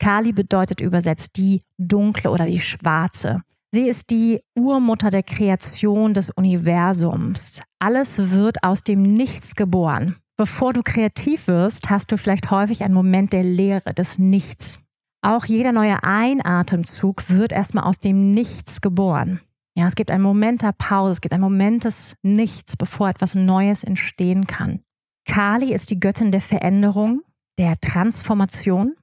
Kali 0.00 0.32
bedeutet 0.32 0.80
übersetzt 0.80 1.36
die 1.36 1.62
dunkle 1.78 2.30
oder 2.30 2.46
die 2.46 2.60
schwarze. 2.60 3.42
Sie 3.72 3.88
ist 3.88 4.10
die 4.10 4.40
Urmutter 4.58 5.10
der 5.10 5.22
Kreation 5.22 6.12
des 6.12 6.30
Universums. 6.30 7.60
Alles 7.78 8.30
wird 8.32 8.64
aus 8.64 8.82
dem 8.82 9.02
Nichts 9.02 9.54
geboren. 9.54 10.16
Bevor 10.36 10.72
du 10.72 10.82
kreativ 10.82 11.46
wirst, 11.46 11.90
hast 11.90 12.10
du 12.10 12.16
vielleicht 12.16 12.50
häufig 12.50 12.82
einen 12.82 12.94
Moment 12.94 13.32
der 13.32 13.44
Leere, 13.44 13.94
des 13.94 14.18
Nichts. 14.18 14.80
Auch 15.22 15.44
jeder 15.44 15.70
neue 15.70 16.02
Einatemzug 16.02 17.28
wird 17.28 17.52
erstmal 17.52 17.84
aus 17.84 17.98
dem 17.98 18.32
Nichts 18.32 18.80
geboren. 18.80 19.40
Ja, 19.76 19.86
es 19.86 19.94
gibt 19.94 20.10
einen 20.10 20.22
Moment 20.22 20.62
der 20.62 20.72
Pause, 20.72 21.12
es 21.12 21.20
gibt 21.20 21.34
einen 21.34 21.42
Moment 21.42 21.84
des 21.84 22.16
Nichts, 22.22 22.76
bevor 22.76 23.08
etwas 23.08 23.34
Neues 23.34 23.84
entstehen 23.84 24.46
kann. 24.46 24.80
Kali 25.26 25.72
ist 25.72 25.90
die 25.90 26.00
Göttin 26.00 26.32
der 26.32 26.40
Veränderung, 26.40 27.20
der 27.58 27.78
Transformation, 27.80 28.96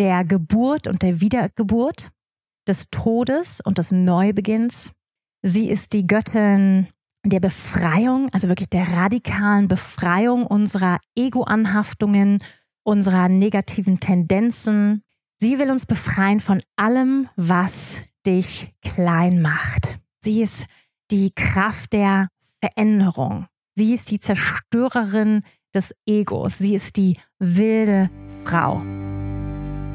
der 0.00 0.24
Geburt 0.24 0.88
und 0.88 1.02
der 1.02 1.20
Wiedergeburt, 1.20 2.10
des 2.66 2.88
Todes 2.90 3.60
und 3.62 3.76
des 3.76 3.92
Neubeginns. 3.92 4.92
Sie 5.42 5.68
ist 5.68 5.92
die 5.92 6.06
Göttin 6.06 6.88
der 7.24 7.40
Befreiung, 7.40 8.30
also 8.32 8.48
wirklich 8.48 8.70
der 8.70 8.88
radikalen 8.88 9.68
Befreiung 9.68 10.46
unserer 10.46 11.00
Ego-Anhaftungen, 11.16 12.42
unserer 12.82 13.28
negativen 13.28 14.00
Tendenzen. 14.00 15.02
Sie 15.38 15.58
will 15.58 15.70
uns 15.70 15.84
befreien 15.84 16.40
von 16.40 16.62
allem, 16.76 17.28
was 17.36 17.98
dich 18.26 18.72
klein 18.82 19.42
macht. 19.42 19.98
Sie 20.20 20.40
ist 20.40 20.64
die 21.10 21.30
Kraft 21.34 21.92
der 21.92 22.28
Veränderung. 22.60 23.46
Sie 23.74 23.92
ist 23.92 24.10
die 24.10 24.20
Zerstörerin 24.20 25.42
des 25.74 25.94
Egos. 26.06 26.56
Sie 26.58 26.74
ist 26.74 26.96
die 26.96 27.18
wilde 27.38 28.10
Frau. 28.44 28.82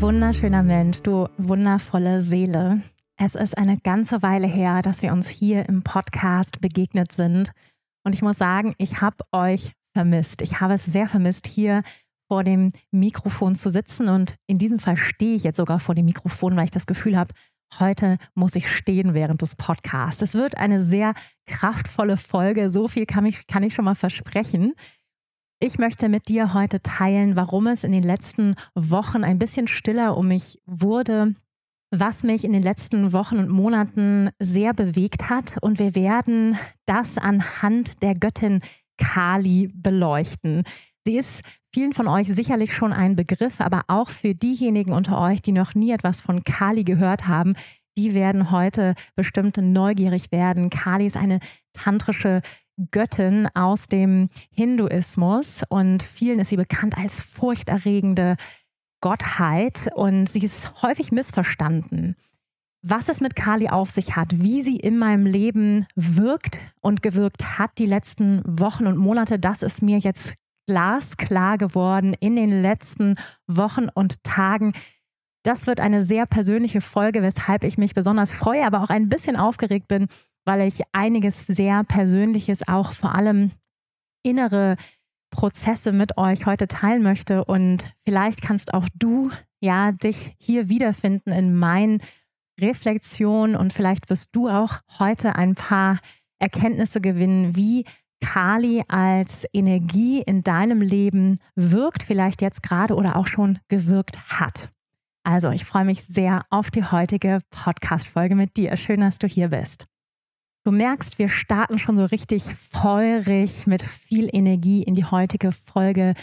Wunderschöner 0.00 0.62
Mensch, 0.62 1.00
du 1.02 1.26
wundervolle 1.38 2.20
Seele. 2.20 2.82
Es 3.16 3.34
ist 3.34 3.56
eine 3.56 3.78
ganze 3.78 4.22
Weile 4.22 4.46
her, 4.46 4.82
dass 4.82 5.00
wir 5.00 5.12
uns 5.12 5.26
hier 5.26 5.66
im 5.68 5.82
Podcast 5.82 6.60
begegnet 6.60 7.12
sind. 7.12 7.50
Und 8.04 8.14
ich 8.14 8.20
muss 8.20 8.36
sagen, 8.36 8.74
ich 8.76 9.00
habe 9.00 9.16
euch 9.32 9.72
vermisst. 9.94 10.42
Ich 10.42 10.60
habe 10.60 10.74
es 10.74 10.84
sehr 10.84 11.08
vermisst, 11.08 11.46
hier 11.46 11.82
vor 12.28 12.44
dem 12.44 12.72
Mikrofon 12.90 13.54
zu 13.54 13.70
sitzen. 13.70 14.08
Und 14.08 14.36
in 14.46 14.58
diesem 14.58 14.78
Fall 14.78 14.98
stehe 14.98 15.34
ich 15.34 15.44
jetzt 15.44 15.56
sogar 15.56 15.80
vor 15.80 15.94
dem 15.94 16.04
Mikrofon, 16.04 16.56
weil 16.56 16.64
ich 16.64 16.70
das 16.70 16.86
Gefühl 16.86 17.16
habe, 17.16 17.32
heute 17.78 18.18
muss 18.34 18.54
ich 18.54 18.70
stehen 18.70 19.14
während 19.14 19.40
des 19.40 19.54
Podcasts. 19.54 20.20
Es 20.20 20.34
wird 20.34 20.58
eine 20.58 20.82
sehr 20.82 21.14
kraftvolle 21.46 22.18
Folge. 22.18 22.68
So 22.68 22.86
viel 22.86 23.06
kann 23.06 23.24
ich, 23.24 23.46
kann 23.46 23.62
ich 23.62 23.72
schon 23.72 23.86
mal 23.86 23.94
versprechen. 23.94 24.74
Ich 25.58 25.78
möchte 25.78 26.10
mit 26.10 26.28
dir 26.28 26.52
heute 26.52 26.82
teilen, 26.82 27.34
warum 27.34 27.66
es 27.66 27.82
in 27.82 27.90
den 27.90 28.02
letzten 28.02 28.56
Wochen 28.74 29.24
ein 29.24 29.38
bisschen 29.38 29.68
stiller 29.68 30.14
um 30.18 30.28
mich 30.28 30.60
wurde, 30.66 31.34
was 31.90 32.22
mich 32.22 32.44
in 32.44 32.52
den 32.52 32.62
letzten 32.62 33.14
Wochen 33.14 33.38
und 33.38 33.48
Monaten 33.48 34.28
sehr 34.38 34.74
bewegt 34.74 35.30
hat. 35.30 35.56
Und 35.62 35.78
wir 35.78 35.94
werden 35.94 36.58
das 36.84 37.16
anhand 37.16 38.02
der 38.02 38.12
Göttin 38.12 38.60
Kali 38.98 39.70
beleuchten. 39.72 40.64
Sie 41.06 41.16
ist 41.16 41.40
vielen 41.72 41.94
von 41.94 42.06
euch 42.06 42.26
sicherlich 42.26 42.74
schon 42.74 42.92
ein 42.92 43.16
Begriff, 43.16 43.62
aber 43.62 43.84
auch 43.88 44.10
für 44.10 44.34
diejenigen 44.34 44.92
unter 44.92 45.18
euch, 45.18 45.40
die 45.40 45.52
noch 45.52 45.74
nie 45.74 45.92
etwas 45.92 46.20
von 46.20 46.44
Kali 46.44 46.84
gehört 46.84 47.28
haben, 47.28 47.54
die 47.96 48.14
werden 48.14 48.50
heute 48.50 48.94
bestimmt 49.14 49.56
neugierig 49.56 50.32
werden. 50.32 50.70
Kali 50.70 51.06
ist 51.06 51.16
eine 51.16 51.40
tantrische 51.72 52.42
Göttin 52.90 53.48
aus 53.54 53.88
dem 53.88 54.28
Hinduismus 54.50 55.62
und 55.68 56.02
vielen 56.02 56.40
ist 56.40 56.50
sie 56.50 56.56
bekannt 56.56 56.96
als 56.96 57.20
furchterregende 57.20 58.36
Gottheit 59.00 59.88
und 59.94 60.28
sie 60.28 60.40
ist 60.40 60.82
häufig 60.82 61.12
missverstanden. 61.12 62.16
Was 62.82 63.08
es 63.08 63.20
mit 63.20 63.34
Kali 63.34 63.68
auf 63.68 63.90
sich 63.90 64.14
hat, 64.14 64.42
wie 64.42 64.62
sie 64.62 64.76
in 64.76 64.98
meinem 64.98 65.26
Leben 65.26 65.86
wirkt 65.96 66.60
und 66.80 67.02
gewirkt 67.02 67.58
hat 67.58 67.78
die 67.78 67.86
letzten 67.86 68.42
Wochen 68.44 68.86
und 68.86 68.96
Monate, 68.96 69.38
das 69.38 69.62
ist 69.62 69.82
mir 69.82 69.98
jetzt 69.98 70.34
glasklar 70.66 71.58
geworden 71.58 72.14
in 72.20 72.36
den 72.36 72.62
letzten 72.62 73.16
Wochen 73.46 73.88
und 73.92 74.22
Tagen. 74.22 74.72
Das 75.46 75.68
wird 75.68 75.78
eine 75.78 76.04
sehr 76.04 76.26
persönliche 76.26 76.80
Folge, 76.80 77.22
weshalb 77.22 77.62
ich 77.62 77.78
mich 77.78 77.94
besonders 77.94 78.32
freue, 78.32 78.66
aber 78.66 78.82
auch 78.82 78.90
ein 78.90 79.08
bisschen 79.08 79.36
aufgeregt 79.36 79.86
bin, 79.86 80.08
weil 80.44 80.66
ich 80.66 80.82
einiges 80.90 81.46
sehr 81.46 81.84
Persönliches, 81.84 82.66
auch 82.66 82.92
vor 82.92 83.14
allem 83.14 83.52
innere 84.24 84.74
Prozesse 85.30 85.92
mit 85.92 86.18
euch 86.18 86.46
heute 86.46 86.66
teilen 86.66 87.04
möchte. 87.04 87.44
Und 87.44 87.94
vielleicht 88.04 88.42
kannst 88.42 88.74
auch 88.74 88.88
du 88.96 89.30
ja 89.60 89.92
dich 89.92 90.34
hier 90.40 90.68
wiederfinden 90.68 91.30
in 91.30 91.54
meinen 91.54 92.02
Reflexionen 92.60 93.54
und 93.54 93.72
vielleicht 93.72 94.10
wirst 94.10 94.34
du 94.34 94.48
auch 94.48 94.78
heute 94.98 95.36
ein 95.36 95.54
paar 95.54 96.00
Erkenntnisse 96.40 97.00
gewinnen, 97.00 97.54
wie 97.54 97.84
Kali 98.20 98.82
als 98.88 99.46
Energie 99.52 100.22
in 100.22 100.42
deinem 100.42 100.80
Leben 100.80 101.38
wirkt, 101.54 102.02
vielleicht 102.02 102.42
jetzt 102.42 102.64
gerade 102.64 102.96
oder 102.96 103.14
auch 103.14 103.28
schon 103.28 103.60
gewirkt 103.68 104.18
hat. 104.40 104.70
Also, 105.26 105.50
ich 105.50 105.64
freue 105.64 105.84
mich 105.84 106.04
sehr 106.04 106.44
auf 106.50 106.70
die 106.70 106.84
heutige 106.84 107.40
Podcast-Folge 107.50 108.36
mit 108.36 108.56
dir. 108.56 108.76
Schön, 108.76 109.00
dass 109.00 109.18
du 109.18 109.26
hier 109.26 109.48
bist. 109.48 109.86
Du 110.64 110.70
merkst, 110.70 111.18
wir 111.18 111.28
starten 111.28 111.80
schon 111.80 111.96
so 111.96 112.04
richtig 112.04 112.44
feurig 112.70 113.66
mit 113.66 113.82
viel 113.82 114.28
Energie 114.32 114.84
in 114.84 114.94
die 114.94 115.04
heutige 115.04 115.50
Folge 115.50 116.14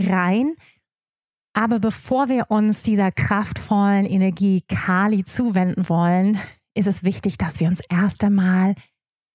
rein. 0.00 0.56
Aber 1.52 1.78
bevor 1.78 2.28
wir 2.28 2.50
uns 2.50 2.82
dieser 2.82 3.12
kraftvollen 3.12 4.06
Energie 4.06 4.62
Kali 4.62 5.22
zuwenden 5.22 5.88
wollen, 5.88 6.36
ist 6.74 6.88
es 6.88 7.04
wichtig, 7.04 7.38
dass 7.38 7.60
wir 7.60 7.68
uns 7.68 7.80
erst 7.88 8.24
einmal 8.24 8.74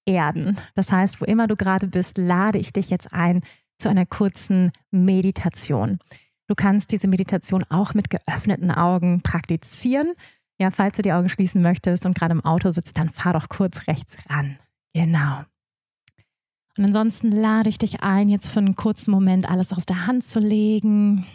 erden. 0.06 0.58
Das 0.76 0.92
heißt, 0.92 1.22
wo 1.22 1.26
immer 1.26 1.48
du 1.48 1.56
gerade 1.56 1.88
bist, 1.88 2.18
lade 2.18 2.60
ich 2.60 2.74
dich 2.74 2.90
jetzt 2.90 3.14
ein 3.14 3.40
zu 3.78 3.88
einer 3.88 4.06
kurzen 4.06 4.74
Meditation. 4.92 6.00
Du 6.48 6.56
kannst 6.56 6.92
diese 6.92 7.08
Meditation 7.08 7.64
auch 7.70 7.94
mit 7.94 8.10
geöffneten 8.10 8.72
Augen 8.72 9.22
praktizieren. 9.22 10.14
Ja, 10.60 10.72
falls 10.72 10.98
du 10.98 11.02
die 11.02 11.14
Augen 11.14 11.30
schließen 11.30 11.62
möchtest 11.62 12.06
und 12.06 12.18
gerade 12.18 12.34
im 12.34 12.46
Auto 12.46 12.70
sitzt, 12.70 12.98
dann 12.98 13.10
fahr 13.10 13.34
doch 13.34 13.50
kurz 13.50 13.88
rechts 13.88 14.16
ran. 14.30 14.58
Genau. 14.94 15.44
Und 16.78 16.86
ansonsten 16.86 17.32
lade 17.32 17.70
ich 17.70 17.78
dich 17.78 18.02
ein, 18.02 18.30
jetzt 18.30 18.48
für 18.48 18.60
einen 18.60 18.76
kurzen 18.76 19.12
Moment 19.12 19.50
alles 19.50 19.72
aus 19.72 19.86
der 19.86 20.08
Hand 20.08 20.24
zu 20.24 20.40
legen 20.40 21.26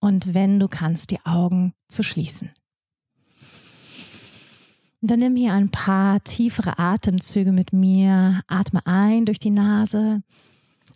und 0.00 0.34
wenn 0.34 0.58
du 0.58 0.68
kannst, 0.68 1.10
die 1.10 1.24
Augen 1.24 1.74
zu 1.88 2.02
schließen. 2.02 2.50
Und 5.02 5.10
dann 5.10 5.20
nimm 5.20 5.36
hier 5.36 5.52
ein 5.52 5.70
paar 5.70 6.22
tiefere 6.24 6.78
Atemzüge 6.78 7.52
mit 7.52 7.72
mir. 7.72 8.42
Atme 8.48 8.84
ein 8.84 9.24
durch 9.24 9.38
die 9.38 9.50
Nase 9.50 10.22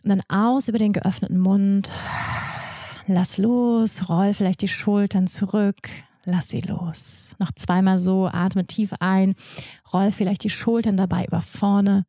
und 0.02 0.08
dann 0.08 0.22
aus 0.28 0.68
über 0.68 0.78
den 0.78 0.92
geöffneten 0.92 1.38
Mund. 1.38 1.90
Lass 3.06 3.36
los, 3.36 4.08
roll 4.08 4.32
vielleicht 4.32 4.62
die 4.62 4.68
Schultern 4.68 5.26
zurück, 5.26 5.90
lass 6.24 6.48
sie 6.48 6.60
los. 6.60 7.36
Noch 7.38 7.52
zweimal 7.52 7.98
so, 7.98 8.28
atme 8.28 8.66
tief 8.66 8.94
ein, 9.00 9.34
roll 9.92 10.10
vielleicht 10.10 10.42
die 10.44 10.50
Schultern 10.50 10.96
dabei 10.96 11.26
über 11.26 11.42
vorne 11.42 12.06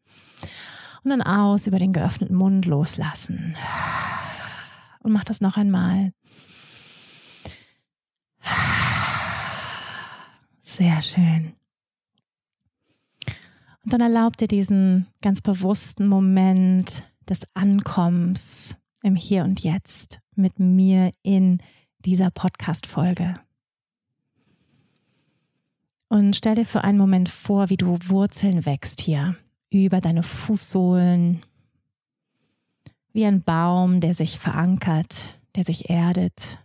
und 1.03 1.09
dann 1.09 1.21
aus 1.21 1.67
über 1.67 1.79
den 1.79 1.91
geöffneten 1.91 2.35
Mund 2.35 2.65
loslassen. 2.65 3.55
Und 4.99 5.11
mach 5.11 5.25
das 5.25 5.41
noch 5.41 5.57
einmal. 5.57 6.13
Sehr 10.61 11.01
schön. 11.01 11.55
Und 13.83 13.93
dann 13.93 14.01
erlaub 14.01 14.37
dir 14.37 14.47
diesen 14.47 15.07
ganz 15.21 15.41
bewussten 15.41 16.07
Moment 16.07 17.03
des 17.29 17.41
Ankommens 17.53 18.43
im 19.03 19.15
Hier 19.15 19.43
und 19.43 19.59
Jetzt 19.59 20.21
mit 20.37 20.59
mir 20.59 21.11
in 21.23 21.59
dieser 21.99 22.31
Podcast-Folge. 22.31 23.35
Und 26.07 26.35
stell 26.35 26.55
dir 26.55 26.65
für 26.65 26.83
einen 26.83 26.97
Moment 26.97 27.29
vor, 27.29 27.69
wie 27.69 27.77
du 27.77 27.97
Wurzeln 28.07 28.65
wächst 28.65 29.01
hier 29.01 29.35
über 29.69 29.99
deine 29.99 30.23
Fußsohlen, 30.23 31.41
wie 33.11 33.25
ein 33.25 33.41
Baum, 33.41 33.99
der 33.99 34.13
sich 34.13 34.39
verankert 34.39 35.35
der 35.55 35.63
sich 35.63 35.89
erdet. 35.89 36.59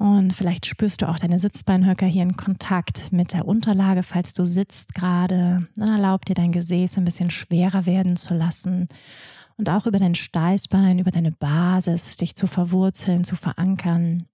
Und 0.00 0.32
vielleicht 0.32 0.64
spürst 0.64 1.02
du 1.02 1.10
auch 1.10 1.18
deine 1.18 1.38
Sitzbeinhöcker 1.38 2.06
hier 2.06 2.22
in 2.22 2.34
Kontakt 2.34 3.12
mit 3.12 3.34
der 3.34 3.46
Unterlage, 3.46 4.02
falls 4.02 4.32
du 4.32 4.46
sitzt 4.46 4.94
gerade. 4.94 5.68
Dann 5.76 5.88
erlaub 5.90 6.24
dir 6.24 6.32
dein 6.32 6.52
Gesäß 6.52 6.96
ein 6.96 7.04
bisschen 7.04 7.28
schwerer 7.28 7.84
werden 7.84 8.16
zu 8.16 8.32
lassen 8.32 8.88
und 9.58 9.68
auch 9.68 9.84
über 9.84 9.98
dein 9.98 10.14
Steißbein, 10.14 11.00
über 11.00 11.10
deine 11.10 11.32
Basis 11.32 12.16
dich 12.16 12.34
zu 12.34 12.46
verwurzeln, 12.46 13.24
zu 13.24 13.36
verankern. 13.36 14.24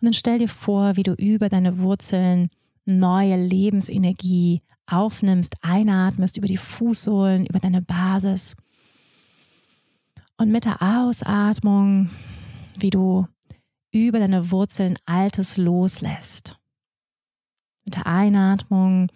Und 0.00 0.02
dann 0.02 0.14
stell 0.14 0.38
dir 0.38 0.48
vor, 0.48 0.96
wie 0.96 1.04
du 1.04 1.12
über 1.12 1.48
deine 1.48 1.78
Wurzeln 1.78 2.48
neue 2.86 3.36
Lebensenergie 3.36 4.62
aufnimmst, 4.86 5.54
einatmest 5.62 6.36
über 6.38 6.48
die 6.48 6.56
Fußsohlen, 6.56 7.46
über 7.46 7.60
deine 7.60 7.82
Basis 7.82 8.56
und 10.36 10.50
mit 10.50 10.64
der 10.64 10.82
Ausatmung, 10.82 12.10
wie 12.78 12.90
du 12.90 13.26
über 13.92 14.18
deine 14.18 14.50
Wurzeln 14.50 14.98
Altes 15.04 15.56
loslässt. 15.56 16.58
Mit 17.84 17.96
der 17.96 18.06
Einatmung, 18.06 19.08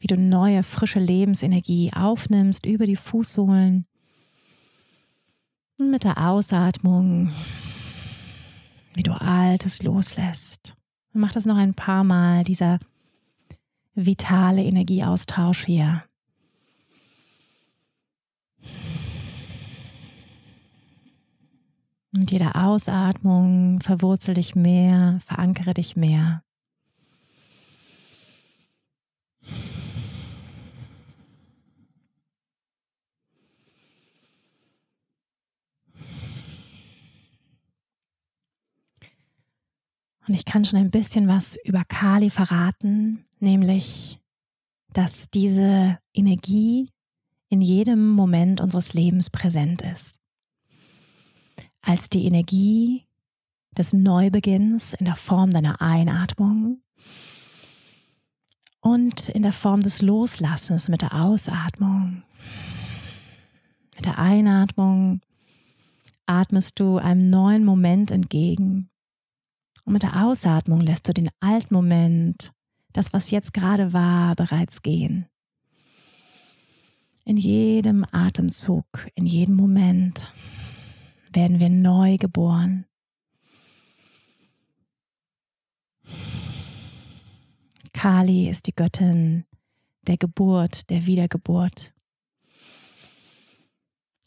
wie 0.00 0.06
du 0.06 0.16
neue, 0.16 0.62
frische 0.62 1.00
Lebensenergie 1.00 1.92
aufnimmst 1.94 2.66
über 2.66 2.86
die 2.86 2.96
Fußsohlen. 2.96 3.86
Und 5.78 5.90
mit 5.90 6.04
der 6.04 6.18
Ausatmung, 6.18 7.32
wie 8.94 9.02
du 9.02 9.12
Altes 9.12 9.82
loslässt. 9.82 10.76
Mach 11.12 11.32
das 11.32 11.44
noch 11.44 11.56
ein 11.56 11.74
paar 11.74 12.04
Mal, 12.04 12.44
dieser 12.44 12.78
vitale 13.94 14.62
Energieaustausch 14.64 15.64
hier. 15.64 16.04
Mit 22.14 22.30
jeder 22.30 22.66
Ausatmung 22.66 23.80
verwurzel 23.80 24.34
dich 24.34 24.54
mehr, 24.54 25.18
verankere 25.24 25.72
dich 25.72 25.96
mehr. 25.96 26.42
Und 40.28 40.34
ich 40.34 40.44
kann 40.44 40.66
schon 40.66 40.78
ein 40.78 40.90
bisschen 40.90 41.28
was 41.28 41.56
über 41.64 41.82
Kali 41.84 42.28
verraten, 42.28 43.24
nämlich, 43.40 44.20
dass 44.92 45.30
diese 45.30 45.98
Energie 46.12 46.90
in 47.48 47.62
jedem 47.62 48.10
Moment 48.10 48.60
unseres 48.60 48.92
Lebens 48.92 49.30
präsent 49.30 49.80
ist 49.80 50.21
als 51.82 52.08
die 52.08 52.24
Energie 52.24 53.06
des 53.76 53.92
Neubeginns 53.92 54.94
in 54.94 55.04
der 55.04 55.16
Form 55.16 55.50
deiner 55.50 55.80
Einatmung 55.80 56.80
und 58.80 59.28
in 59.28 59.42
der 59.42 59.52
Form 59.52 59.80
des 59.80 60.02
Loslassens 60.02 60.88
mit 60.88 61.02
der 61.02 61.14
Ausatmung. 61.14 62.22
Mit 63.94 64.06
der 64.06 64.18
Einatmung 64.18 65.20
atmest 66.26 66.78
du 66.78 66.98
einem 66.98 67.30
neuen 67.30 67.64
Moment 67.64 68.10
entgegen 68.10 68.90
und 69.84 69.94
mit 69.94 70.02
der 70.02 70.24
Ausatmung 70.24 70.80
lässt 70.80 71.08
du 71.08 71.12
den 71.12 71.30
alten 71.40 71.74
Moment, 71.74 72.52
das 72.92 73.12
was 73.12 73.30
jetzt 73.30 73.52
gerade 73.52 73.92
war, 73.92 74.34
bereits 74.36 74.82
gehen. 74.82 75.26
In 77.24 77.36
jedem 77.36 78.04
Atemzug, 78.10 78.84
in 79.14 79.26
jedem 79.26 79.54
Moment 79.54 80.22
werden 81.34 81.60
wir 81.60 81.70
neu 81.70 82.16
geboren. 82.16 82.86
Kali 87.92 88.48
ist 88.48 88.66
die 88.66 88.74
Göttin 88.74 89.44
der 90.06 90.16
Geburt, 90.16 90.90
der 90.90 91.06
Wiedergeburt, 91.06 91.92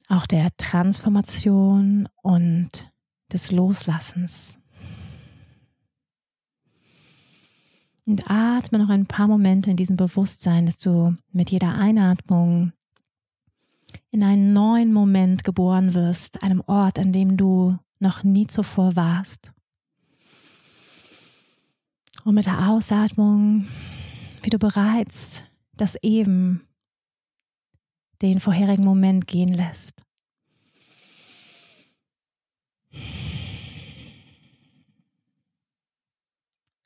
auch 0.07 0.25
der 0.25 0.55
Transformation 0.57 2.07
und 2.21 2.91
des 3.31 3.51
Loslassens. 3.51 4.57
Und 8.05 8.29
atme 8.29 8.77
noch 8.77 8.89
ein 8.89 9.07
paar 9.07 9.27
Momente 9.27 9.71
in 9.71 9.77
diesem 9.77 9.97
Bewusstsein, 9.97 10.67
dass 10.67 10.77
du 10.77 11.17
mit 11.31 11.49
jeder 11.49 11.75
Einatmung 11.75 12.71
in 14.15 14.23
einen 14.23 14.53
neuen 14.53 14.93
Moment 14.93 15.43
geboren 15.43 15.93
wirst, 15.93 16.41
einem 16.41 16.63
Ort, 16.67 16.99
an 16.99 17.11
dem 17.11 17.35
du 17.35 17.77
noch 17.99 18.23
nie 18.23 18.47
zuvor 18.47 18.95
warst. 18.95 19.51
Und 22.23 22.35
mit 22.35 22.45
der 22.45 22.69
Ausatmung, 22.69 23.67
wie 24.41 24.49
du 24.49 24.57
bereits 24.57 25.17
das 25.73 25.95
eben, 26.01 26.65
den 28.21 28.39
vorherigen 28.39 28.85
Moment 28.85 29.27
gehen 29.27 29.53
lässt. 29.53 30.05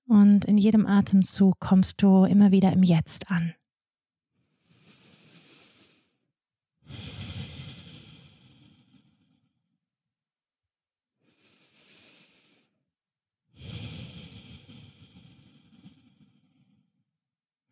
Und 0.08 0.46
in 0.46 0.58
jedem 0.58 0.88
Atemzug 0.88 1.60
kommst 1.60 2.02
du 2.02 2.24
immer 2.24 2.52
wieder 2.52 2.74
im 2.74 2.82
Jetzt 2.82 3.30
an. 3.30 3.54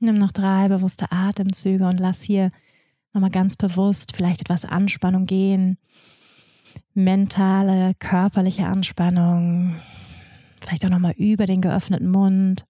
Nimm 0.07 0.15
noch 0.15 0.31
drei 0.31 0.69
bewusste 0.69 1.11
Atemzüge 1.11 1.85
und 1.85 1.99
lass 1.99 2.21
hier 2.21 2.51
nochmal 3.11 3.29
ganz 3.29 3.57
bewusst 3.57 4.15
vielleicht 4.15 4.39
etwas 4.39 4.63
Anspannung 4.63 5.25
gehen. 5.25 5.77
Mentale, 6.93 7.93
körperliche 7.99 8.67
Anspannung. 8.67 9.81
Vielleicht 10.61 10.85
auch 10.85 10.89
nochmal 10.89 11.11
über 11.17 11.45
den 11.45 11.59
geöffneten 11.59 12.09
Mund. 12.09 12.65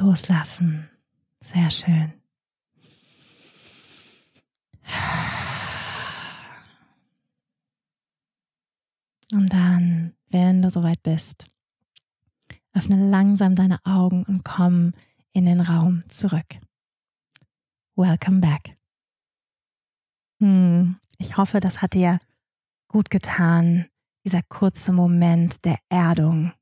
Loslassen. 0.00 0.88
Sehr 1.40 1.68
schön. 1.68 2.14
Und 9.32 9.52
dann, 9.52 10.14
wenn 10.30 10.62
du 10.62 10.70
soweit 10.70 11.02
bist, 11.02 11.44
Öffne 12.74 13.08
langsam 13.08 13.54
deine 13.54 13.78
Augen 13.84 14.24
und 14.24 14.44
komm 14.44 14.92
in 15.32 15.46
den 15.46 15.60
Raum 15.60 16.02
zurück. 16.08 16.46
Welcome 17.96 18.40
back. 18.40 18.76
Hm, 20.40 20.96
ich 21.18 21.36
hoffe, 21.36 21.60
das 21.60 21.80
hat 21.80 21.94
dir 21.94 22.18
gut 22.88 23.10
getan, 23.10 23.86
dieser 24.26 24.42
kurze 24.42 24.92
Moment 24.92 25.64
der 25.64 25.78
Erdung. 25.88 26.52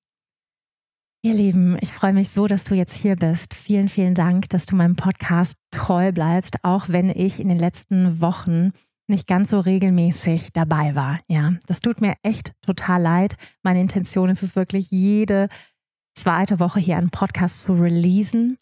Ihr 1.24 1.34
Lieben, 1.34 1.78
ich 1.80 1.92
freue 1.92 2.12
mich 2.12 2.28
so, 2.28 2.46
dass 2.46 2.64
du 2.64 2.74
jetzt 2.74 2.96
hier 2.96 3.16
bist. 3.16 3.54
Vielen, 3.54 3.88
vielen 3.88 4.14
Dank, 4.14 4.50
dass 4.50 4.66
du 4.66 4.76
meinem 4.76 4.96
Podcast 4.96 5.54
treu 5.70 6.12
bleibst, 6.12 6.62
auch 6.62 6.88
wenn 6.88 7.08
ich 7.08 7.40
in 7.40 7.48
den 7.48 7.58
letzten 7.58 8.20
Wochen 8.20 8.72
nicht 9.08 9.26
ganz 9.26 9.50
so 9.50 9.60
regelmäßig 9.60 10.52
dabei 10.52 10.94
war. 10.94 11.20
Ja, 11.28 11.54
das 11.66 11.80
tut 11.80 12.00
mir 12.00 12.14
echt 12.22 12.52
total 12.60 13.00
leid. 13.02 13.36
Meine 13.62 13.80
Intention 13.80 14.30
ist 14.30 14.42
es 14.42 14.56
wirklich, 14.56 14.90
jede 14.90 15.48
zweite 16.14 16.60
Woche 16.60 16.80
hier 16.80 16.96
einen 16.96 17.10
Podcast 17.10 17.62
zu 17.62 17.74
releasen. 17.74 18.58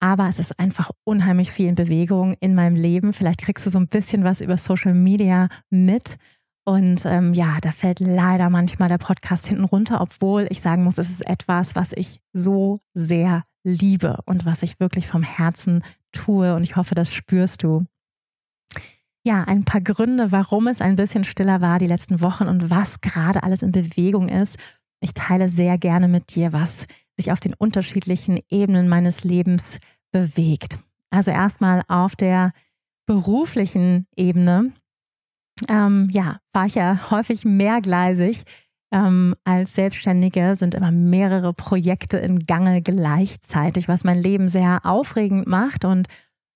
Aber 0.00 0.28
es 0.28 0.38
ist 0.38 0.58
einfach 0.60 0.90
unheimlich 1.04 1.50
viel 1.50 1.68
in 1.68 1.74
Bewegung 1.74 2.34
in 2.40 2.54
meinem 2.54 2.76
Leben. 2.76 3.12
Vielleicht 3.12 3.42
kriegst 3.42 3.66
du 3.66 3.70
so 3.70 3.78
ein 3.78 3.88
bisschen 3.88 4.22
was 4.22 4.40
über 4.40 4.56
Social 4.56 4.94
Media 4.94 5.48
mit. 5.70 6.18
Und 6.64 7.04
ähm, 7.04 7.34
ja, 7.34 7.58
da 7.62 7.72
fällt 7.72 7.98
leider 7.98 8.50
manchmal 8.50 8.88
der 8.88 8.98
Podcast 8.98 9.46
hinten 9.46 9.64
runter, 9.64 10.00
obwohl 10.00 10.46
ich 10.50 10.60
sagen 10.60 10.84
muss, 10.84 10.98
es 10.98 11.10
ist 11.10 11.26
etwas, 11.26 11.74
was 11.74 11.92
ich 11.92 12.20
so 12.32 12.80
sehr 12.94 13.44
liebe 13.64 14.18
und 14.26 14.44
was 14.44 14.62
ich 14.62 14.78
wirklich 14.78 15.08
vom 15.08 15.22
Herzen 15.22 15.82
tue. 16.12 16.54
Und 16.54 16.62
ich 16.62 16.76
hoffe, 16.76 16.94
das 16.94 17.12
spürst 17.12 17.62
du. 17.62 17.84
Ja, 19.24 19.44
ein 19.44 19.64
paar 19.64 19.80
Gründe, 19.80 20.30
warum 20.30 20.68
es 20.68 20.80
ein 20.80 20.96
bisschen 20.96 21.24
stiller 21.24 21.60
war 21.60 21.78
die 21.78 21.86
letzten 21.86 22.20
Wochen 22.20 22.46
und 22.48 22.70
was 22.70 23.00
gerade 23.00 23.42
alles 23.42 23.62
in 23.62 23.72
Bewegung 23.72 24.28
ist 24.28 24.56
ich 25.00 25.14
teile 25.14 25.48
sehr 25.48 25.78
gerne 25.78 26.08
mit 26.08 26.34
dir, 26.34 26.52
was 26.52 26.86
sich 27.16 27.32
auf 27.32 27.40
den 27.40 27.54
unterschiedlichen 27.54 28.40
Ebenen 28.48 28.88
meines 28.88 29.24
Lebens 29.24 29.78
bewegt. 30.12 30.78
Also 31.10 31.30
erstmal 31.30 31.82
auf 31.88 32.16
der 32.16 32.52
beruflichen 33.06 34.06
Ebene. 34.16 34.72
Ähm, 35.68 36.08
ja, 36.12 36.38
war 36.52 36.66
ich 36.66 36.76
ja 36.76 36.98
häufig 37.10 37.44
mehrgleisig 37.44 38.44
Ähm, 38.90 39.34
als 39.44 39.74
Selbstständige 39.74 40.54
sind 40.54 40.74
immer 40.74 40.90
mehrere 40.90 41.52
Projekte 41.52 42.16
in 42.16 42.46
Gange 42.46 42.80
gleichzeitig, 42.80 43.86
was 43.86 44.02
mein 44.02 44.16
Leben 44.16 44.48
sehr 44.48 44.80
aufregend 44.84 45.46
macht 45.46 45.84
und 45.84 46.08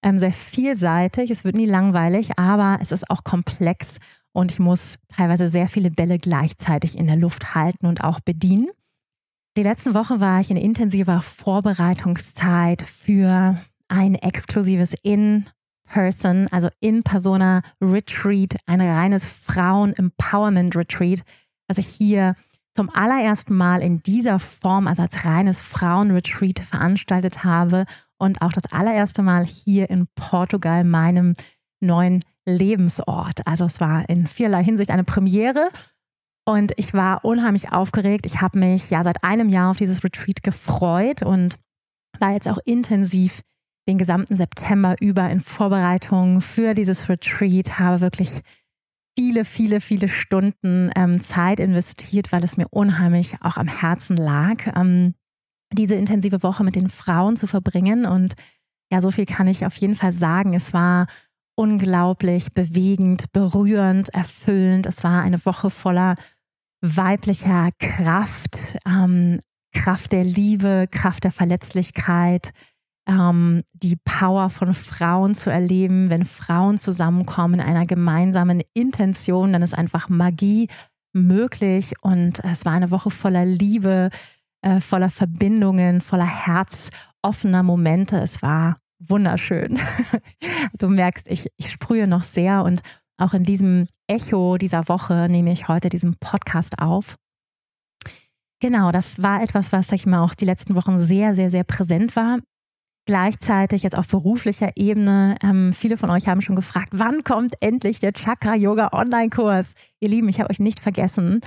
ähm, 0.02 0.18
sehr 0.18 0.32
vielseitig. 0.32 1.30
Es 1.30 1.44
wird 1.44 1.56
nie 1.56 1.66
langweilig, 1.66 2.38
aber 2.38 2.78
es 2.80 2.90
ist 2.90 3.10
auch 3.10 3.22
komplex 3.22 3.98
und 4.32 4.50
ich 4.52 4.58
muss 4.58 4.96
teilweise 5.08 5.48
sehr 5.48 5.68
viele 5.68 5.90
Bälle 5.90 6.18
gleichzeitig 6.18 6.96
in 6.96 7.06
der 7.06 7.16
Luft 7.16 7.54
halten 7.54 7.86
und 7.86 8.02
auch 8.02 8.20
bedienen. 8.20 8.68
Die 9.56 9.62
letzten 9.62 9.94
Wochen 9.94 10.20
war 10.20 10.40
ich 10.40 10.50
in 10.50 10.56
intensiver 10.56 11.20
Vorbereitungszeit 11.20 12.82
für 12.82 13.58
ein 13.88 14.14
exklusives 14.14 14.94
In-Person, 15.02 16.48
also 16.50 16.68
In-Persona 16.80 17.60
Retreat, 17.80 18.56
ein 18.64 18.80
reines 18.80 19.26
Frauen-Empowerment-Retreat, 19.26 21.22
was 21.68 21.76
ich 21.76 21.86
hier 21.86 22.34
zum 22.74 22.88
allerersten 22.88 23.54
Mal 23.54 23.82
in 23.82 24.02
dieser 24.02 24.38
Form, 24.38 24.86
also 24.86 25.02
als 25.02 25.26
reines 25.26 25.60
Frauen-Retreat 25.60 26.60
veranstaltet 26.60 27.44
habe 27.44 27.84
und 28.16 28.40
auch 28.40 28.52
das 28.52 28.64
allererste 28.72 29.22
Mal 29.22 29.44
hier 29.44 29.90
in 29.90 30.06
Portugal, 30.14 30.84
meinem 30.84 31.34
neuen 31.80 32.24
Lebensort. 32.46 33.46
Also 33.46 33.64
es 33.64 33.80
war 33.80 34.08
in 34.08 34.26
vielerlei 34.26 34.64
Hinsicht 34.64 34.90
eine 34.90 35.04
Premiere 35.04 35.70
und 36.44 36.72
ich 36.76 36.92
war 36.92 37.24
unheimlich 37.24 37.72
aufgeregt. 37.72 38.26
Ich 38.26 38.40
habe 38.40 38.58
mich 38.58 38.90
ja 38.90 39.04
seit 39.04 39.22
einem 39.22 39.48
Jahr 39.48 39.70
auf 39.70 39.76
dieses 39.76 40.02
Retreat 40.02 40.42
gefreut 40.42 41.22
und 41.22 41.58
war 42.18 42.32
jetzt 42.32 42.48
auch 42.48 42.58
intensiv 42.64 43.42
den 43.88 43.98
gesamten 43.98 44.36
September 44.36 44.96
über 45.00 45.28
in 45.30 45.40
Vorbereitung 45.40 46.40
für 46.40 46.74
dieses 46.74 47.08
Retreat, 47.08 47.78
habe 47.78 48.00
wirklich 48.00 48.42
viele, 49.18 49.44
viele, 49.44 49.80
viele 49.80 50.08
Stunden 50.08 50.90
ähm, 50.96 51.20
Zeit 51.20 51.60
investiert, 51.60 52.32
weil 52.32 52.44
es 52.44 52.56
mir 52.56 52.66
unheimlich 52.70 53.36
auch 53.40 53.56
am 53.56 53.68
Herzen 53.68 54.16
lag, 54.16 54.66
ähm, 54.76 55.14
diese 55.72 55.94
intensive 55.94 56.42
Woche 56.42 56.64
mit 56.64 56.76
den 56.76 56.88
Frauen 56.88 57.36
zu 57.36 57.46
verbringen. 57.46 58.06
Und 58.06 58.34
ja, 58.90 59.00
so 59.00 59.10
viel 59.10 59.26
kann 59.26 59.48
ich 59.48 59.66
auf 59.66 59.76
jeden 59.76 59.94
Fall 59.94 60.12
sagen. 60.12 60.54
Es 60.54 60.72
war 60.72 61.06
unglaublich 61.54 62.52
bewegend, 62.52 63.30
berührend, 63.32 64.08
erfüllend. 64.10 64.86
Es 64.86 65.04
war 65.04 65.22
eine 65.22 65.44
Woche 65.44 65.70
voller 65.70 66.14
weiblicher 66.80 67.70
Kraft, 67.78 68.76
ähm, 68.86 69.40
Kraft 69.72 70.12
der 70.12 70.24
Liebe, 70.24 70.86
Kraft 70.90 71.24
der 71.24 71.30
Verletzlichkeit, 71.30 72.52
ähm, 73.06 73.62
die 73.72 73.96
Power 73.96 74.50
von 74.50 74.74
Frauen 74.74 75.34
zu 75.34 75.50
erleben, 75.50 76.10
wenn 76.10 76.24
Frauen 76.24 76.78
zusammenkommen 76.78 77.54
in 77.54 77.60
einer 77.60 77.86
gemeinsamen 77.86 78.62
Intention, 78.74 79.52
dann 79.52 79.62
ist 79.62 79.74
einfach 79.74 80.08
Magie 80.08 80.68
möglich. 81.12 81.94
Und 82.02 82.44
es 82.44 82.64
war 82.64 82.72
eine 82.72 82.90
Woche 82.90 83.10
voller 83.10 83.44
Liebe, 83.44 84.10
äh, 84.62 84.80
voller 84.80 85.10
Verbindungen, 85.10 86.00
voller 86.00 86.26
herzoffener 86.26 87.62
Momente. 87.62 88.18
Es 88.18 88.42
war 88.42 88.76
wunderschön. 89.08 89.78
du 90.78 90.88
merkst, 90.88 91.28
ich, 91.28 91.48
ich 91.56 91.70
sprühe 91.70 92.06
noch 92.06 92.22
sehr 92.22 92.64
und 92.64 92.82
auch 93.18 93.34
in 93.34 93.42
diesem 93.44 93.86
Echo 94.06 94.56
dieser 94.56 94.88
Woche 94.88 95.28
nehme 95.28 95.52
ich 95.52 95.68
heute 95.68 95.88
diesen 95.88 96.16
Podcast 96.16 96.78
auf. 96.78 97.16
Genau, 98.60 98.92
das 98.92 99.20
war 99.22 99.42
etwas, 99.42 99.72
was, 99.72 99.88
sag 99.88 99.96
ich 99.96 100.06
mal, 100.06 100.22
auch 100.22 100.34
die 100.34 100.44
letzten 100.44 100.74
Wochen 100.76 100.98
sehr, 100.98 101.34
sehr, 101.34 101.50
sehr 101.50 101.64
präsent 101.64 102.14
war. 102.14 102.38
Gleichzeitig 103.06 103.82
jetzt 103.82 103.98
auf 103.98 104.06
beruflicher 104.06 104.70
Ebene, 104.76 105.36
ähm, 105.42 105.72
viele 105.72 105.96
von 105.96 106.10
euch 106.10 106.28
haben 106.28 106.40
schon 106.40 106.54
gefragt, 106.54 106.90
wann 106.92 107.24
kommt 107.24 107.60
endlich 107.60 107.98
der 107.98 108.12
Chakra 108.12 108.54
Yoga 108.54 108.90
Online-Kurs? 108.92 109.72
Ihr 109.98 110.08
Lieben, 110.08 110.28
ich 110.28 110.38
habe 110.38 110.50
euch 110.50 110.60
nicht 110.60 110.78
vergessen. 110.78 111.40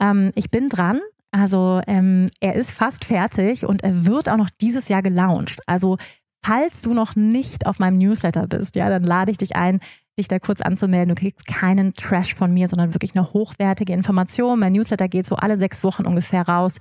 Ähm, 0.00 0.32
ich 0.34 0.50
bin 0.50 0.68
dran. 0.68 1.00
Also 1.30 1.80
ähm, 1.86 2.28
er 2.40 2.54
ist 2.54 2.72
fast 2.72 3.04
fertig 3.04 3.64
und 3.64 3.84
er 3.84 4.06
wird 4.06 4.28
auch 4.28 4.36
noch 4.36 4.50
dieses 4.50 4.88
Jahr 4.88 5.02
gelauncht. 5.02 5.60
Also 5.66 5.98
falls 6.44 6.82
du 6.82 6.94
noch 6.94 7.16
nicht 7.16 7.66
auf 7.66 7.78
meinem 7.78 7.98
Newsletter 7.98 8.46
bist, 8.46 8.76
ja, 8.76 8.88
dann 8.88 9.02
lade 9.02 9.30
ich 9.30 9.38
dich 9.38 9.56
ein, 9.56 9.80
dich 10.18 10.28
da 10.28 10.38
kurz 10.38 10.60
anzumelden. 10.60 11.14
Du 11.14 11.20
kriegst 11.20 11.46
keinen 11.46 11.92
Trash 11.94 12.34
von 12.34 12.52
mir, 12.52 12.68
sondern 12.68 12.94
wirklich 12.94 13.14
eine 13.14 13.32
hochwertige 13.32 13.92
Information. 13.92 14.58
Mein 14.58 14.72
Newsletter 14.72 15.08
geht 15.08 15.26
so 15.26 15.36
alle 15.36 15.56
sechs 15.56 15.82
Wochen 15.82 16.06
ungefähr 16.06 16.42
raus. 16.48 16.76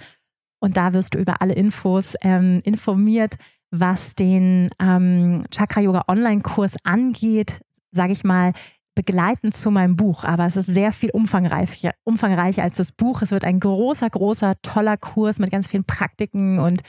Und 0.59 0.77
da 0.77 0.93
wirst 0.93 1.13
du 1.13 1.17
über 1.17 1.41
alle 1.41 1.53
Infos 1.53 2.15
ähm, 2.21 2.61
informiert, 2.63 3.35
was 3.71 4.15
den 4.15 4.69
ähm, 4.79 5.43
Chakra 5.51 5.81
Yoga 5.81 6.05
Online-Kurs 6.07 6.75
angeht, 6.83 7.61
sage 7.91 8.13
ich 8.13 8.23
mal, 8.23 8.53
begleitend 8.95 9.55
zu 9.55 9.69
meinem 9.71 9.97
Buch. 9.97 10.23
Aber 10.23 10.45
es 10.45 10.55
ist 10.55 10.67
sehr 10.67 10.91
viel 10.91 11.11
umfangreicher, 11.11 11.93
umfangreicher 12.03 12.63
als 12.63 12.75
das 12.75 12.93
Buch. 12.93 13.21
Es 13.21 13.31
wird 13.31 13.43
ein 13.43 13.59
großer, 13.59 14.09
großer, 14.09 14.55
toller 14.61 14.97
Kurs 14.97 15.39
mit 15.39 15.51
ganz 15.51 15.67
vielen 15.67 15.83
Praktiken 15.83 16.59
und 16.59 16.81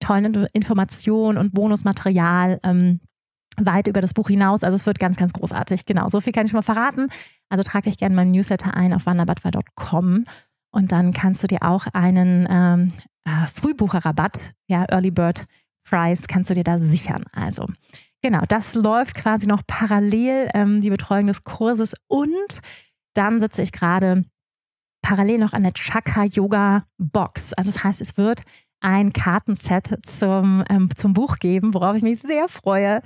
tollen 0.00 0.46
Informationen 0.52 1.38
und 1.38 1.54
Bonusmaterial 1.54 2.60
ähm, 2.62 3.00
weit 3.58 3.88
über 3.88 4.00
das 4.00 4.14
Buch 4.14 4.28
hinaus. 4.28 4.62
Also 4.62 4.76
es 4.76 4.86
wird 4.86 4.98
ganz, 4.98 5.16
ganz 5.16 5.32
großartig. 5.32 5.86
Genau, 5.86 6.08
so 6.08 6.20
viel 6.20 6.32
kann 6.32 6.46
ich 6.46 6.52
mal 6.52 6.62
verraten. 6.62 7.08
Also 7.48 7.62
trag 7.62 7.84
dich 7.84 7.96
gerne 7.96 8.12
in 8.12 8.16
meinen 8.16 8.30
Newsletter 8.32 8.74
ein 8.74 8.92
auf 8.92 9.06
wanderbadwa.com 9.06 10.24
und 10.70 10.92
dann 10.92 11.12
kannst 11.12 11.42
du 11.42 11.46
dir 11.46 11.62
auch 11.62 11.86
einen 11.92 12.46
ähm, 12.50 12.88
äh, 13.24 13.46
Frühbucherrabatt, 13.46 14.52
ja, 14.68 14.84
Early 14.88 15.10
Bird 15.10 15.46
Price, 15.88 16.26
kannst 16.26 16.50
du 16.50 16.54
dir 16.54 16.64
da 16.64 16.78
sichern. 16.78 17.24
Also 17.32 17.66
genau, 18.22 18.42
das 18.48 18.74
läuft 18.74 19.14
quasi 19.14 19.46
noch 19.46 19.62
parallel, 19.66 20.50
ähm, 20.52 20.80
die 20.80 20.90
Betreuung 20.90 21.28
des 21.28 21.44
Kurses 21.44 21.94
und 22.08 22.60
dann 23.14 23.40
sitze 23.40 23.62
ich 23.62 23.72
gerade 23.72 24.24
parallel 25.02 25.38
noch 25.38 25.52
an 25.52 25.62
der 25.62 25.72
Chakra 25.72 26.24
Yoga 26.24 26.84
Box. 26.98 27.52
Also 27.54 27.70
das 27.70 27.84
heißt, 27.84 28.00
es 28.00 28.16
wird 28.16 28.42
ein 28.86 29.12
Kartenset 29.12 29.98
zum, 30.02 30.62
ähm, 30.70 30.88
zum 30.94 31.12
Buch 31.12 31.40
geben, 31.40 31.74
worauf 31.74 31.96
ich 31.96 32.04
mich 32.04 32.20
sehr 32.20 32.46
freue. 32.46 33.00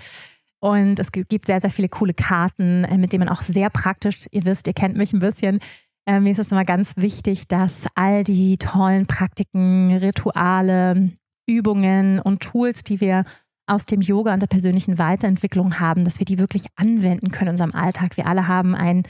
Und 0.60 1.00
es 1.00 1.10
gibt 1.10 1.46
sehr, 1.46 1.58
sehr 1.58 1.70
viele 1.70 1.88
coole 1.88 2.12
Karten, 2.12 2.84
äh, 2.84 2.98
mit 2.98 3.14
denen 3.14 3.24
man 3.24 3.34
auch 3.34 3.40
sehr 3.40 3.70
praktisch, 3.70 4.26
ihr 4.30 4.44
wisst, 4.44 4.66
ihr 4.66 4.74
kennt 4.74 4.98
mich 4.98 5.14
ein 5.14 5.20
bisschen, 5.20 5.58
äh, 6.06 6.20
mir 6.20 6.32
ist 6.32 6.38
es 6.38 6.52
immer 6.52 6.64
ganz 6.64 6.92
wichtig, 6.96 7.48
dass 7.48 7.86
all 7.94 8.24
die 8.24 8.58
tollen 8.58 9.06
Praktiken, 9.06 9.96
Rituale, 9.96 11.12
Übungen 11.46 12.20
und 12.20 12.42
Tools, 12.42 12.84
die 12.84 13.00
wir 13.00 13.24
aus 13.66 13.86
dem 13.86 14.02
Yoga 14.02 14.34
und 14.34 14.40
der 14.40 14.48
persönlichen 14.48 14.98
Weiterentwicklung 14.98 15.80
haben, 15.80 16.04
dass 16.04 16.18
wir 16.18 16.26
die 16.26 16.38
wirklich 16.38 16.66
anwenden 16.76 17.30
können 17.30 17.48
in 17.48 17.54
unserem 17.54 17.74
Alltag. 17.74 18.18
Wir 18.18 18.26
alle 18.26 18.48
haben 18.48 18.74
ein 18.74 19.04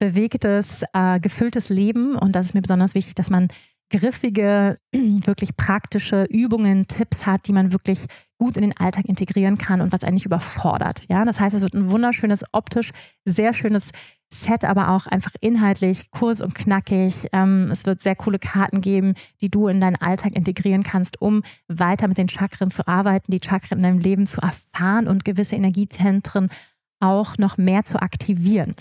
bewegtes, 0.00 0.82
äh, 0.92 1.20
gefülltes 1.20 1.68
Leben 1.68 2.16
und 2.16 2.34
das 2.34 2.46
ist 2.46 2.54
mir 2.54 2.62
besonders 2.62 2.94
wichtig, 2.94 3.14
dass 3.14 3.30
man 3.30 3.46
griffige, 3.90 4.78
wirklich 4.92 5.56
praktische 5.56 6.24
Übungen, 6.24 6.86
Tipps 6.86 7.26
hat, 7.26 7.46
die 7.46 7.52
man 7.52 7.72
wirklich 7.72 8.06
gut 8.38 8.56
in 8.56 8.62
den 8.62 8.76
Alltag 8.76 9.06
integrieren 9.06 9.58
kann 9.58 9.80
und 9.80 9.92
was 9.92 10.04
eigentlich 10.04 10.26
überfordert. 10.26 11.04
Ja, 11.08 11.24
das 11.24 11.40
heißt, 11.40 11.54
es 11.54 11.62
wird 11.62 11.74
ein 11.74 11.90
wunderschönes, 11.90 12.44
optisch 12.52 12.90
sehr 13.24 13.54
schönes 13.54 13.90
Set, 14.32 14.64
aber 14.64 14.90
auch 14.90 15.06
einfach 15.06 15.32
inhaltlich 15.40 16.10
kurz 16.10 16.40
und 16.40 16.54
knackig. 16.54 17.28
Ähm, 17.32 17.68
es 17.70 17.86
wird 17.86 18.00
sehr 18.00 18.16
coole 18.16 18.40
Karten 18.40 18.80
geben, 18.80 19.14
die 19.40 19.48
du 19.48 19.68
in 19.68 19.80
deinen 19.80 19.96
Alltag 19.96 20.34
integrieren 20.34 20.82
kannst, 20.82 21.22
um 21.22 21.42
weiter 21.68 22.08
mit 22.08 22.18
den 22.18 22.28
Chakren 22.28 22.70
zu 22.70 22.86
arbeiten, 22.88 23.30
die 23.30 23.40
Chakren 23.42 23.78
in 23.78 23.84
deinem 23.84 23.98
Leben 23.98 24.26
zu 24.26 24.40
erfahren 24.40 25.06
und 25.06 25.24
gewisse 25.24 25.54
Energiezentren 25.54 26.50
auch 26.98 27.38
noch 27.38 27.56
mehr 27.56 27.84
zu 27.84 28.00
aktivieren. 28.02 28.74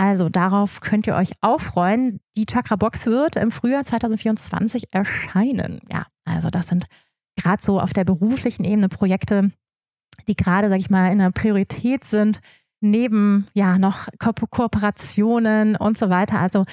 Also 0.00 0.30
darauf 0.30 0.80
könnt 0.80 1.06
ihr 1.06 1.14
euch 1.14 1.32
auch 1.42 1.60
freuen. 1.60 2.20
Die 2.34 2.46
Chakra 2.46 2.76
Box 2.76 3.04
wird 3.04 3.36
im 3.36 3.50
Frühjahr 3.50 3.82
2024 3.82 4.94
erscheinen. 4.94 5.82
Ja, 5.92 6.06
also 6.24 6.48
das 6.48 6.68
sind 6.68 6.86
gerade 7.36 7.62
so 7.62 7.78
auf 7.78 7.92
der 7.92 8.04
beruflichen 8.04 8.64
Ebene 8.64 8.88
Projekte, 8.88 9.50
die 10.26 10.36
gerade, 10.36 10.70
sage 10.70 10.80
ich 10.80 10.88
mal, 10.88 11.12
in 11.12 11.18
der 11.18 11.32
Priorität 11.32 12.04
sind, 12.04 12.40
neben 12.80 13.46
ja 13.52 13.76
noch 13.76 14.08
Ko 14.18 14.32
Kooperationen 14.48 15.76
und 15.76 15.98
so 15.98 16.08
weiter. 16.08 16.38
Also 16.38 16.64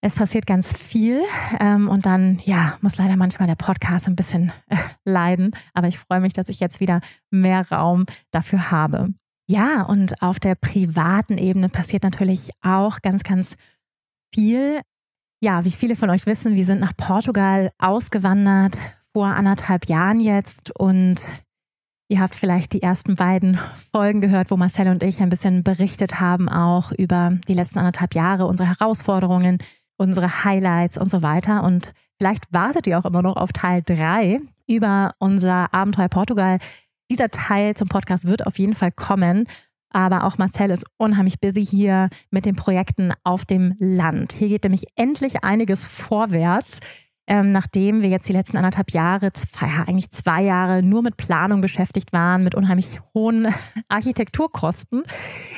es 0.00 0.14
passiert 0.14 0.46
ganz 0.46 0.66
viel 0.66 1.20
ähm, 1.60 1.90
und 1.90 2.06
dann 2.06 2.40
ja 2.46 2.78
muss 2.80 2.96
leider 2.96 3.16
manchmal 3.16 3.48
der 3.48 3.56
Podcast 3.56 4.08
ein 4.08 4.16
bisschen 4.16 4.50
äh, 4.68 4.78
leiden, 5.04 5.50
aber 5.74 5.88
ich 5.88 5.98
freue 5.98 6.20
mich, 6.20 6.32
dass 6.32 6.48
ich 6.48 6.60
jetzt 6.60 6.80
wieder 6.80 7.02
mehr 7.30 7.70
Raum 7.70 8.06
dafür 8.30 8.70
habe. 8.70 9.12
Ja, 9.48 9.82
und 9.82 10.22
auf 10.22 10.40
der 10.40 10.56
privaten 10.56 11.38
Ebene 11.38 11.68
passiert 11.68 12.02
natürlich 12.02 12.50
auch 12.62 13.00
ganz, 13.00 13.22
ganz 13.22 13.56
viel. 14.34 14.80
Ja, 15.40 15.64
wie 15.64 15.70
viele 15.70 15.94
von 15.94 16.10
euch 16.10 16.26
wissen, 16.26 16.56
wir 16.56 16.64
sind 16.64 16.80
nach 16.80 16.96
Portugal 16.96 17.70
ausgewandert 17.78 18.80
vor 19.12 19.28
anderthalb 19.28 19.86
Jahren 19.88 20.20
jetzt 20.20 20.72
und 20.78 21.30
ihr 22.08 22.20
habt 22.20 22.34
vielleicht 22.34 22.72
die 22.72 22.82
ersten 22.82 23.14
beiden 23.14 23.58
Folgen 23.92 24.20
gehört, 24.20 24.50
wo 24.50 24.56
Marcel 24.56 24.88
und 24.88 25.02
ich 25.02 25.22
ein 25.22 25.28
bisschen 25.28 25.62
berichtet 25.62 26.20
haben, 26.20 26.48
auch 26.48 26.90
über 26.92 27.38
die 27.46 27.54
letzten 27.54 27.78
anderthalb 27.78 28.14
Jahre, 28.14 28.46
unsere 28.46 28.68
Herausforderungen, 28.68 29.58
unsere 29.96 30.44
Highlights 30.44 30.98
und 30.98 31.10
so 31.10 31.22
weiter. 31.22 31.62
Und 31.62 31.92
vielleicht 32.18 32.52
wartet 32.52 32.86
ihr 32.86 32.98
auch 32.98 33.04
immer 33.04 33.22
noch 33.22 33.36
auf 33.36 33.52
Teil 33.52 33.82
drei 33.84 34.38
über 34.66 35.14
unser 35.18 35.72
Abenteuer 35.72 36.08
Portugal 36.08 36.58
dieser 37.10 37.30
Teil 37.30 37.74
zum 37.74 37.88
Podcast 37.88 38.26
wird 38.26 38.46
auf 38.46 38.58
jeden 38.58 38.74
Fall 38.74 38.90
kommen. 38.92 39.46
aber 39.90 40.24
auch 40.24 40.36
Marcel 40.36 40.70
ist 40.70 40.84
unheimlich 40.98 41.40
busy 41.40 41.64
hier 41.64 42.10
mit 42.30 42.44
den 42.44 42.54
Projekten 42.56 43.12
auf 43.24 43.44
dem 43.44 43.74
Land. 43.78 44.32
Hier 44.32 44.48
geht 44.48 44.64
nämlich 44.64 44.84
endlich 44.94 45.42
einiges 45.42 45.86
vorwärts. 45.86 46.80
Ähm, 47.28 47.50
nachdem 47.50 48.02
wir 48.02 48.08
jetzt 48.08 48.28
die 48.28 48.32
letzten 48.32 48.56
anderthalb 48.56 48.92
Jahre, 48.92 49.32
zwei, 49.32 49.66
eigentlich 49.66 50.10
zwei 50.10 50.42
Jahre 50.42 50.82
nur 50.82 51.02
mit 51.02 51.16
Planung 51.16 51.60
beschäftigt 51.60 52.12
waren, 52.12 52.44
mit 52.44 52.54
unheimlich 52.54 53.00
hohen 53.14 53.48
Architekturkosten, 53.88 55.02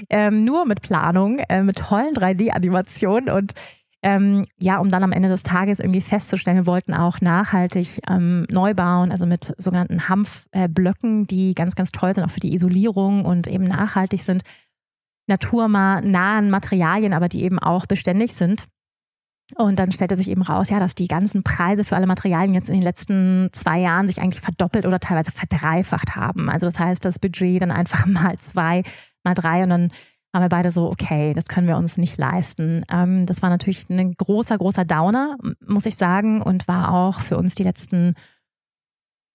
ähm, 0.09 0.45
nur 0.47 0.65
mit 0.65 0.81
Planung, 0.81 1.41
äh, 1.41 1.63
mit 1.63 1.77
tollen 1.77 2.15
3D-Animationen 2.15 3.31
und 3.31 3.53
ähm, 4.03 4.47
ja, 4.59 4.79
um 4.79 4.91
dann 4.91 5.03
am 5.03 5.13
Ende 5.13 5.29
des 5.29 5.43
Tages 5.43 5.81
irgendwie 5.81 6.01
festzustellen, 6.01 6.57
wir 6.57 6.67
wollten 6.67 6.95
auch 6.95 7.21
nachhaltig 7.21 8.01
ähm, 8.09 8.47
neu 8.49 8.73
bauen, 8.75 9.11
also 9.11 9.27
mit 9.27 9.55
sogenannten 9.59 10.09
Hanfblöcken, 10.09 11.23
äh, 11.23 11.27
die 11.27 11.55
ganz, 11.55 11.75
ganz 11.75 11.91
toll 11.91 12.15
sind, 12.15 12.25
auch 12.25 12.31
für 12.31 12.41
die 12.41 12.55
Isolierung 12.55 13.25
und 13.25 13.49
eben 13.49 13.65
nachhaltig 13.65 14.23
sind, 14.23 14.43
naturnahen 15.27 16.51
Materialien, 16.51 17.13
aber 17.13 17.29
die 17.29 17.43
eben 17.43 17.59
auch 17.59 17.87
beständig 17.87 18.35
sind. 18.35 18.67
Und 19.57 19.79
dann 19.79 19.93
stellte 19.93 20.17
sich 20.17 20.29
eben 20.29 20.43
raus, 20.43 20.69
ja, 20.69 20.79
dass 20.79 20.95
die 20.95 21.09
ganzen 21.09 21.43
Preise 21.43 21.83
für 21.83 21.97
alle 21.97 22.07
Materialien 22.07 22.55
jetzt 22.55 22.69
in 22.69 22.75
den 22.75 22.83
letzten 22.83 23.49
zwei 23.53 23.81
Jahren 23.81 24.07
sich 24.07 24.21
eigentlich 24.21 24.43
verdoppelt 24.43 24.85
oder 24.85 25.01
teilweise 25.01 25.33
verdreifacht 25.33 26.17
haben. 26.17 26.51
Also 26.51 26.67
das 26.67 26.79
heißt, 26.79 27.05
das 27.05 27.19
Budget 27.19 27.63
dann 27.63 27.71
einfach 27.71 28.07
mal 28.07 28.37
zwei, 28.39 28.83
mal 29.25 29.35
drei 29.35 29.63
und 29.63 29.71
dann 29.71 29.91
waren 30.33 30.43
wir 30.43 30.49
beide 30.49 30.71
so, 30.71 30.91
okay, 30.91 31.33
das 31.33 31.47
können 31.47 31.67
wir 31.67 31.77
uns 31.77 31.97
nicht 31.97 32.19
leisten. 32.19 32.85
Ähm, 32.91 33.27
das 33.27 33.43
war 33.43 33.51
natürlich 33.51 33.89
ein 33.89 34.15
großer, 34.15 34.59
großer 34.59 34.85
Downer, 34.85 35.37
muss 35.67 35.87
ich 35.87 35.97
sagen, 35.97 36.43
und 36.43 36.69
war 36.69 36.93
auch 36.93 37.21
für 37.21 37.39
uns 37.39 37.55
die 37.55 37.63
letzten 37.63 38.15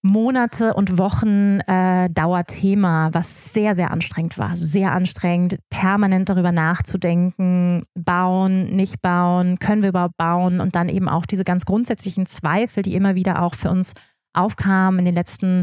Monate 0.06 0.74
und 0.74 0.98
Wochen 0.98 1.60
äh, 1.60 2.10
Dauerthema, 2.10 3.08
was 3.12 3.54
sehr, 3.54 3.74
sehr 3.74 3.90
anstrengend 3.90 4.36
war. 4.36 4.54
Sehr 4.54 4.92
anstrengend, 4.92 5.56
permanent 5.70 6.28
darüber 6.28 6.52
nachzudenken, 6.52 7.84
bauen, 7.94 8.66
nicht 8.76 9.00
bauen, 9.00 9.58
können 9.58 9.82
wir 9.82 9.88
überhaupt 9.88 10.18
bauen 10.18 10.60
und 10.60 10.76
dann 10.76 10.90
eben 10.90 11.08
auch 11.08 11.24
diese 11.24 11.42
ganz 11.42 11.64
grundsätzlichen 11.64 12.26
Zweifel, 12.26 12.82
die 12.82 12.94
immer 12.94 13.14
wieder 13.14 13.42
auch 13.42 13.54
für 13.54 13.70
uns 13.70 13.94
aufkamen 14.34 14.98
in 14.98 15.04
den 15.06 15.14
letzten 15.14 15.62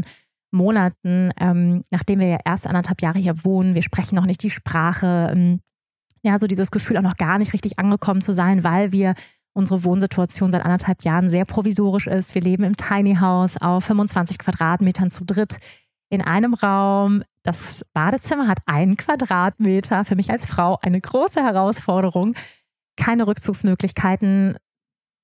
Monaten, 0.52 1.30
ähm, 1.40 1.82
nachdem 1.90 2.20
wir 2.20 2.28
ja 2.28 2.38
erst 2.44 2.66
anderthalb 2.66 3.02
Jahre 3.02 3.18
hier 3.18 3.44
wohnen, 3.44 3.74
wir 3.74 3.82
sprechen 3.82 4.14
noch 4.14 4.26
nicht 4.26 4.42
die 4.42 4.50
Sprache, 4.50 5.30
ähm, 5.32 5.60
ja, 6.22 6.38
so 6.38 6.46
dieses 6.46 6.70
Gefühl 6.70 6.98
auch 6.98 7.02
noch 7.02 7.16
gar 7.16 7.38
nicht 7.38 7.52
richtig 7.52 7.78
angekommen 7.78 8.20
zu 8.20 8.32
sein, 8.32 8.62
weil 8.62 8.92
wir 8.92 9.14
unsere 9.54 9.84
Wohnsituation 9.84 10.52
seit 10.52 10.64
anderthalb 10.64 11.04
Jahren 11.04 11.28
sehr 11.28 11.44
provisorisch 11.44 12.06
ist. 12.06 12.34
Wir 12.34 12.42
leben 12.42 12.64
im 12.64 12.76
Tiny 12.76 13.16
House 13.16 13.56
auf 13.60 13.84
25 13.84 14.38
Quadratmetern 14.38 15.10
zu 15.10 15.24
dritt 15.24 15.58
in 16.10 16.22
einem 16.22 16.54
Raum. 16.54 17.22
Das 17.42 17.84
Badezimmer 17.92 18.46
hat 18.46 18.58
einen 18.66 18.96
Quadratmeter. 18.96 20.04
Für 20.04 20.16
mich 20.16 20.30
als 20.30 20.46
Frau 20.46 20.78
eine 20.82 21.00
große 21.00 21.42
Herausforderung. 21.42 22.34
Keine 22.96 23.26
Rückzugsmöglichkeiten. 23.26 24.56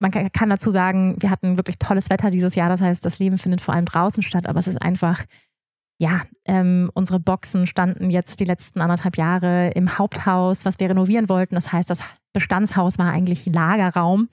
Man 0.00 0.12
kann 0.12 0.50
dazu 0.50 0.70
sagen, 0.70 1.16
wir 1.18 1.30
hatten 1.30 1.56
wirklich 1.56 1.78
tolles 1.78 2.08
Wetter 2.08 2.30
dieses 2.30 2.54
Jahr. 2.54 2.68
Das 2.68 2.80
heißt, 2.80 3.04
das 3.04 3.18
Leben 3.18 3.36
findet 3.36 3.60
vor 3.60 3.74
allem 3.74 3.84
draußen 3.84 4.22
statt. 4.22 4.46
Aber 4.46 4.58
es 4.58 4.68
ist 4.68 4.80
einfach 4.80 5.24
ja, 6.00 6.22
ähm, 6.44 6.90
unsere 6.94 7.18
Boxen 7.18 7.66
standen 7.66 8.08
jetzt 8.08 8.38
die 8.38 8.44
letzten 8.44 8.80
anderthalb 8.80 9.16
Jahre 9.16 9.70
im 9.70 9.98
Haupthaus, 9.98 10.64
was 10.64 10.78
wir 10.78 10.88
renovieren 10.88 11.28
wollten. 11.28 11.56
Das 11.56 11.72
heißt, 11.72 11.90
das 11.90 12.00
Bestandshaus 12.32 12.98
war 12.98 13.10
eigentlich 13.12 13.46
Lagerraum, 13.46 14.28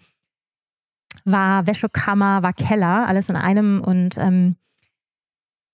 war 1.23 1.65
Wäschekammer, 1.65 2.43
war 2.43 2.53
Keller, 2.53 3.07
alles 3.07 3.29
in 3.29 3.35
einem. 3.35 3.81
Und 3.81 4.17
ähm, 4.19 4.55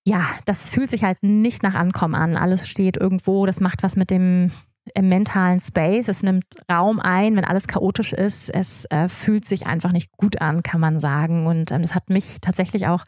ja, 0.05 0.25
das 0.45 0.69
fühlt 0.69 0.89
sich 0.89 1.03
halt 1.03 1.21
nicht 1.24 1.62
nach 1.62 1.75
Ankommen 1.75 2.15
an. 2.15 2.38
Alles 2.38 2.69
steht 2.69 2.95
irgendwo, 2.95 3.45
das 3.45 3.60
macht 3.60 3.83
was 3.83 3.98
mit 3.98 4.12
dem 4.12 4.51
äh, 4.96 5.02
mentalen 5.02 5.60
Space. 5.60 6.08
Es 6.08 6.24
nimmt 6.24 6.46
Raum 6.70 7.00
ein, 7.00 7.36
wenn 7.36 7.46
alles 7.46 7.68
chaotisch 7.68 8.14
ist. 8.14 8.50
Es 8.50 8.86
äh, 8.86 9.10
fühlt 9.10 9.46
sich 9.46 9.68
einfach 9.68 9.92
nicht 9.92 10.12
gut 10.18 10.42
an, 10.42 10.64
kann 10.64 10.82
man 10.82 11.00
sagen. 11.00 11.48
Und 11.48 11.72
ähm, 11.72 11.82
das 11.82 11.96
hat 11.96 12.10
mich 12.10 12.40
tatsächlich 12.42 12.88
auch 12.88 13.04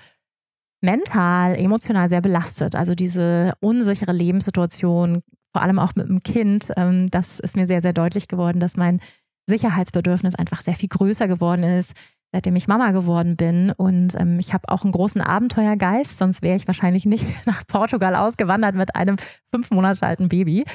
mental, 0.81 1.55
emotional 1.55 2.09
sehr 2.09 2.21
belastet. 2.21 2.75
Also 2.75 2.93
diese 2.93 3.53
unsichere 3.59 4.11
Lebenssituation, 4.11 5.23
vor 5.51 5.61
allem 5.61 5.79
auch 5.79 5.95
mit 5.95 6.07
dem 6.09 6.21
Kind, 6.21 6.71
ähm, 6.77 7.09
das 7.09 7.39
ist 7.39 7.55
mir 7.55 7.67
sehr, 7.67 7.81
sehr 7.81 7.93
deutlich 7.93 8.27
geworden, 8.27 8.59
dass 8.59 8.77
mein 8.77 8.99
Sicherheitsbedürfnis 9.47 10.35
einfach 10.35 10.61
sehr 10.61 10.75
viel 10.75 10.89
größer 10.89 11.27
geworden 11.27 11.63
ist, 11.63 11.93
seitdem 12.33 12.55
ich 12.55 12.67
Mama 12.67 12.91
geworden 12.91 13.37
bin. 13.37 13.71
Und 13.71 14.19
ähm, 14.19 14.39
ich 14.39 14.53
habe 14.53 14.67
auch 14.67 14.83
einen 14.83 14.91
großen 14.91 15.21
Abenteuergeist, 15.21 16.17
sonst 16.17 16.41
wäre 16.41 16.55
ich 16.55 16.67
wahrscheinlich 16.67 17.05
nicht 17.05 17.25
nach 17.45 17.65
Portugal 17.67 18.15
ausgewandert 18.15 18.75
mit 18.75 18.95
einem 18.95 19.15
fünf 19.51 19.71
Monate 19.71 20.05
alten 20.05 20.27
Baby. 20.27 20.65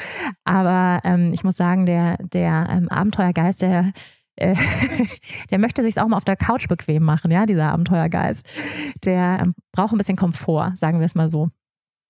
Aber 0.44 1.00
ähm, 1.04 1.32
ich 1.34 1.44
muss 1.44 1.56
sagen, 1.56 1.84
der, 1.84 2.16
der 2.18 2.68
ähm, 2.70 2.88
Abenteuergeist, 2.88 3.60
der 3.60 3.92
äh, 4.36 4.54
der 5.50 5.58
möchte 5.58 5.82
sich 5.82 6.00
auch 6.00 6.06
mal 6.06 6.16
auf 6.16 6.24
der 6.24 6.36
Couch 6.36 6.68
bequem 6.68 7.02
machen, 7.02 7.32
ja, 7.32 7.44
dieser 7.44 7.72
Abenteuergeist. 7.72 8.48
Der 9.04 9.40
ähm, 9.42 9.54
braucht 9.72 9.92
ein 9.92 9.98
bisschen 9.98 10.16
Komfort, 10.16 10.76
sagen 10.76 11.00
wir 11.00 11.06
es 11.06 11.16
mal 11.16 11.28
so. 11.28 11.48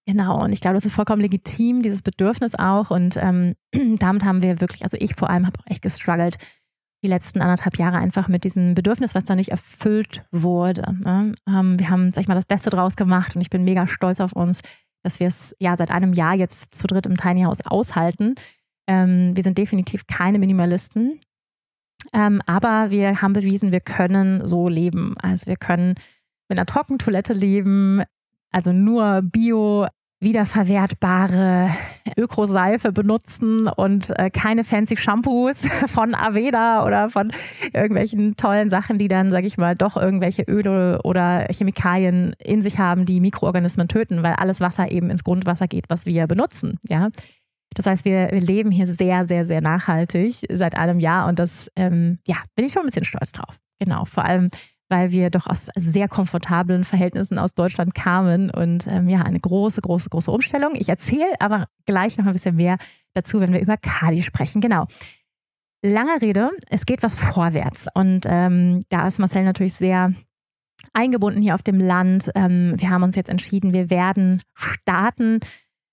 Genau, 0.07 0.43
und 0.43 0.53
ich 0.53 0.61
glaube, 0.61 0.75
das 0.75 0.87
ist 0.87 0.95
vollkommen 0.95 1.21
legitim, 1.21 1.83
dieses 1.83 2.03
Bedürfnis 2.03 2.55
auch. 2.55 2.91
Und 2.91 3.17
ähm, 3.17 3.55
damit 3.99 4.25
haben 4.25 4.43
wir 4.43 4.61
wirklich, 4.61 4.83
also 4.83 4.99
ich 5.01 5.15
vor 5.15 5.31
allem 5.31 5.47
habe 5.47 5.59
auch 5.59 5.71
echt 5.71 5.83
gestruggelt, 5.83 6.37
die 7.03 7.09
letzten 7.09 7.41
anderthalb 7.41 7.79
Jahre 7.79 7.99
einfach 7.99 8.29
mit 8.29 8.45
diesem 8.45 8.75
Bedürfnis, 8.75 9.15
was 9.15 9.25
da 9.25 9.37
nicht 9.37 9.51
erfüllt 9.51 10.25
wurde. 10.33 10.83
Ne? 10.99 11.35
Ähm, 11.49 11.79
wir 11.79 11.91
haben, 11.91 12.13
sag 12.13 12.23
ich 12.23 12.29
mal, 12.29 12.35
das 12.35 12.47
Beste 12.47 12.71
draus 12.71 12.97
gemacht 12.97 13.37
und 13.37 13.43
ich 13.43 13.51
bin 13.51 13.65
mega 13.65 13.87
stolz 13.87 14.21
auf 14.21 14.33
uns, 14.33 14.63
dass 15.03 15.21
wir 15.21 15.29
es 15.29 15.55
ja 15.61 15.77
seit 15.77 15.91
einem 15.91 16.13
Jahr 16.13 16.35
jetzt 16.35 16.75
zu 16.75 16.87
dritt 16.87 17.07
im 17.07 17.17
Tiny 17.17 17.43
House 17.43 17.65
aushalten. 17.65 18.35
Ähm, 18.89 19.31
wir 19.35 19.43
sind 19.43 19.59
definitiv 19.59 20.07
keine 20.07 20.39
Minimalisten. 20.39 21.21
Ähm, 22.13 22.43
aber 22.47 22.91
wir 22.91 23.23
haben 23.23 23.33
bewiesen, 23.33 23.73
wir 23.73 23.81
können 23.81 24.47
so 24.47 24.69
leben. 24.69 25.15
Also 25.21 25.47
wir 25.47 25.57
können 25.57 25.95
mit 26.49 26.59
einer 26.59 26.67
Trockentoilette 26.67 27.33
leben, 27.33 28.03
also 28.51 28.73
nur 28.73 29.21
Bio, 29.23 29.87
wiederverwertbare 30.21 31.71
Ökoseife 32.17 32.93
benutzen 32.93 33.69
und 33.69 34.11
äh, 34.19 34.31
keine 34.31 34.65
fancy 34.65 34.97
Shampoos 34.97 35.57
von 35.87 36.15
Aveda 36.15 36.85
oder 36.85 37.09
von 37.09 37.31
irgendwelchen 37.73 38.37
tollen 38.37 38.69
Sachen, 38.69 38.99
die 38.99 39.09
dann, 39.09 39.31
sag 39.31 39.45
ich 39.45 39.59
mal, 39.59 39.77
doch 39.77 39.97
irgendwelche 39.97 40.43
Öle 40.43 41.01
oder 41.05 41.47
Chemikalien 41.51 42.35
in 42.39 42.63
sich 42.63 42.79
haben, 42.79 43.05
die 43.05 43.21
Mikroorganismen 43.21 43.87
töten, 43.87 44.23
weil 44.23 44.35
alles 44.35 44.61
Wasser 44.61 44.91
eben 44.91 45.11
ins 45.11 45.25
Grundwasser 45.25 45.69
geht, 45.69 45.85
was 45.89 46.05
wir 46.05 46.27
benutzen. 46.27 46.79
Ja, 46.89 47.11
das 47.75 47.87
heißt, 47.87 48.05
wir, 48.05 48.31
wir 48.33 48.41
leben 48.41 48.71
hier 48.71 48.87
sehr, 48.87 49.25
sehr, 49.25 49.45
sehr 49.45 49.61
nachhaltig 49.61 50.47
seit 50.51 50.77
einem 50.77 50.99
Jahr 50.99 51.29
und 51.29 51.39
das, 51.39 51.71
ähm, 51.77 52.19
ja, 52.27 52.37
bin 52.57 52.65
ich 52.65 52.73
schon 52.73 52.83
ein 52.83 52.87
bisschen 52.87 53.05
stolz 53.05 53.33
drauf. 53.33 53.59
Genau, 53.79 54.05
vor 54.05 54.25
allem, 54.25 54.49
weil 54.89 55.11
wir 55.11 55.31
doch 55.31 55.47
aus 55.47 55.67
sehr 55.77 56.09
komfortablen 56.09 56.85
Verhältnissen 56.85 57.39
aus 57.39 57.55
Deutschland 57.55 57.95
kamen 57.95 58.51
und 58.51 58.87
ähm, 58.87 59.09
ja, 59.09 59.23
eine 59.23 59.41
große, 59.41 59.81
große, 59.81 60.09
große 60.09 60.31
Umstellung. 60.31 60.75
Ich 60.75 60.89
erzähle 60.89 61.35
aber 61.41 61.67
gleich 61.87 62.17
noch 62.19 62.27
ein 62.27 62.33
bisschen 62.33 62.57
mehr 62.57 62.79
dazu, 63.15 63.41
wenn 63.41 63.53
wir 63.53 63.61
über 63.61 63.77
Kali 63.77 64.23
sprechen. 64.23 64.61
Genau. 64.61 64.87
Lange 65.83 66.21
Rede, 66.21 66.51
es 66.71 66.87
geht 66.87 67.03
was 67.03 67.15
vorwärts 67.15 67.87
und 67.95 68.23
ähm, 68.27 68.81
da 68.89 69.07
ist 69.07 69.19
Marcel 69.19 69.45
natürlich 69.45 69.75
sehr 69.75 70.13
eingebunden 70.93 71.41
hier 71.41 71.55
auf 71.55 71.63
dem 71.63 71.79
Land. 71.79 72.31
Ähm, 72.35 72.75
wir 72.77 72.91
haben 72.91 73.05
uns 73.05 73.15
jetzt 73.15 73.31
entschieden, 73.31 73.73
wir 73.73 73.91
werden 73.91 74.43
starten 74.55 75.41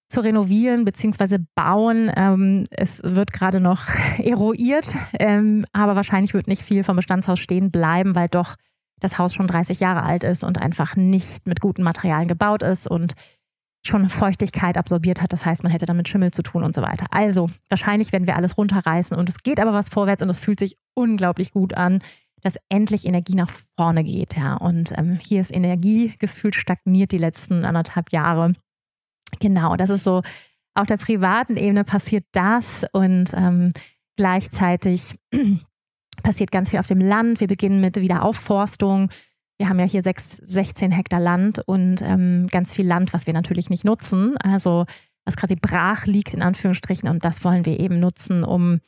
zu 0.09 0.21
renovieren 0.21 0.85
bzw. 0.85 1.39
bauen. 1.55 2.11
Ähm, 2.15 2.63
es 2.71 3.01
wird 3.03 3.33
gerade 3.33 3.59
noch 3.59 3.83
eruiert, 4.17 4.95
ähm, 5.19 5.65
aber 5.73 5.95
wahrscheinlich 5.95 6.33
wird 6.33 6.47
nicht 6.47 6.63
viel 6.63 6.83
vom 6.83 6.95
Bestandshaus 6.95 7.39
stehen 7.39 7.71
bleiben, 7.71 8.15
weil 8.15 8.29
doch 8.29 8.55
das 8.99 9.17
Haus 9.17 9.33
schon 9.33 9.47
30 9.47 9.79
Jahre 9.79 10.03
alt 10.03 10.23
ist 10.23 10.43
und 10.43 10.61
einfach 10.61 10.95
nicht 10.95 11.47
mit 11.47 11.59
guten 11.59 11.83
Materialien 11.83 12.27
gebaut 12.27 12.63
ist 12.63 12.87
und 12.87 13.13
schon 13.85 14.09
Feuchtigkeit 14.09 14.77
absorbiert 14.77 15.21
hat. 15.21 15.31
Das 15.31 15.45
heißt, 15.45 15.63
man 15.63 15.71
hätte 15.71 15.85
damit 15.85 16.09
Schimmel 16.09 16.31
zu 16.31 16.41
tun 16.41 16.63
und 16.63 16.73
so 16.73 16.81
weiter. 16.81 17.05
Also 17.11 17.49
wahrscheinlich 17.69 18.11
werden 18.11 18.27
wir 18.27 18.35
alles 18.35 18.57
runterreißen 18.57 19.15
und 19.15 19.29
es 19.29 19.43
geht 19.43 19.59
aber 19.59 19.73
was 19.73 19.89
vorwärts 19.89 20.23
und 20.23 20.29
es 20.29 20.39
fühlt 20.39 20.59
sich 20.59 20.77
unglaublich 20.95 21.51
gut 21.51 21.75
an, 21.75 21.99
dass 22.41 22.57
endlich 22.69 23.05
Energie 23.05 23.35
nach 23.35 23.51
vorne 23.77 24.03
geht. 24.03 24.35
Ja. 24.35 24.55
Und 24.55 24.93
ähm, 24.97 25.19
hier 25.21 25.41
ist 25.41 25.53
Energie 25.53 26.13
gefühlt 26.19 26.55
stagniert 26.55 27.11
die 27.11 27.17
letzten 27.17 27.65
anderthalb 27.65 28.11
Jahre. 28.11 28.53
Genau, 29.39 29.75
das 29.75 29.89
ist 29.89 30.03
so, 30.03 30.21
auf 30.75 30.87
der 30.87 30.97
privaten 30.97 31.57
Ebene 31.57 31.83
passiert 31.83 32.25
das 32.33 32.85
und 32.91 33.31
ähm, 33.33 33.71
gleichzeitig 34.17 35.13
passiert 36.25 36.51
ganz 36.51 36.71
viel 36.71 36.79
auf 36.79 36.87
dem 36.87 36.99
Land. 36.99 37.39
Wir 37.39 37.47
beginnen 37.47 37.79
mit 37.79 37.95
Wiederaufforstung. 37.95 39.09
Wir 39.57 39.69
haben 39.69 39.79
ja 39.79 39.85
hier 39.85 40.01
sechs, 40.01 40.37
16 40.37 40.91
Hektar 40.91 41.19
Land 41.19 41.61
und 41.65 42.01
ähm, 42.01 42.47
ganz 42.51 42.73
viel 42.73 42.85
Land, 42.85 43.13
was 43.13 43.27
wir 43.27 43.33
natürlich 43.33 43.69
nicht 43.69 43.85
nutzen. 43.85 44.35
Also 44.37 44.85
was 45.23 45.37
quasi 45.37 45.55
brach 45.55 46.05
liegt 46.05 46.33
in 46.33 46.41
Anführungsstrichen 46.41 47.07
und 47.09 47.23
das 47.23 47.43
wollen 47.43 47.65
wir 47.65 47.79
eben 47.79 47.99
nutzen, 47.99 48.43
um 48.43 48.81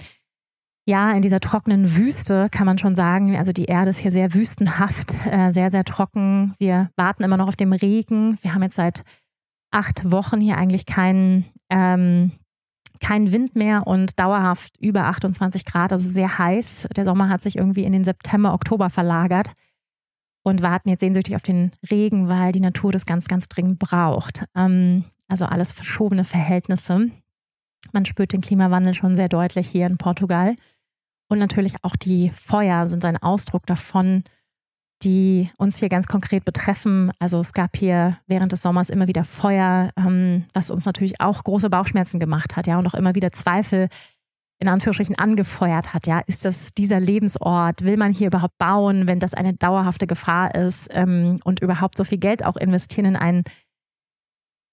ja, 0.88 1.12
in 1.12 1.22
dieser 1.22 1.42
trockenen 1.42 1.98
Wüste 1.98 2.48
kann 2.50 2.66
man 2.66 2.78
schon 2.78 2.96
sagen, 2.96 3.36
also 3.36 3.52
die 3.52 3.66
Erde 3.66 3.90
ist 3.90 3.98
hier 3.98 4.12
sehr 4.12 4.34
wüstenhaft, 4.34 5.14
äh, 5.30 5.52
sehr, 5.52 5.70
sehr 5.70 5.84
trocken. 5.84 6.56
Wir 6.60 6.90
warten 6.96 7.24
immer 7.24 7.36
noch 7.38 7.50
auf 7.50 7.58
den 7.58 7.74
Regen. 7.74 8.40
Wir 8.42 8.54
haben 8.54 8.64
jetzt 8.64 8.78
seit 8.78 9.04
acht 9.70 10.12
Wochen 10.12 10.40
hier 10.40 10.58
eigentlich 10.58 10.86
keinen, 10.86 11.46
ähm, 11.70 12.32
kein 13.00 13.32
Wind 13.32 13.56
mehr 13.56 13.88
und 13.88 14.20
dauerhaft 14.20 14.76
über 14.80 15.06
28 15.06 15.66
Grad, 15.66 15.92
also 15.92 16.10
sehr 16.10 16.38
heiß. 16.38 16.88
Der 16.96 17.06
Sommer 17.06 17.30
hat 17.30 17.42
sich 17.42 17.58
irgendwie 17.58 17.84
in 17.84 17.92
den 17.92 18.04
September, 18.04 18.54
Oktober 18.54 18.90
verlagert 18.90 19.54
und 20.44 20.62
warten 20.62 20.90
jetzt 20.90 21.02
sehnsüchtig 21.02 21.36
auf 21.36 21.42
den 21.42 21.72
Regen, 21.92 22.30
weil 22.30 22.52
die 22.52 22.62
Natur 22.62 22.92
das 22.92 23.06
ganz, 23.06 23.28
ganz 23.28 23.48
dringend 23.50 23.80
braucht. 23.80 24.46
Ähm, 24.56 25.06
also 25.28 25.46
alles 25.46 25.74
verschobene 25.74 26.24
Verhältnisse. 26.24 27.12
Man 27.92 28.06
spürt 28.06 28.34
den 28.34 28.42
Klimawandel 28.42 28.94
schon 28.94 29.16
sehr 29.16 29.30
deutlich 29.30 29.68
hier 29.68 29.86
in 29.86 29.98
Portugal. 29.98 30.56
Und 31.30 31.40
natürlich 31.40 31.76
auch 31.84 31.96
die 31.96 32.30
Feuer 32.30 32.88
sind 32.88 33.04
ein 33.04 33.18
Ausdruck 33.18 33.66
davon, 33.66 34.24
die 35.04 35.52
uns 35.58 35.78
hier 35.78 35.90
ganz 35.90 36.08
konkret 36.08 36.46
betreffen. 36.46 37.12
Also 37.20 37.40
es 37.40 37.54
gab 37.54 37.76
hier 37.76 38.18
während 38.28 38.52
des 38.52 38.62
Sommers 38.62 38.90
immer 38.90 39.08
wieder 39.08 39.24
Feuer, 39.24 39.92
ähm, 39.98 40.46
was 40.54 40.72
uns 40.72 40.86
natürlich 40.86 41.22
auch 41.22 41.44
große 41.44 41.70
Bauchschmerzen 41.70 42.20
gemacht 42.20 42.56
hat, 42.56 42.68
ja, 42.68 42.80
und 42.80 42.88
auch 42.88 42.96
immer 42.96 43.16
wieder 43.16 43.32
Zweifel 43.32 43.90
in 44.60 44.70
Anführungsstrichen 44.70 45.16
angefeuert 45.16 45.94
hat, 45.94 46.08
ja. 46.08 46.20
Ist 46.26 46.44
das 46.44 46.70
dieser 46.76 47.00
Lebensort? 47.00 47.84
Will 47.84 47.98
man 47.98 48.14
hier 48.14 48.28
überhaupt 48.28 48.58
bauen, 48.58 49.08
wenn 49.08 49.20
das 49.20 49.36
eine 49.36 49.54
dauerhafte 49.54 50.08
Gefahr 50.08 50.56
ist 50.56 50.88
ähm, 50.92 51.40
und 51.44 51.62
überhaupt 51.62 51.98
so 51.98 52.04
viel 52.04 52.18
Geld 52.18 52.44
auch 52.44 52.58
investieren 52.58 53.06
in 53.06 53.16
ein 53.16 53.44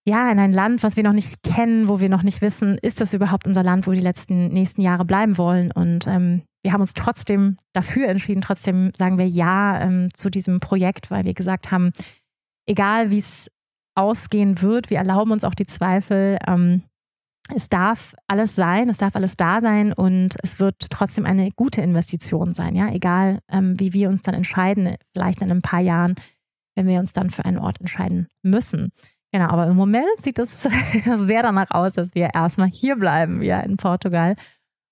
ja, 0.06 0.30
in 0.30 0.38
ein 0.38 0.52
Land, 0.52 0.82
was 0.82 0.96
wir 0.96 1.02
noch 1.02 1.14
nicht 1.14 1.42
kennen, 1.42 1.88
wo 1.88 1.98
wir 1.98 2.10
noch 2.10 2.22
nicht 2.22 2.42
wissen, 2.42 2.76
ist 2.76 3.00
das 3.00 3.14
überhaupt 3.14 3.46
unser 3.46 3.62
Land, 3.62 3.86
wo 3.86 3.92
wir 3.92 3.98
die 3.98 4.04
letzten 4.04 4.48
nächsten 4.48 4.82
Jahre 4.82 5.06
bleiben 5.06 5.38
wollen. 5.38 5.72
Und 5.72 6.06
ähm, 6.06 6.42
wir 6.64 6.72
haben 6.72 6.80
uns 6.80 6.94
trotzdem 6.94 7.58
dafür 7.74 8.08
entschieden, 8.08 8.40
trotzdem 8.40 8.90
sagen 8.96 9.18
wir 9.18 9.28
Ja 9.28 9.82
ähm, 9.82 10.08
zu 10.14 10.30
diesem 10.30 10.60
Projekt, 10.60 11.10
weil 11.10 11.24
wir 11.24 11.34
gesagt 11.34 11.70
haben, 11.70 11.92
egal 12.66 13.10
wie 13.10 13.18
es 13.18 13.50
ausgehen 13.94 14.62
wird, 14.62 14.88
wir 14.88 14.96
erlauben 14.98 15.30
uns 15.30 15.44
auch 15.44 15.54
die 15.54 15.66
Zweifel. 15.66 16.38
Ähm, 16.48 16.82
es 17.54 17.68
darf 17.68 18.14
alles 18.26 18.56
sein, 18.56 18.88
es 18.88 18.96
darf 18.96 19.14
alles 19.14 19.36
da 19.36 19.60
sein 19.60 19.92
und 19.92 20.36
es 20.42 20.58
wird 20.58 20.76
trotzdem 20.88 21.26
eine 21.26 21.50
gute 21.50 21.82
Investition 21.82 22.54
sein, 22.54 22.74
ja, 22.74 22.88
egal 22.88 23.40
ähm, 23.50 23.78
wie 23.78 23.92
wir 23.92 24.08
uns 24.08 24.22
dann 24.22 24.34
entscheiden, 24.34 24.96
vielleicht 25.12 25.42
in 25.42 25.50
ein 25.50 25.60
paar 25.60 25.80
Jahren, 25.80 26.14
wenn 26.74 26.86
wir 26.86 26.98
uns 26.98 27.12
dann 27.12 27.28
für 27.28 27.44
einen 27.44 27.58
Ort 27.58 27.78
entscheiden 27.80 28.28
müssen. 28.42 28.90
Genau, 29.32 29.48
aber 29.48 29.66
im 29.66 29.76
Moment 29.76 30.06
sieht 30.18 30.38
es 30.38 30.48
sehr 31.04 31.42
danach 31.42 31.70
aus, 31.72 31.92
dass 31.92 32.14
wir 32.14 32.30
erstmal 32.32 32.68
hier 32.68 32.96
bleiben, 32.96 33.42
ja, 33.42 33.60
in 33.60 33.76
Portugal. 33.76 34.36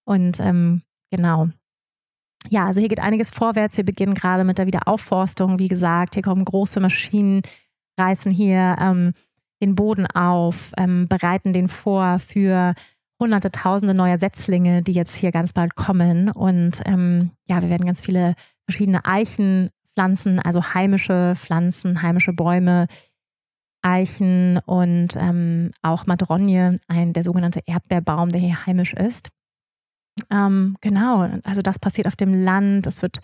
Und 0.05 0.39
ähm, 0.39 0.83
genau. 1.11 1.49
Ja, 2.51 2.67
also 2.67 2.81
hier 2.81 2.89
geht 2.89 3.01
einiges 3.01 3.31
vorwärts. 3.31 3.77
Wir 3.77 3.85
beginnen 3.85 4.15
gerade 4.15 4.45
mit 4.45 4.59
der 4.59 4.67
Wiederaufforstung. 4.67 5.59
Wie 5.59 5.69
gesagt, 5.69 6.15
hier 6.15 6.23
kommen 6.23 6.45
große 6.45 6.81
Maschinen, 6.81 7.43
reißen 7.99 8.31
hier 8.31 8.77
ähm, 8.81 9.13
den 9.63 9.75
Boden 9.75 10.07
auf, 10.07 10.73
ähm, 10.77 11.09
bereiten 11.09 11.53
den 11.53 11.69
vor 11.69 12.19
für 12.19 12.75
hunderte, 13.21 13.53
tausende 13.53 13.95
neuer 13.95 14.19
Setzlinge, 14.19 14.83
die 14.83 14.93
jetzt 14.93 15.17
hier 15.17 15.31
ganz 15.31 15.53
bald 15.53 15.77
kommen. 15.77 16.31
Und 16.31 16.83
ähm, 16.85 17.31
ja, 17.49 17.63
wir 17.63 17.71
werden 17.71 17.87
ganz 17.87 18.01
viele 18.01 18.35
verschiedene 18.65 19.05
Eichen 19.05 19.71
pflanzen, 19.95 20.41
also 20.41 20.75
heimische 20.75 21.35
Pflanzen, 21.37 22.03
heimische 22.03 22.33
Bäume 22.33 22.87
Eichen 23.83 24.59
und 24.65 25.17
ähm, 25.17 25.73
auch 25.83 26.07
Madronie, 26.07 26.79
ein 26.87 27.13
der 27.13 27.23
sogenannte 27.23 27.63
Erdbeerbaum, 27.67 28.29
der 28.29 28.41
hier 28.41 28.67
heimisch 28.67 28.95
ist. 28.95 29.31
Ähm, 30.31 30.77
genau, 30.81 31.29
also 31.45 31.63
das 31.63 31.79
passiert 31.79 32.07
auf 32.07 32.17
dem 32.17 32.35
Land. 32.35 32.87
Es 32.87 33.03
wird, 33.03 33.19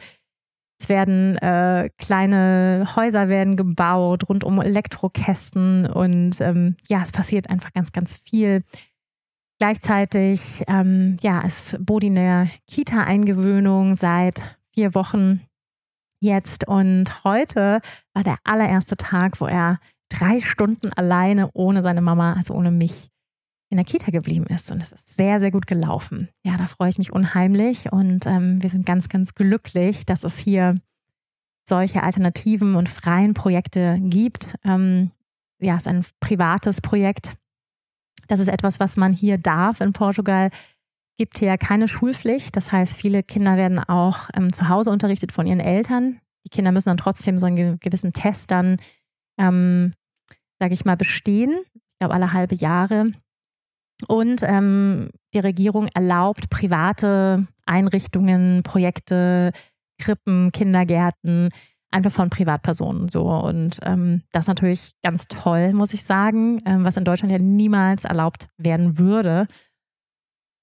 es 0.80 0.88
werden 0.88 1.36
äh, 1.38 1.90
kleine 1.98 2.86
Häuser 2.96 3.28
werden 3.28 3.56
gebaut 3.56 4.28
rund 4.28 4.44
um 4.44 4.60
Elektrokästen 4.60 5.86
und 5.86 6.40
ähm, 6.40 6.76
ja, 6.88 7.02
es 7.02 7.12
passiert 7.12 7.50
einfach 7.50 7.72
ganz, 7.72 7.92
ganz 7.92 8.18
viel. 8.18 8.62
Gleichzeitig, 9.60 10.64
ähm, 10.68 11.16
ja, 11.20 11.40
ist 11.40 11.76
Bodi 11.84 12.06
in 12.06 12.14
der 12.14 12.48
Kita-Eingewöhnung 12.68 13.96
seit 13.96 14.56
vier 14.72 14.94
Wochen 14.94 15.40
jetzt 16.20 16.66
und 16.66 17.24
heute 17.24 17.80
war 18.14 18.22
der 18.22 18.38
allererste 18.44 18.96
Tag, 18.96 19.40
wo 19.40 19.46
er 19.46 19.78
drei 20.10 20.40
Stunden 20.40 20.92
alleine 20.92 21.50
ohne 21.52 21.82
seine 21.82 22.00
Mama, 22.00 22.34
also 22.34 22.54
ohne 22.54 22.70
mich, 22.70 23.08
in 23.70 23.76
der 23.76 23.84
Kita 23.84 24.10
geblieben 24.10 24.46
ist. 24.46 24.70
Und 24.70 24.82
es 24.82 24.92
ist 24.92 25.16
sehr, 25.16 25.40
sehr 25.40 25.50
gut 25.50 25.66
gelaufen. 25.66 26.28
Ja, 26.44 26.56
da 26.56 26.66
freue 26.66 26.88
ich 26.88 26.98
mich 26.98 27.12
unheimlich 27.12 27.92
und 27.92 28.26
ähm, 28.26 28.62
wir 28.62 28.70
sind 28.70 28.86
ganz, 28.86 29.08
ganz 29.08 29.34
glücklich, 29.34 30.06
dass 30.06 30.24
es 30.24 30.38
hier 30.38 30.74
solche 31.68 32.02
alternativen 32.02 32.76
und 32.76 32.88
freien 32.88 33.34
Projekte 33.34 33.98
gibt. 34.00 34.56
Ähm, 34.64 35.10
ja, 35.60 35.74
es 35.74 35.82
ist 35.82 35.88
ein 35.88 36.04
privates 36.20 36.80
Projekt. 36.80 37.36
Das 38.26 38.40
ist 38.40 38.48
etwas, 38.48 38.80
was 38.80 38.96
man 38.96 39.12
hier 39.12 39.38
darf 39.38 39.80
in 39.80 39.92
Portugal. 39.92 40.50
Gibt 41.18 41.38
hier 41.38 41.58
keine 41.58 41.88
Schulpflicht. 41.88 42.56
Das 42.56 42.72
heißt, 42.72 42.94
viele 42.94 43.22
Kinder 43.22 43.56
werden 43.56 43.78
auch 43.78 44.30
ähm, 44.34 44.52
zu 44.52 44.68
Hause 44.68 44.90
unterrichtet 44.90 45.32
von 45.32 45.46
ihren 45.46 45.60
Eltern. 45.60 46.20
Die 46.46 46.50
Kinder 46.50 46.72
müssen 46.72 46.88
dann 46.88 46.96
trotzdem 46.96 47.38
so 47.38 47.46
einen 47.46 47.78
gewissen 47.80 48.12
Test 48.12 48.50
dann 48.50 48.78
ähm, 49.38 49.92
sage 50.58 50.74
ich 50.74 50.84
mal, 50.84 50.96
bestehen. 50.96 51.56
Ich 51.74 51.98
glaube, 52.00 52.14
alle 52.14 52.32
halbe 52.32 52.54
Jahre. 52.54 53.12
Und 54.06 54.42
ähm, 54.44 55.10
die 55.34 55.40
Regierung 55.40 55.88
erlaubt 55.94 56.50
private 56.50 57.46
Einrichtungen, 57.66 58.62
Projekte, 58.62 59.52
Krippen, 59.98 60.52
Kindergärten, 60.52 61.48
einfach 61.90 62.12
von 62.12 62.30
Privatpersonen 62.30 63.08
so. 63.08 63.28
Und 63.28 63.80
ähm, 63.82 64.22
das 64.32 64.44
ist 64.44 64.48
natürlich 64.48 64.92
ganz 65.02 65.26
toll, 65.28 65.72
muss 65.72 65.94
ich 65.94 66.04
sagen, 66.04 66.62
ähm, 66.64 66.84
was 66.84 66.96
in 66.96 67.04
Deutschland 67.04 67.32
ja 67.32 67.38
niemals 67.38 68.04
erlaubt 68.04 68.48
werden 68.56 68.98
würde. 68.98 69.46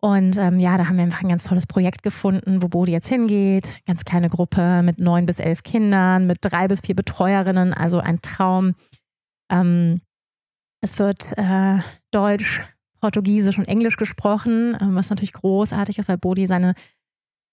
Und 0.01 0.37
ähm, 0.37 0.59
ja, 0.59 0.77
da 0.77 0.87
haben 0.87 0.97
wir 0.97 1.03
einfach 1.03 1.23
ein 1.23 1.29
ganz 1.29 1.45
tolles 1.45 1.65
Projekt 1.65 2.03
gefunden, 2.03 2.61
wo 2.61 2.67
Bodi 2.67 2.91
jetzt 2.91 3.07
hingeht. 3.07 3.73
Ganz 3.87 4.05
kleine 4.05 4.29
Gruppe 4.29 4.83
mit 4.83 4.99
neun 4.99 5.25
bis 5.25 5.39
elf 5.39 5.63
Kindern, 5.63 6.27
mit 6.27 6.37
drei 6.41 6.67
bis 6.67 6.81
vier 6.81 6.95
Betreuerinnen. 6.95 7.73
Also 7.73 7.99
ein 7.99 8.21
Traum. 8.21 8.75
Ähm, 9.49 9.99
es 10.81 10.99
wird 10.99 11.33
äh, 11.37 11.79
Deutsch, 12.11 12.61
Portugiesisch 13.05 13.59
und 13.59 13.67
Englisch 13.67 13.97
gesprochen, 13.97 14.75
ähm, 14.81 14.95
was 14.95 15.11
natürlich 15.11 15.33
großartig 15.33 15.99
ist, 15.99 16.09
weil 16.09 16.17
Bodi 16.17 16.47
seine, 16.47 16.73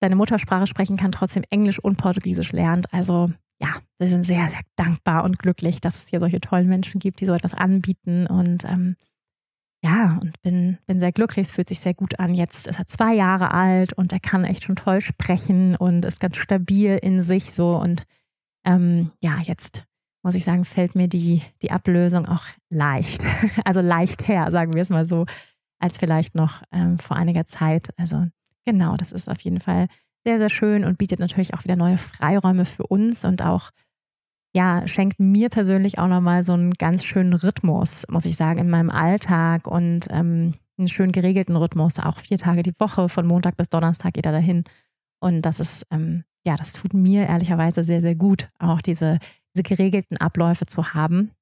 seine 0.00 0.16
Muttersprache 0.16 0.66
sprechen 0.66 0.96
kann, 0.96 1.12
trotzdem 1.12 1.44
Englisch 1.50 1.78
und 1.78 1.98
Portugiesisch 1.98 2.52
lernt. 2.52 2.90
Also 2.90 3.30
ja, 3.60 3.68
wir 3.98 4.06
sind 4.06 4.24
sehr, 4.24 4.48
sehr 4.48 4.62
dankbar 4.76 5.24
und 5.24 5.38
glücklich, 5.38 5.82
dass 5.82 5.98
es 5.98 6.08
hier 6.08 6.20
solche 6.20 6.40
tollen 6.40 6.68
Menschen 6.68 7.00
gibt, 7.00 7.20
die 7.20 7.26
so 7.26 7.34
etwas 7.34 7.52
anbieten. 7.52 8.26
Und 8.26 8.64
ähm, 8.64 8.96
ja, 9.84 10.18
und 10.22 10.40
bin, 10.40 10.78
bin 10.86 11.00
sehr 11.00 11.12
glücklich. 11.12 11.48
Es 11.48 11.52
fühlt 11.52 11.68
sich 11.68 11.80
sehr 11.80 11.92
gut 11.92 12.18
an. 12.18 12.32
Jetzt 12.32 12.66
ist 12.66 12.78
er 12.78 12.86
zwei 12.86 13.14
Jahre 13.14 13.50
alt 13.50 13.92
und 13.92 14.10
er 14.10 14.20
kann 14.20 14.44
echt 14.44 14.64
schon 14.64 14.76
toll 14.76 15.02
sprechen 15.02 15.76
und 15.76 16.06
ist 16.06 16.18
ganz 16.18 16.38
stabil 16.38 16.98
in 17.02 17.22
sich 17.22 17.52
so. 17.52 17.76
Und 17.76 18.04
ähm, 18.64 19.10
ja, 19.20 19.36
jetzt 19.42 19.84
muss 20.22 20.34
ich 20.34 20.44
sagen, 20.44 20.64
fällt 20.64 20.94
mir 20.94 21.08
die, 21.08 21.42
die 21.62 21.70
Ablösung 21.70 22.26
auch 22.26 22.44
leicht. 22.70 23.26
Also 23.64 23.80
leicht 23.80 24.28
her, 24.28 24.50
sagen 24.50 24.74
wir 24.74 24.82
es 24.82 24.90
mal 24.90 25.04
so, 25.04 25.26
als 25.78 25.98
vielleicht 25.98 26.34
noch 26.34 26.62
ähm, 26.72 26.98
vor 26.98 27.16
einiger 27.16 27.44
Zeit. 27.44 27.90
Also 27.96 28.26
genau, 28.64 28.96
das 28.96 29.12
ist 29.12 29.28
auf 29.28 29.40
jeden 29.40 29.60
Fall 29.60 29.88
sehr, 30.24 30.38
sehr 30.38 30.50
schön 30.50 30.84
und 30.84 30.98
bietet 30.98 31.18
natürlich 31.18 31.54
auch 31.54 31.64
wieder 31.64 31.76
neue 31.76 31.98
Freiräume 31.98 32.64
für 32.64 32.86
uns 32.86 33.24
und 33.24 33.42
auch, 33.42 33.70
ja, 34.54 34.86
schenkt 34.86 35.18
mir 35.18 35.48
persönlich 35.48 35.98
auch 35.98 36.08
nochmal 36.08 36.42
so 36.42 36.52
einen 36.52 36.72
ganz 36.72 37.04
schönen 37.04 37.32
Rhythmus, 37.32 38.04
muss 38.08 38.24
ich 38.24 38.36
sagen, 38.36 38.60
in 38.60 38.70
meinem 38.70 38.90
Alltag 38.90 39.66
und 39.66 40.06
ähm, 40.10 40.54
einen 40.78 40.88
schön 40.88 41.12
geregelten 41.12 41.56
Rhythmus, 41.56 41.98
auch 41.98 42.18
vier 42.18 42.38
Tage 42.38 42.62
die 42.62 42.78
Woche, 42.78 43.08
von 43.08 43.26
Montag 43.26 43.56
bis 43.56 43.68
Donnerstag 43.68 44.14
geht 44.14 44.26
er 44.26 44.32
dahin. 44.32 44.64
Und 45.20 45.42
das 45.42 45.60
ist, 45.60 45.86
ähm, 45.90 46.24
ja, 46.44 46.56
das 46.56 46.72
tut 46.72 46.94
mir 46.94 47.26
ehrlicherweise 47.26 47.82
sehr, 47.84 48.00
sehr 48.00 48.14
gut, 48.14 48.50
auch 48.58 48.82
diese 48.82 49.18
diese 49.54 49.62
geregelten 49.62 50.16
Abläufe 50.16 50.66
zu 50.66 50.94
haben. 50.94 51.32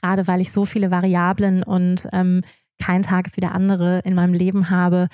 Gerade 0.00 0.26
weil 0.26 0.40
ich 0.40 0.52
so 0.52 0.64
viele 0.64 0.90
Variablen 0.90 1.62
und 1.62 2.08
ähm, 2.12 2.42
kein 2.80 3.02
Tag 3.02 3.26
ist 3.26 3.36
wie 3.36 3.42
der 3.42 3.54
andere 3.54 4.00
in 4.00 4.14
meinem 4.14 4.34
Leben 4.34 4.70
habe, 4.70 5.08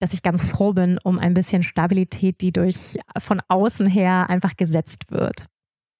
dass 0.00 0.12
ich 0.12 0.22
ganz 0.22 0.42
froh 0.42 0.72
bin 0.72 0.98
um 1.02 1.18
ein 1.18 1.34
bisschen 1.34 1.62
Stabilität, 1.62 2.40
die 2.40 2.52
durch 2.52 2.98
von 3.18 3.40
außen 3.48 3.86
her 3.86 4.28
einfach 4.28 4.56
gesetzt 4.56 5.10
wird. 5.10 5.46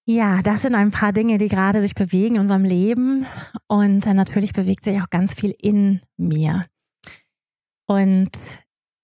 Ja, 0.07 0.43
das 0.43 0.63
sind 0.63 0.75
ein 0.75 0.91
paar 0.91 1.13
Dinge, 1.13 1.39
die 1.39 1.49
gerade 1.49 1.81
sich 1.81 1.95
bewegen 1.95 2.35
in 2.35 2.43
unserem 2.43 2.65
Leben 2.65 3.25
und 3.69 4.05
natürlich 4.05 4.53
bewegt 4.53 4.85
sich 4.85 5.01
auch 5.01 5.09
ganz 5.09 5.33
viel 5.33 5.55
in 5.59 6.01
mir. 6.19 6.67
Und 7.87 8.31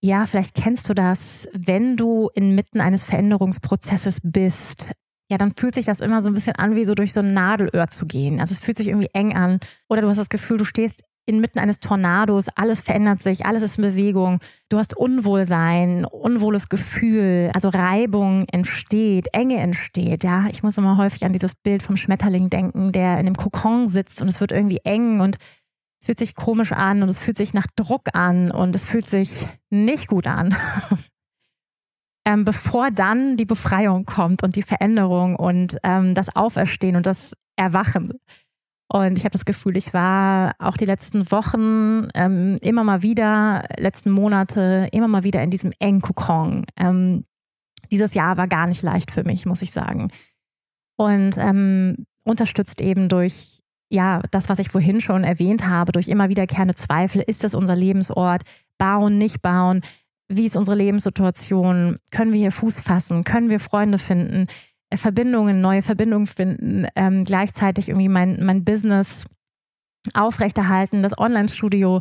ja, 0.02 0.26
vielleicht 0.26 0.54
kennst 0.54 0.88
du 0.88 0.94
das, 0.94 1.48
wenn 1.52 1.96
du 1.96 2.28
inmitten 2.34 2.80
eines 2.80 3.04
Veränderungsprozesses 3.04 4.18
bist, 4.22 4.92
ja, 5.30 5.38
dann 5.38 5.54
fühlt 5.54 5.74
sich 5.74 5.86
das 5.86 6.00
immer 6.00 6.22
so 6.22 6.28
ein 6.28 6.34
bisschen 6.34 6.56
an, 6.56 6.74
wie 6.74 6.84
so 6.84 6.94
durch 6.94 7.12
so 7.12 7.20
ein 7.20 7.32
Nadelöhr 7.32 7.88
zu 7.88 8.04
gehen. 8.04 8.40
Also 8.40 8.52
es 8.52 8.58
fühlt 8.58 8.76
sich 8.76 8.88
irgendwie 8.88 9.10
eng 9.12 9.36
an. 9.36 9.58
Oder 9.88 10.02
du 10.02 10.08
hast 10.08 10.18
das 10.18 10.28
Gefühl, 10.28 10.56
du 10.56 10.64
stehst 10.64 11.04
inmitten 11.24 11.60
eines 11.60 11.78
Tornados, 11.78 12.48
alles 12.56 12.80
verändert 12.80 13.22
sich, 13.22 13.46
alles 13.46 13.62
ist 13.62 13.78
in 13.78 13.82
Bewegung. 13.82 14.40
Du 14.68 14.78
hast 14.78 14.96
Unwohlsein, 14.96 16.04
unwohles 16.04 16.68
Gefühl, 16.68 17.50
also 17.54 17.68
Reibung 17.68 18.46
entsteht, 18.50 19.28
Enge 19.32 19.58
entsteht. 19.58 20.24
Ja, 20.24 20.48
ich 20.50 20.64
muss 20.64 20.76
immer 20.76 20.96
häufig 20.96 21.24
an 21.24 21.32
dieses 21.32 21.54
Bild 21.54 21.84
vom 21.84 21.96
Schmetterling 21.96 22.50
denken, 22.50 22.90
der 22.90 23.18
in 23.18 23.26
dem 23.26 23.36
Kokon 23.36 23.86
sitzt 23.86 24.20
und 24.20 24.28
es 24.28 24.40
wird 24.40 24.50
irgendwie 24.50 24.80
eng 24.82 25.20
und 25.20 25.36
es 26.00 26.06
fühlt 26.06 26.18
sich 26.18 26.34
komisch 26.34 26.72
an 26.72 27.02
und 27.02 27.08
es 27.08 27.20
fühlt 27.20 27.36
sich 27.36 27.54
nach 27.54 27.66
Druck 27.76 28.08
an 28.14 28.50
und 28.50 28.74
es 28.74 28.86
fühlt 28.86 29.06
sich 29.06 29.46
nicht 29.68 30.08
gut 30.08 30.26
an. 30.26 30.56
ähm, 32.24 32.44
bevor 32.44 32.90
dann 32.90 33.36
die 33.36 33.44
Befreiung 33.44 34.04
kommt 34.04 34.42
und 34.42 34.56
die 34.56 34.62
Veränderung 34.62 35.36
und 35.36 35.78
ähm, 35.82 36.14
das 36.14 36.34
Auferstehen 36.34 36.96
und 36.96 37.06
das 37.06 37.32
Erwachen. 37.56 38.12
Und 38.92 39.18
ich 39.18 39.24
habe 39.24 39.32
das 39.32 39.44
Gefühl, 39.44 39.76
ich 39.76 39.94
war 39.94 40.54
auch 40.58 40.76
die 40.76 40.84
letzten 40.84 41.30
Wochen 41.30 42.08
ähm, 42.14 42.56
immer 42.60 42.82
mal 42.82 43.02
wieder, 43.02 43.64
letzten 43.76 44.10
Monate, 44.10 44.88
immer 44.92 45.06
mal 45.06 45.22
wieder 45.22 45.42
in 45.42 45.50
diesem 45.50 45.72
engen 45.78 46.00
Kokon. 46.00 46.66
Ähm, 46.76 47.24
dieses 47.92 48.14
Jahr 48.14 48.36
war 48.36 48.48
gar 48.48 48.66
nicht 48.66 48.82
leicht 48.82 49.12
für 49.12 49.22
mich, 49.22 49.46
muss 49.46 49.62
ich 49.62 49.70
sagen. 49.70 50.10
Und 50.96 51.38
ähm, 51.38 52.06
unterstützt 52.24 52.80
eben 52.80 53.08
durch 53.08 53.60
ja, 53.90 54.22
das, 54.30 54.48
was 54.48 54.60
ich 54.60 54.70
vorhin 54.70 55.00
schon 55.00 55.24
erwähnt 55.24 55.66
habe, 55.66 55.92
durch 55.92 56.08
immer 56.08 56.28
wiederkehrende 56.28 56.74
Zweifel, 56.74 57.22
ist 57.26 57.42
das 57.42 57.54
unser 57.54 57.74
Lebensort? 57.74 58.42
Bauen, 58.78 59.18
nicht 59.18 59.42
bauen? 59.42 59.82
Wie 60.32 60.46
ist 60.46 60.56
unsere 60.56 60.76
Lebenssituation? 60.76 61.98
Können 62.12 62.32
wir 62.32 62.38
hier 62.38 62.52
Fuß 62.52 62.80
fassen? 62.80 63.24
Können 63.24 63.50
wir 63.50 63.58
Freunde 63.58 63.98
finden? 63.98 64.46
Äh, 64.88 64.96
Verbindungen, 64.96 65.60
neue 65.60 65.82
Verbindungen 65.82 66.28
finden? 66.28 66.86
Ähm, 66.94 67.24
gleichzeitig 67.24 67.88
irgendwie 67.88 68.08
mein, 68.08 68.44
mein 68.44 68.64
Business 68.64 69.26
aufrechterhalten, 70.14 71.02
das 71.02 71.18
Online-Studio, 71.18 72.00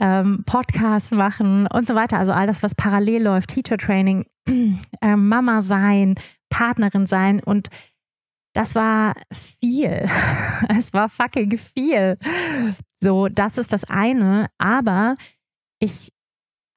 ähm, 0.00 0.44
Podcast 0.46 1.10
machen 1.10 1.66
und 1.66 1.88
so 1.88 1.96
weiter. 1.96 2.18
Also 2.18 2.30
all 2.30 2.46
das, 2.46 2.62
was 2.62 2.76
parallel 2.76 3.24
läuft, 3.24 3.50
Teacher 3.50 3.78
Training, 3.78 4.26
äh, 5.00 5.16
Mama 5.16 5.60
sein, 5.60 6.14
Partnerin 6.48 7.06
sein 7.06 7.42
und 7.42 7.68
das 8.54 8.76
war 8.76 9.14
viel. 9.32 10.08
Es 10.68 10.92
war 10.92 11.08
fucking 11.08 11.58
viel. 11.58 12.16
So, 13.00 13.28
das 13.28 13.58
ist 13.58 13.72
das 13.72 13.84
eine. 13.84 14.46
Aber 14.56 15.14
ich 15.78 16.12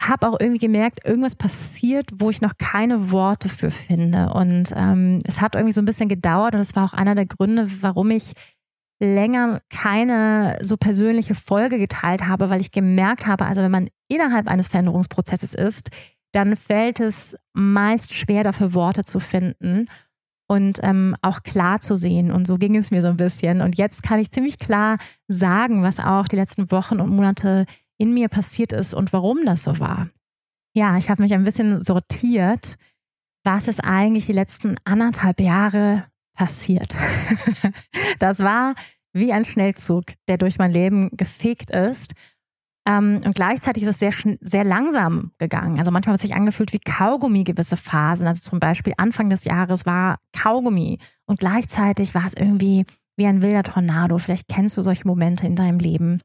habe 0.02 0.28
auch 0.28 0.40
irgendwie 0.40 0.60
gemerkt, 0.60 1.06
irgendwas 1.06 1.36
passiert, 1.36 2.06
wo 2.16 2.30
ich 2.30 2.42
noch 2.42 2.58
keine 2.58 3.12
Worte 3.12 3.50
für 3.50 3.70
finde. 3.70 4.32
Und 4.34 4.74
ähm, 4.76 5.20
es 5.26 5.42
hat 5.42 5.56
irgendwie 5.56 5.74
so 5.74 5.82
ein 5.82 5.86
bisschen 5.86 6.10
gedauert 6.10 6.56
und 6.56 6.62
es 6.62 6.76
war 6.76 6.86
auch 6.86 6.94
einer 6.94 7.16
der 7.16 7.26
Gründe, 7.26 7.68
warum 7.82 8.12
ich 8.12 8.34
länger 9.02 9.62
keine 9.70 10.58
so 10.62 10.78
persönliche 10.78 11.36
Folge 11.36 11.80
geteilt 11.80 12.28
habe, 12.28 12.50
weil 12.50 12.62
ich 12.62 12.72
gemerkt 12.72 13.28
habe, 13.28 13.46
also 13.46 13.62
wenn 13.62 13.72
man 13.72 13.90
innerhalb 14.10 14.48
eines 14.50 14.68
Veränderungsprozesses 14.68 15.54
ist, 15.54 15.90
dann 16.34 16.56
fällt 16.56 17.00
es 17.00 17.36
meist 17.54 18.14
schwer, 18.14 18.44
dafür 18.44 18.74
Worte 18.74 19.04
zu 19.04 19.20
finden 19.20 19.88
und 20.48 20.80
ähm, 20.84 21.16
auch 21.22 21.44
klar 21.44 21.80
zu 21.80 21.96
sehen. 21.96 22.32
Und 22.32 22.46
so 22.46 22.58
ging 22.58 22.76
es 22.76 22.92
mir 22.92 23.02
so 23.02 23.08
ein 23.08 23.18
bisschen. 23.18 23.62
Und 23.62 23.78
jetzt 23.78 24.04
kann 24.04 24.20
ich 24.20 24.32
ziemlich 24.32 24.60
klar 24.60 24.96
sagen, 25.28 25.82
was 25.82 26.00
auch 26.00 26.28
die 26.28 26.36
letzten 26.36 26.72
Wochen 26.72 27.00
und 27.00 27.10
Monate 27.10 27.66
in 28.00 28.14
mir 28.14 28.30
passiert 28.30 28.72
ist 28.72 28.94
und 28.94 29.14
warum 29.14 29.46
das 29.46 29.64
so 29.64 29.80
war. 29.80 30.10
Ja, 30.74 30.98
ich 30.98 31.10
habe 31.10 31.22
mich 31.22 31.34
ein 31.34 31.44
bisschen 31.44 31.78
sortiert, 31.78 32.78
was 33.44 33.68
ist 33.68 33.84
eigentlich 33.84 34.26
die 34.26 34.34
letzten 34.34 34.78
anderthalb 34.86 35.40
Jahre 35.40 36.06
passiert. 36.34 36.98
das 38.20 38.40
war 38.40 38.76
wie 39.14 39.34
ein 39.34 39.46
Schnellzug, 39.46 40.06
der 40.28 40.38
durch 40.38 40.58
mein 40.58 40.72
Leben 40.72 41.10
gefegt 41.12 41.72
ist. 41.72 42.14
Ähm, 42.88 43.22
und 43.26 43.36
gleichzeitig 43.36 43.84
ist 43.84 43.90
es 43.90 44.00
sehr, 44.00 44.14
sehr 44.40 44.64
langsam 44.64 45.32
gegangen. 45.38 45.80
Also 45.80 45.92
manchmal 45.92 46.14
hat 46.14 46.20
es 46.20 46.28
sich 46.28 46.36
angefühlt 46.36 46.72
wie 46.72 46.80
Kaugummi 46.80 47.44
gewisse 47.44 47.76
Phasen. 47.76 48.28
Also 48.28 48.42
zum 48.42 48.60
Beispiel 48.60 48.94
Anfang 48.98 49.30
des 49.30 49.44
Jahres 49.44 49.86
war 49.86 50.20
Kaugummi 50.34 51.00
und 51.26 51.40
gleichzeitig 51.40 52.16
war 52.16 52.26
es 52.26 52.34
irgendwie 52.34 52.86
wie 53.18 53.26
ein 53.26 53.42
wilder 53.42 53.64
Tornado. 53.64 54.18
Vielleicht 54.18 54.48
kennst 54.48 54.78
du 54.78 54.82
solche 54.82 55.08
Momente 55.08 55.46
in 55.46 55.56
deinem 55.56 55.80
Leben. 55.80 56.22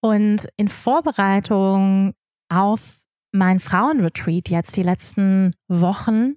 Und 0.00 0.48
in 0.56 0.68
Vorbereitung 0.68 2.14
auf 2.48 3.00
mein 3.32 3.60
Frauenretreat 3.60 4.48
jetzt 4.48 4.76
die 4.76 4.82
letzten 4.82 5.54
Wochen 5.68 6.34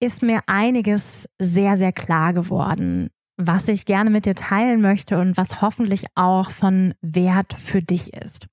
ist 0.00 0.22
mir 0.22 0.40
einiges 0.46 1.28
sehr, 1.38 1.76
sehr 1.76 1.92
klar 1.92 2.32
geworden 2.32 3.10
was 3.46 3.68
ich 3.68 3.86
gerne 3.86 4.10
mit 4.10 4.26
dir 4.26 4.34
teilen 4.34 4.80
möchte 4.80 5.18
und 5.18 5.36
was 5.36 5.62
hoffentlich 5.62 6.04
auch 6.14 6.50
von 6.50 6.94
Wert 7.00 7.56
für 7.64 7.82
dich 7.82 8.12
ist. 8.12 8.46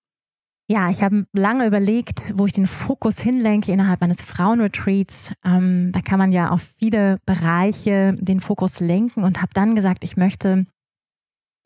Ja, 0.69 0.89
ich 0.89 1.01
habe 1.01 1.25
lange 1.31 1.65
überlegt, 1.65 2.33
wo 2.35 2.45
ich 2.45 2.53
den 2.53 2.67
Fokus 2.67 3.19
hinlenke 3.19 3.71
innerhalb 3.71 4.01
meines 4.01 4.21
Frauenretreats. 4.21 5.31
Ähm, 5.45 5.91
da 5.93 6.01
kann 6.01 6.19
man 6.19 6.33
ja 6.33 6.49
auf 6.49 6.61
viele 6.77 7.17
Bereiche 7.25 8.15
den 8.19 8.41
Fokus 8.41 8.81
lenken 8.81 9.23
und 9.23 9.41
habe 9.41 9.53
dann 9.53 9.75
gesagt, 9.75 10.03
ich 10.03 10.17
möchte 10.17 10.65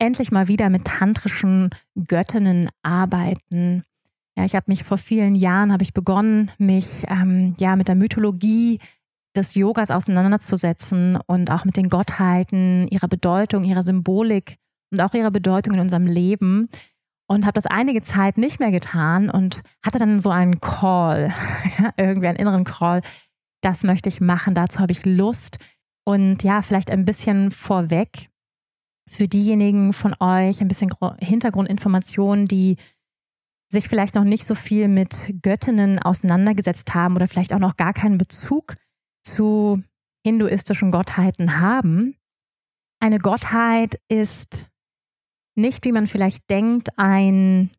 endlich 0.02 0.32
mal 0.32 0.48
wieder 0.48 0.68
mit 0.68 0.84
tantrischen 0.84 1.70
Göttinnen 2.08 2.68
arbeiten. 2.82 3.84
Ja, 4.36 4.44
ich 4.44 4.56
habe 4.56 4.64
mich 4.66 4.82
vor 4.82 4.98
vielen 4.98 5.36
Jahren 5.36 5.72
habe 5.72 5.84
ich 5.84 5.94
begonnen, 5.94 6.50
mich 6.58 7.04
ähm, 7.08 7.54
ja 7.60 7.76
mit 7.76 7.86
der 7.86 7.94
Mythologie 7.94 8.80
des 9.36 9.54
Yogas 9.54 9.92
auseinanderzusetzen 9.92 11.18
und 11.26 11.52
auch 11.52 11.64
mit 11.64 11.76
den 11.76 11.88
Gottheiten, 11.88 12.88
ihrer 12.88 13.06
Bedeutung, 13.06 13.62
ihrer 13.62 13.82
Symbolik 13.82 14.56
und 14.90 15.00
auch 15.00 15.14
ihrer 15.14 15.30
Bedeutung 15.30 15.74
in 15.74 15.80
unserem 15.80 16.06
Leben. 16.06 16.68
Und 17.28 17.46
habe 17.46 17.54
das 17.54 17.66
einige 17.66 18.02
Zeit 18.02 18.36
nicht 18.36 18.58
mehr 18.58 18.72
getan 18.72 19.30
und 19.30 19.62
hatte 19.82 19.98
dann 19.98 20.20
so 20.20 20.30
einen 20.30 20.60
Call, 20.60 21.32
irgendwie 21.96 22.26
einen 22.26 22.36
inneren 22.36 22.64
Call. 22.64 23.02
Das 23.62 23.84
möchte 23.84 24.08
ich 24.08 24.20
machen, 24.20 24.54
dazu 24.54 24.80
habe 24.80 24.92
ich 24.92 25.06
Lust. 25.06 25.58
Und 26.04 26.42
ja, 26.42 26.60
vielleicht 26.60 26.90
ein 26.90 27.04
bisschen 27.04 27.52
vorweg 27.52 28.31
für 29.08 29.28
diejenigen 29.28 29.92
von 29.92 30.14
euch, 30.20 30.60
ein 30.60 30.68
bisschen 30.68 30.90
Hintergrundinformationen, 31.18 32.48
die 32.48 32.76
sich 33.68 33.88
vielleicht 33.88 34.14
noch 34.14 34.24
nicht 34.24 34.46
so 34.46 34.54
viel 34.54 34.88
mit 34.88 35.34
Göttinnen 35.42 35.98
auseinandergesetzt 35.98 36.94
haben 36.94 37.16
oder 37.16 37.26
vielleicht 37.26 37.52
auch 37.54 37.58
noch 37.58 37.76
gar 37.76 37.94
keinen 37.94 38.18
Bezug 38.18 38.76
zu 39.24 39.82
hinduistischen 40.24 40.90
Gottheiten 40.90 41.58
haben. 41.60 42.16
Eine 43.00 43.18
Gottheit 43.18 44.00
ist 44.08 44.66
nicht, 45.56 45.84
wie 45.84 45.92
man 45.92 46.06
vielleicht 46.06 46.48
denkt, 46.50 46.90
ein 46.98 47.70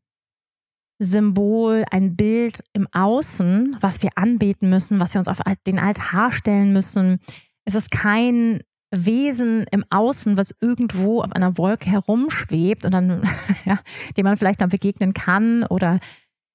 Symbol, 0.99 1.85
ein 1.91 2.15
Bild 2.15 2.63
im 2.73 2.87
Außen, 2.91 3.77
was 3.79 4.01
wir 4.01 4.11
anbeten 4.15 4.69
müssen, 4.69 4.99
was 4.99 5.13
wir 5.13 5.19
uns 5.19 5.27
auf 5.27 5.39
den 5.65 5.79
Altar 5.79 6.31
stellen 6.31 6.73
müssen. 6.73 7.19
Es 7.65 7.75
ist 7.75 7.91
kein 7.91 8.61
Wesen 8.93 9.65
im 9.71 9.83
Außen, 9.89 10.37
was 10.37 10.53
irgendwo 10.61 11.21
auf 11.21 11.31
einer 11.31 11.57
Wolke 11.57 11.89
herumschwebt 11.89 12.85
und 12.85 12.91
dann, 12.91 13.27
ja, 13.65 13.79
dem 14.15 14.25
man 14.25 14.37
vielleicht 14.37 14.59
noch 14.59 14.69
begegnen 14.69 15.13
kann 15.13 15.63
oder 15.63 15.99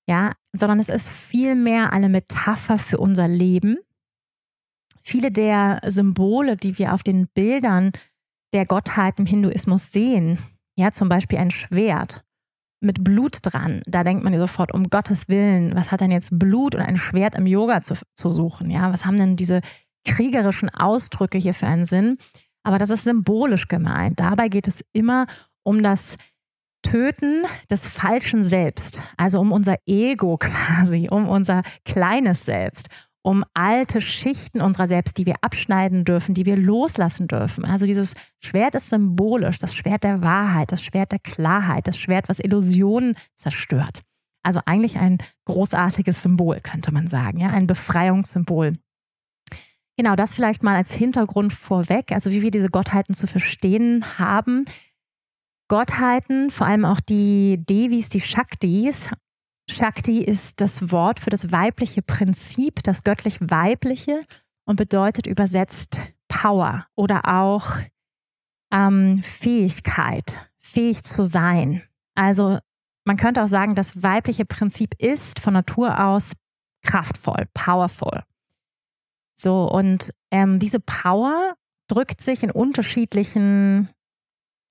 ja, 0.08 0.32
sondern 0.52 0.78
es 0.78 0.88
ist 0.88 1.10
vielmehr 1.10 1.92
eine 1.92 2.08
Metapher 2.08 2.78
für 2.78 2.98
unser 2.98 3.28
Leben 3.28 3.78
viele 5.08 5.32
der 5.32 5.80
Symbole, 5.86 6.56
die 6.56 6.78
wir 6.78 6.92
auf 6.92 7.02
den 7.02 7.28
Bildern 7.28 7.92
der 8.52 8.66
Gottheit 8.66 9.18
im 9.18 9.26
Hinduismus 9.26 9.90
sehen, 9.90 10.38
ja, 10.76 10.90
zum 10.90 11.08
Beispiel 11.08 11.38
ein 11.38 11.50
Schwert 11.50 12.24
mit 12.80 13.02
Blut 13.02 13.38
dran, 13.42 13.82
da 13.86 14.04
denkt 14.04 14.22
man 14.22 14.38
sofort, 14.38 14.72
um 14.72 14.88
Gottes 14.88 15.28
Willen, 15.28 15.74
was 15.74 15.90
hat 15.90 16.00
denn 16.00 16.12
jetzt 16.12 16.30
Blut 16.30 16.76
und 16.76 16.82
ein 16.82 16.96
Schwert 16.96 17.34
im 17.34 17.46
Yoga 17.46 17.82
zu, 17.82 17.94
zu 18.14 18.30
suchen? 18.30 18.70
Ja, 18.70 18.92
was 18.92 19.04
haben 19.04 19.16
denn 19.16 19.34
diese 19.34 19.62
kriegerischen 20.04 20.70
Ausdrücke 20.70 21.38
hier 21.38 21.54
für 21.54 21.66
einen 21.66 21.84
Sinn? 21.84 22.18
Aber 22.62 22.78
das 22.78 22.90
ist 22.90 23.04
symbolisch 23.04 23.68
gemeint. 23.68 24.20
Dabei 24.20 24.48
geht 24.48 24.68
es 24.68 24.84
immer 24.92 25.26
um 25.62 25.82
das 25.82 26.16
Töten 26.82 27.44
des 27.70 27.86
falschen 27.86 28.44
Selbst, 28.44 29.02
also 29.16 29.40
um 29.40 29.52
unser 29.52 29.76
Ego 29.86 30.36
quasi, 30.40 31.08
um 31.10 31.28
unser 31.28 31.62
kleines 31.84 32.44
Selbst 32.44 32.88
um 33.28 33.44
alte 33.52 34.00
Schichten 34.00 34.62
unserer 34.62 34.86
selbst, 34.86 35.18
die 35.18 35.26
wir 35.26 35.34
abschneiden 35.42 36.04
dürfen, 36.04 36.34
die 36.34 36.46
wir 36.46 36.56
loslassen 36.56 37.26
dürfen. 37.26 37.64
Also 37.66 37.84
dieses 37.84 38.14
Schwert 38.42 38.74
ist 38.74 38.88
symbolisch, 38.88 39.58
das 39.58 39.74
Schwert 39.74 40.04
der 40.04 40.22
Wahrheit, 40.22 40.72
das 40.72 40.82
Schwert 40.82 41.12
der 41.12 41.18
Klarheit, 41.18 41.86
das 41.88 41.98
Schwert, 41.98 42.30
was 42.30 42.38
Illusionen 42.38 43.16
zerstört. 43.34 44.00
Also 44.42 44.60
eigentlich 44.64 44.98
ein 44.98 45.18
großartiges 45.44 46.22
Symbol, 46.22 46.60
könnte 46.60 46.90
man 46.90 47.06
sagen, 47.08 47.38
ja, 47.38 47.50
ein 47.50 47.66
Befreiungssymbol. 47.66 48.72
Genau, 49.98 50.14
das 50.14 50.32
vielleicht 50.32 50.62
mal 50.62 50.76
als 50.76 50.92
Hintergrund 50.92 51.52
vorweg, 51.52 52.12
also 52.12 52.30
wie 52.30 52.40
wir 52.40 52.52
diese 52.52 52.68
Gottheiten 52.68 53.16
zu 53.16 53.26
verstehen 53.26 54.04
haben. 54.16 54.64
Gottheiten, 55.66 56.52
vor 56.52 56.68
allem 56.68 56.84
auch 56.84 57.00
die 57.00 57.64
Devis, 57.68 58.08
die 58.08 58.20
Shaktis, 58.20 59.10
Shakti 59.68 60.22
ist 60.22 60.60
das 60.60 60.92
Wort 60.92 61.18
für 61.18 61.30
das 61.30 61.50
weibliche 61.50 62.00
Prinzip, 62.00 62.80
das 62.84 63.02
göttlich 63.02 63.40
weibliche 63.40 64.20
und 64.64 64.76
bedeutet 64.76 65.26
übersetzt 65.26 66.00
Power 66.28 66.86
oder 66.94 67.26
auch 67.26 67.66
ähm, 68.72 69.20
Fähigkeit, 69.24 70.48
fähig 70.58 71.02
zu 71.02 71.24
sein. 71.24 71.82
Also 72.14 72.60
man 73.04 73.16
könnte 73.16 73.42
auch 73.42 73.48
sagen, 73.48 73.74
das 73.74 74.00
weibliche 74.00 74.44
Prinzip 74.44 74.94
ist 74.98 75.40
von 75.40 75.54
Natur 75.54 75.98
aus 75.98 76.34
kraftvoll, 76.82 77.48
powerful. 77.52 78.22
So, 79.40 79.70
und 79.70 80.12
ähm, 80.30 80.58
diese 80.58 80.80
Power 80.80 81.54
drückt 81.88 82.20
sich 82.20 82.42
in 82.42 82.50
unterschiedlichen 82.50 83.88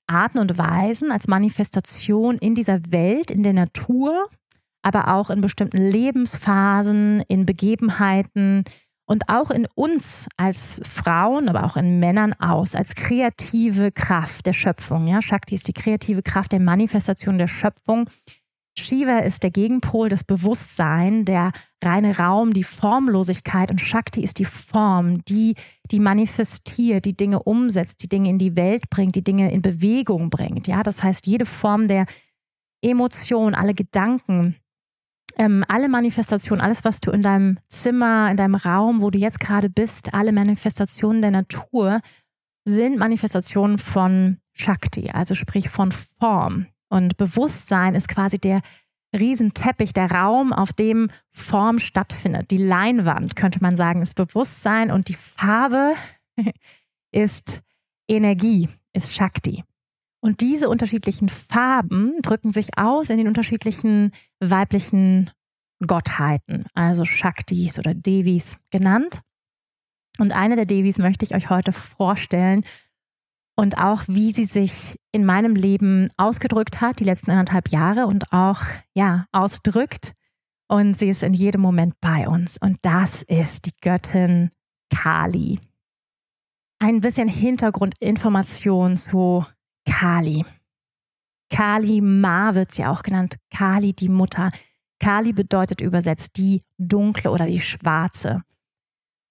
Arten 0.07 0.39
und 0.39 0.57
Weisen, 0.57 1.11
als 1.11 1.27
Manifestation 1.27 2.37
in 2.37 2.55
dieser 2.55 2.79
Welt, 2.91 3.31
in 3.31 3.43
der 3.43 3.53
Natur, 3.53 4.29
aber 4.81 5.13
auch 5.13 5.29
in 5.29 5.41
bestimmten 5.41 5.77
Lebensphasen, 5.77 7.23
in 7.27 7.45
Begebenheiten 7.45 8.63
und 9.05 9.29
auch 9.29 9.51
in 9.51 9.67
uns 9.75 10.27
als 10.37 10.81
Frauen, 10.83 11.49
aber 11.49 11.65
auch 11.65 11.77
in 11.77 11.99
Männern 11.99 12.33
aus, 12.33 12.75
als 12.75 12.95
kreative 12.95 13.91
Kraft 13.91 14.45
der 14.45 14.53
Schöpfung. 14.53 15.07
Ja, 15.07 15.21
Shakti 15.21 15.55
ist 15.55 15.67
die 15.67 15.73
kreative 15.73 16.21
Kraft 16.21 16.51
der 16.51 16.59
Manifestation 16.59 17.37
der 17.37 17.47
Schöpfung. 17.47 18.09
Shiva 18.79 19.19
ist 19.19 19.43
der 19.43 19.49
Gegenpol, 19.49 20.09
das 20.09 20.23
Bewusstsein, 20.23 21.25
der 21.25 21.51
reine 21.83 22.17
Raum, 22.17 22.53
die 22.53 22.63
Formlosigkeit 22.63 23.71
und 23.71 23.81
Shakti 23.81 24.21
ist 24.21 24.39
die 24.39 24.45
Form, 24.45 25.23
die, 25.25 25.55
die 25.91 25.99
manifestiert, 25.99 27.05
die 27.05 27.17
Dinge 27.17 27.43
umsetzt, 27.43 28.03
die 28.03 28.09
Dinge 28.09 28.29
in 28.29 28.37
die 28.37 28.55
Welt 28.55 28.89
bringt, 28.89 29.15
die 29.15 29.23
Dinge 29.23 29.51
in 29.51 29.61
Bewegung 29.61 30.29
bringt. 30.29 30.67
Ja, 30.67 30.83
das 30.83 31.01
heißt, 31.01 31.27
jede 31.27 31.45
Form 31.45 31.87
der 31.87 32.05
Emotion, 32.81 33.55
alle 33.55 33.73
Gedanken, 33.73 34.55
ähm, 35.37 35.63
alle 35.67 35.89
Manifestationen, 35.89 36.63
alles, 36.63 36.83
was 36.83 36.99
du 36.99 37.11
in 37.11 37.23
deinem 37.23 37.59
Zimmer, 37.67 38.29
in 38.31 38.37
deinem 38.37 38.55
Raum, 38.55 39.01
wo 39.01 39.09
du 39.09 39.17
jetzt 39.17 39.39
gerade 39.39 39.69
bist, 39.69 40.13
alle 40.13 40.31
Manifestationen 40.31 41.21
der 41.21 41.31
Natur 41.31 42.01
sind 42.65 42.97
Manifestationen 42.97 43.77
von 43.77 44.37
Shakti, 44.53 45.09
also 45.11 45.35
sprich 45.35 45.69
von 45.69 45.91
Form. 45.91 46.67
Und 46.89 47.17
Bewusstsein 47.17 47.95
ist 47.95 48.07
quasi 48.07 48.37
der 48.37 48.61
Riesenteppich, 49.15 49.93
der 49.93 50.11
Raum, 50.11 50.53
auf 50.53 50.73
dem 50.73 51.09
Form 51.31 51.79
stattfindet. 51.79 52.51
Die 52.51 52.57
Leinwand, 52.57 53.35
könnte 53.35 53.59
man 53.61 53.77
sagen, 53.77 54.01
ist 54.01 54.15
Bewusstsein 54.15 54.91
und 54.91 55.09
die 55.09 55.15
Farbe 55.15 55.93
ist 57.11 57.61
Energie, 58.07 58.69
ist 58.93 59.13
Shakti. 59.13 59.63
Und 60.19 60.41
diese 60.41 60.67
unterschiedlichen 60.69 61.29
Farben 61.29 62.19
drücken 62.21 62.51
sich 62.51 62.77
aus 62.77 63.09
in 63.09 63.17
den 63.17 63.27
unterschiedlichen 63.27 64.11
weiblichen 64.39 65.31
Gottheiten, 65.85 66.65
also 66.73 67.05
Shaktis 67.05 67.77
oder 67.77 67.93
Devis 67.93 68.57
genannt. 68.71 69.21
Und 70.19 70.31
eine 70.31 70.55
der 70.55 70.65
Devis 70.65 70.97
möchte 70.97 71.23
ich 71.23 71.35
euch 71.35 71.49
heute 71.49 71.71
vorstellen 71.71 72.65
und 73.59 73.77
auch, 73.79 74.03
wie 74.07 74.31
sie 74.31 74.45
sich 74.45 74.99
in 75.11 75.25
meinem 75.25 75.55
Leben 75.55 76.09
ausgedrückt 76.15 76.79
hat, 76.79 76.99
die 76.99 77.03
letzten 77.03 77.31
anderthalb 77.31 77.69
Jahre 77.69 78.05
und 78.05 78.31
auch, 78.31 78.61
ja, 78.93 79.25
ausdrückt. 79.31 80.13
Und 80.67 80.99
sie 80.99 81.09
ist 81.09 81.23
in 81.23 81.33
jedem 81.33 81.61
Moment 81.61 81.95
bei 81.99 82.27
uns. 82.27 82.57
Und 82.57 82.77
das 82.83 83.23
ist 83.23 83.65
die 83.65 83.73
Göttin 83.81 84.51
Kali. 84.93 85.59
Ein 86.79 87.01
bisschen 87.01 87.27
Hintergrundinformation 87.27 88.95
zu 88.95 89.43
Kali. 89.89 90.45
Kali 91.49 92.01
Ma 92.01 92.53
wird 92.53 92.71
sie 92.71 92.85
auch 92.85 93.01
genannt. 93.01 93.37
Kali, 93.49 93.93
die 93.93 94.09
Mutter. 94.09 94.51
Kali 94.99 95.33
bedeutet 95.33 95.81
übersetzt 95.81 96.37
die 96.37 96.61
dunkle 96.77 97.31
oder 97.31 97.45
die 97.45 97.61
schwarze. 97.61 98.43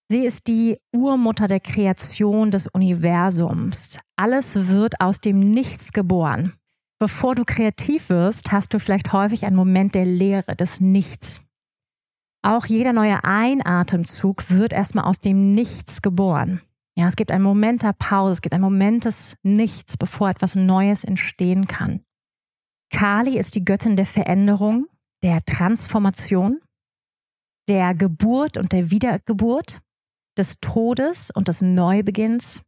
Sie 0.09 0.25
ist 0.25 0.47
die 0.47 0.79
Urmutter 0.95 1.49
der 1.49 1.59
Kreation 1.59 2.53
des 2.53 2.69
Universums. 2.69 3.99
Alles 4.17 4.69
wird 4.69 5.01
aus 5.01 5.21
dem 5.21 5.41
Nichts 5.41 5.93
geboren. 5.93 6.53
Bevor 7.01 7.35
du 7.35 7.45
kreativ 7.45 8.09
wirst, 8.09 8.53
hast 8.53 8.73
du 8.73 8.79
vielleicht 8.79 9.13
häufig 9.13 9.45
einen 9.45 9.57
Moment 9.57 9.97
der 9.97 10.07
Leere, 10.07 10.55
des 10.55 10.81
Nichts. 10.81 11.41
Auch 12.43 12.67
jeder 12.67 12.93
neue 12.93 13.25
Einatemzug 13.25 14.49
wird 14.49 14.73
erstmal 14.73 15.05
aus 15.05 15.19
dem 15.19 15.55
Nichts 15.55 16.01
geboren. 16.03 16.63
Ja, 16.97 17.09
es 17.09 17.17
gibt 17.17 17.33
einen 17.33 17.43
Moment 17.43 17.83
der 17.83 17.93
Pause, 17.93 18.33
es 18.33 18.41
gibt 18.41 18.55
einen 18.55 18.63
Moment 18.63 19.05
des 19.05 19.37
Nichts, 19.43 19.97
bevor 19.97 20.31
etwas 20.31 20.55
Neues 20.55 21.03
entstehen 21.03 21.67
kann. 21.67 22.05
Kali 22.91 23.37
ist 23.37 23.57
die 23.57 23.65
Göttin 23.65 23.97
der 23.97 24.07
Veränderung, 24.07 24.87
der 25.23 25.45
Transformation, 25.45 26.61
der 27.69 27.95
Geburt 27.95 28.57
und 28.57 28.73
der 28.73 28.91
Wiedergeburt, 28.93 29.81
des 30.37 30.61
Todes 30.61 31.31
und 31.31 31.49
des 31.49 31.63
Neubeginns. 31.63 32.63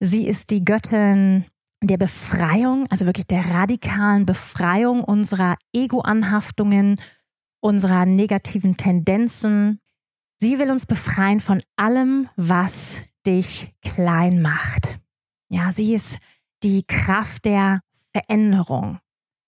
Sie 0.00 0.26
ist 0.26 0.50
die 0.50 0.64
Göttin 0.64 1.46
der 1.82 1.96
Befreiung, 1.96 2.86
also 2.90 3.06
wirklich 3.06 3.26
der 3.26 3.44
radikalen 3.44 4.26
Befreiung 4.26 5.04
unserer 5.04 5.56
Ego-Anhaftungen, 5.72 7.00
unserer 7.60 8.04
negativen 8.06 8.76
Tendenzen. 8.76 9.80
Sie 10.40 10.58
will 10.58 10.70
uns 10.70 10.86
befreien 10.86 11.40
von 11.40 11.62
allem, 11.76 12.28
was 12.36 12.98
dich 13.26 13.74
klein 13.82 14.40
macht. 14.42 14.98
Ja, 15.50 15.72
sie 15.72 15.94
ist 15.94 16.18
die 16.62 16.84
Kraft 16.86 17.44
der 17.44 17.80
Veränderung. 18.12 18.98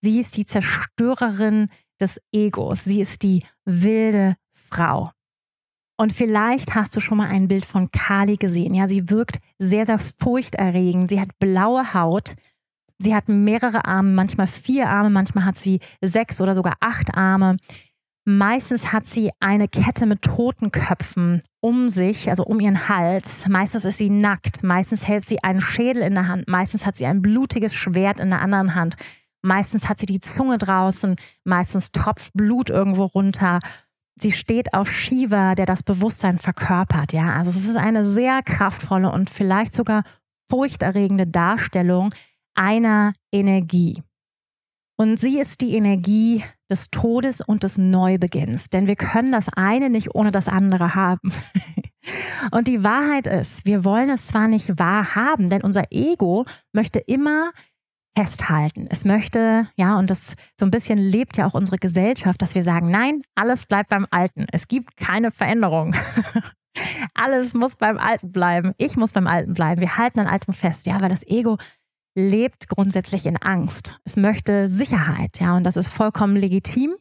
Sie 0.00 0.18
ist 0.18 0.36
die 0.36 0.46
Zerstörerin 0.46 1.68
des 2.00 2.20
Egos. 2.32 2.84
Sie 2.84 3.00
ist 3.00 3.22
die 3.22 3.44
wilde 3.64 4.36
Frau. 4.52 5.10
Und 6.00 6.14
vielleicht 6.14 6.74
hast 6.74 6.96
du 6.96 7.00
schon 7.00 7.18
mal 7.18 7.28
ein 7.28 7.46
Bild 7.46 7.66
von 7.66 7.90
Kali 7.90 8.36
gesehen. 8.36 8.72
Ja, 8.72 8.88
sie 8.88 9.10
wirkt 9.10 9.38
sehr, 9.58 9.84
sehr 9.84 9.98
furchterregend. 9.98 11.10
Sie 11.10 11.20
hat 11.20 11.38
blaue 11.38 11.92
Haut. 11.92 12.36
Sie 12.96 13.14
hat 13.14 13.28
mehrere 13.28 13.84
Arme, 13.84 14.10
manchmal 14.12 14.46
vier 14.46 14.88
Arme, 14.88 15.10
manchmal 15.10 15.44
hat 15.44 15.58
sie 15.58 15.78
sechs 16.00 16.40
oder 16.40 16.54
sogar 16.54 16.78
acht 16.80 17.14
Arme. 17.14 17.58
Meistens 18.24 18.94
hat 18.94 19.04
sie 19.04 19.28
eine 19.40 19.68
Kette 19.68 20.06
mit 20.06 20.22
Totenköpfen 20.22 21.42
um 21.60 21.90
sich, 21.90 22.30
also 22.30 22.44
um 22.44 22.60
ihren 22.60 22.88
Hals. 22.88 23.46
Meistens 23.46 23.84
ist 23.84 23.98
sie 23.98 24.08
nackt. 24.08 24.62
Meistens 24.62 25.06
hält 25.06 25.26
sie 25.26 25.44
einen 25.44 25.60
Schädel 25.60 26.00
in 26.00 26.14
der 26.14 26.28
Hand. 26.28 26.48
Meistens 26.48 26.86
hat 26.86 26.96
sie 26.96 27.04
ein 27.04 27.20
blutiges 27.20 27.74
Schwert 27.74 28.20
in 28.20 28.30
der 28.30 28.40
anderen 28.40 28.74
Hand. 28.74 28.94
Meistens 29.42 29.86
hat 29.86 29.98
sie 29.98 30.06
die 30.06 30.20
Zunge 30.20 30.56
draußen. 30.56 31.16
Meistens 31.44 31.92
tropft 31.92 32.32
Blut 32.32 32.70
irgendwo 32.70 33.04
runter. 33.04 33.58
Sie 34.22 34.32
steht 34.32 34.74
auf 34.74 34.90
Shiva, 34.90 35.54
der 35.54 35.66
das 35.66 35.82
Bewusstsein 35.82 36.36
verkörpert. 36.36 37.12
Ja, 37.12 37.34
also 37.34 37.50
es 37.50 37.64
ist 37.64 37.76
eine 37.76 38.04
sehr 38.04 38.42
kraftvolle 38.42 39.10
und 39.10 39.30
vielleicht 39.30 39.74
sogar 39.74 40.04
furchterregende 40.50 41.26
Darstellung 41.26 42.12
einer 42.54 43.12
Energie. 43.32 44.02
Und 44.96 45.18
sie 45.18 45.38
ist 45.38 45.62
die 45.62 45.74
Energie 45.74 46.44
des 46.68 46.90
Todes 46.90 47.40
und 47.40 47.62
des 47.62 47.78
Neubeginns. 47.78 48.68
Denn 48.68 48.86
wir 48.86 48.96
können 48.96 49.32
das 49.32 49.46
eine 49.48 49.88
nicht 49.88 50.14
ohne 50.14 50.30
das 50.30 50.46
andere 50.46 50.94
haben. 50.94 51.32
und 52.50 52.68
die 52.68 52.84
Wahrheit 52.84 53.26
ist, 53.26 53.64
wir 53.64 53.84
wollen 53.84 54.10
es 54.10 54.26
zwar 54.26 54.48
nicht 54.48 54.78
wahr 54.78 55.14
haben, 55.14 55.48
denn 55.48 55.62
unser 55.62 55.84
Ego 55.90 56.44
möchte 56.72 56.98
immer 56.98 57.52
festhalten. 58.16 58.86
Es 58.90 59.04
möchte, 59.04 59.68
ja, 59.76 59.96
und 59.98 60.10
das 60.10 60.34
so 60.58 60.66
ein 60.66 60.70
bisschen 60.70 60.98
lebt 60.98 61.36
ja 61.36 61.46
auch 61.46 61.54
unsere 61.54 61.78
Gesellschaft, 61.78 62.42
dass 62.42 62.54
wir 62.54 62.62
sagen, 62.62 62.90
nein, 62.90 63.22
alles 63.34 63.66
bleibt 63.66 63.90
beim 63.90 64.06
Alten. 64.10 64.46
Es 64.52 64.68
gibt 64.68 64.96
keine 64.96 65.30
Veränderung. 65.30 65.94
alles 67.14 67.54
muss 67.54 67.76
beim 67.76 67.98
Alten 67.98 68.32
bleiben. 68.32 68.72
Ich 68.78 68.96
muss 68.96 69.12
beim 69.12 69.26
Alten 69.26 69.54
bleiben. 69.54 69.80
Wir 69.80 69.96
halten 69.96 70.20
an 70.20 70.26
Altem 70.26 70.54
fest, 70.54 70.86
ja, 70.86 71.00
weil 71.00 71.10
das 71.10 71.26
Ego 71.26 71.56
lebt 72.16 72.68
grundsätzlich 72.68 73.26
in 73.26 73.36
Angst. 73.36 74.00
Es 74.04 74.16
möchte 74.16 74.68
Sicherheit, 74.68 75.40
ja, 75.40 75.56
und 75.56 75.64
das 75.64 75.76
ist 75.76 75.88
vollkommen 75.88 76.36
legitim. 76.36 76.96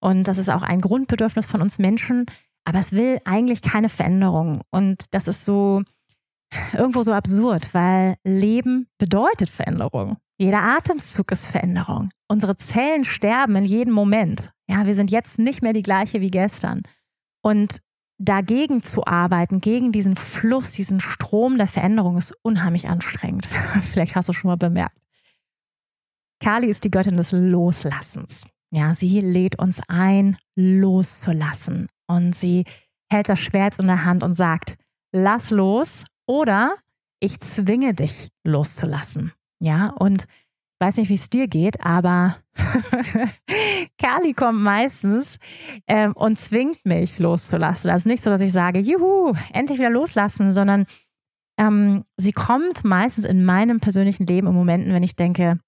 Und 0.00 0.28
das 0.28 0.38
ist 0.38 0.50
auch 0.50 0.62
ein 0.62 0.80
Grundbedürfnis 0.80 1.46
von 1.46 1.60
uns 1.60 1.78
Menschen. 1.78 2.26
Aber 2.64 2.78
es 2.78 2.92
will 2.92 3.18
eigentlich 3.24 3.62
keine 3.62 3.88
Veränderung. 3.88 4.62
Und 4.70 5.14
das 5.14 5.26
ist 5.28 5.44
so 5.44 5.82
irgendwo 6.72 7.02
so 7.02 7.12
absurd, 7.12 7.72
weil 7.74 8.16
Leben 8.24 8.88
bedeutet 8.98 9.50
Veränderung. 9.50 10.18
Jeder 10.38 10.62
Atemzug 10.62 11.32
ist 11.32 11.48
Veränderung. 11.48 12.10
Unsere 12.28 12.56
Zellen 12.56 13.04
sterben 13.04 13.56
in 13.56 13.64
jedem 13.64 13.92
Moment. 13.92 14.50
Ja, 14.68 14.86
wir 14.86 14.94
sind 14.94 15.10
jetzt 15.10 15.38
nicht 15.38 15.62
mehr 15.62 15.72
die 15.72 15.82
gleiche 15.82 16.20
wie 16.20 16.30
gestern. 16.30 16.82
Und 17.42 17.80
dagegen 18.18 18.82
zu 18.82 19.04
arbeiten, 19.04 19.60
gegen 19.60 19.90
diesen 19.90 20.14
Fluss, 20.14 20.72
diesen 20.72 21.00
Strom 21.00 21.58
der 21.58 21.66
Veränderung, 21.66 22.16
ist 22.16 22.34
unheimlich 22.42 22.88
anstrengend. 22.88 23.46
Vielleicht 23.90 24.14
hast 24.14 24.28
du 24.28 24.32
schon 24.32 24.48
mal 24.48 24.56
bemerkt. 24.56 24.96
Kali 26.40 26.68
ist 26.68 26.84
die 26.84 26.90
Göttin 26.90 27.16
des 27.16 27.32
Loslassens. 27.32 28.46
Ja, 28.70 28.94
sie 28.94 29.20
lädt 29.20 29.58
uns 29.58 29.80
ein, 29.88 30.36
loszulassen. 30.54 31.88
Und 32.06 32.34
sie 32.34 32.64
hält 33.10 33.28
das 33.28 33.40
Schwert 33.40 33.78
in 33.78 33.86
der 33.86 34.04
Hand 34.04 34.22
und 34.22 34.34
sagt, 34.34 34.76
lass 35.12 35.50
los 35.50 36.04
oder 36.26 36.76
ich 37.18 37.40
zwinge 37.40 37.94
dich 37.94 38.28
loszulassen. 38.44 39.32
Ja, 39.60 39.88
und 39.98 40.24
ich 40.24 40.86
weiß 40.86 40.96
nicht, 40.98 41.08
wie 41.08 41.14
es 41.14 41.28
dir 41.28 41.48
geht, 41.48 41.84
aber 41.84 42.36
Kali 43.98 44.32
kommt 44.32 44.60
meistens 44.60 45.38
ähm, 45.88 46.12
und 46.12 46.38
zwingt 46.38 46.84
mich 46.84 47.18
loszulassen. 47.18 47.90
Also 47.90 48.08
nicht 48.08 48.22
so, 48.22 48.30
dass 48.30 48.40
ich 48.40 48.52
sage, 48.52 48.78
juhu, 48.78 49.34
endlich 49.52 49.78
wieder 49.78 49.90
loslassen, 49.90 50.52
sondern 50.52 50.86
ähm, 51.58 52.04
sie 52.16 52.32
kommt 52.32 52.84
meistens 52.84 53.24
in 53.24 53.44
meinem 53.44 53.80
persönlichen 53.80 54.26
Leben 54.26 54.46
in 54.46 54.54
Momenten, 54.54 54.92
wenn 54.92 55.02
ich 55.02 55.16
denke, 55.16 55.58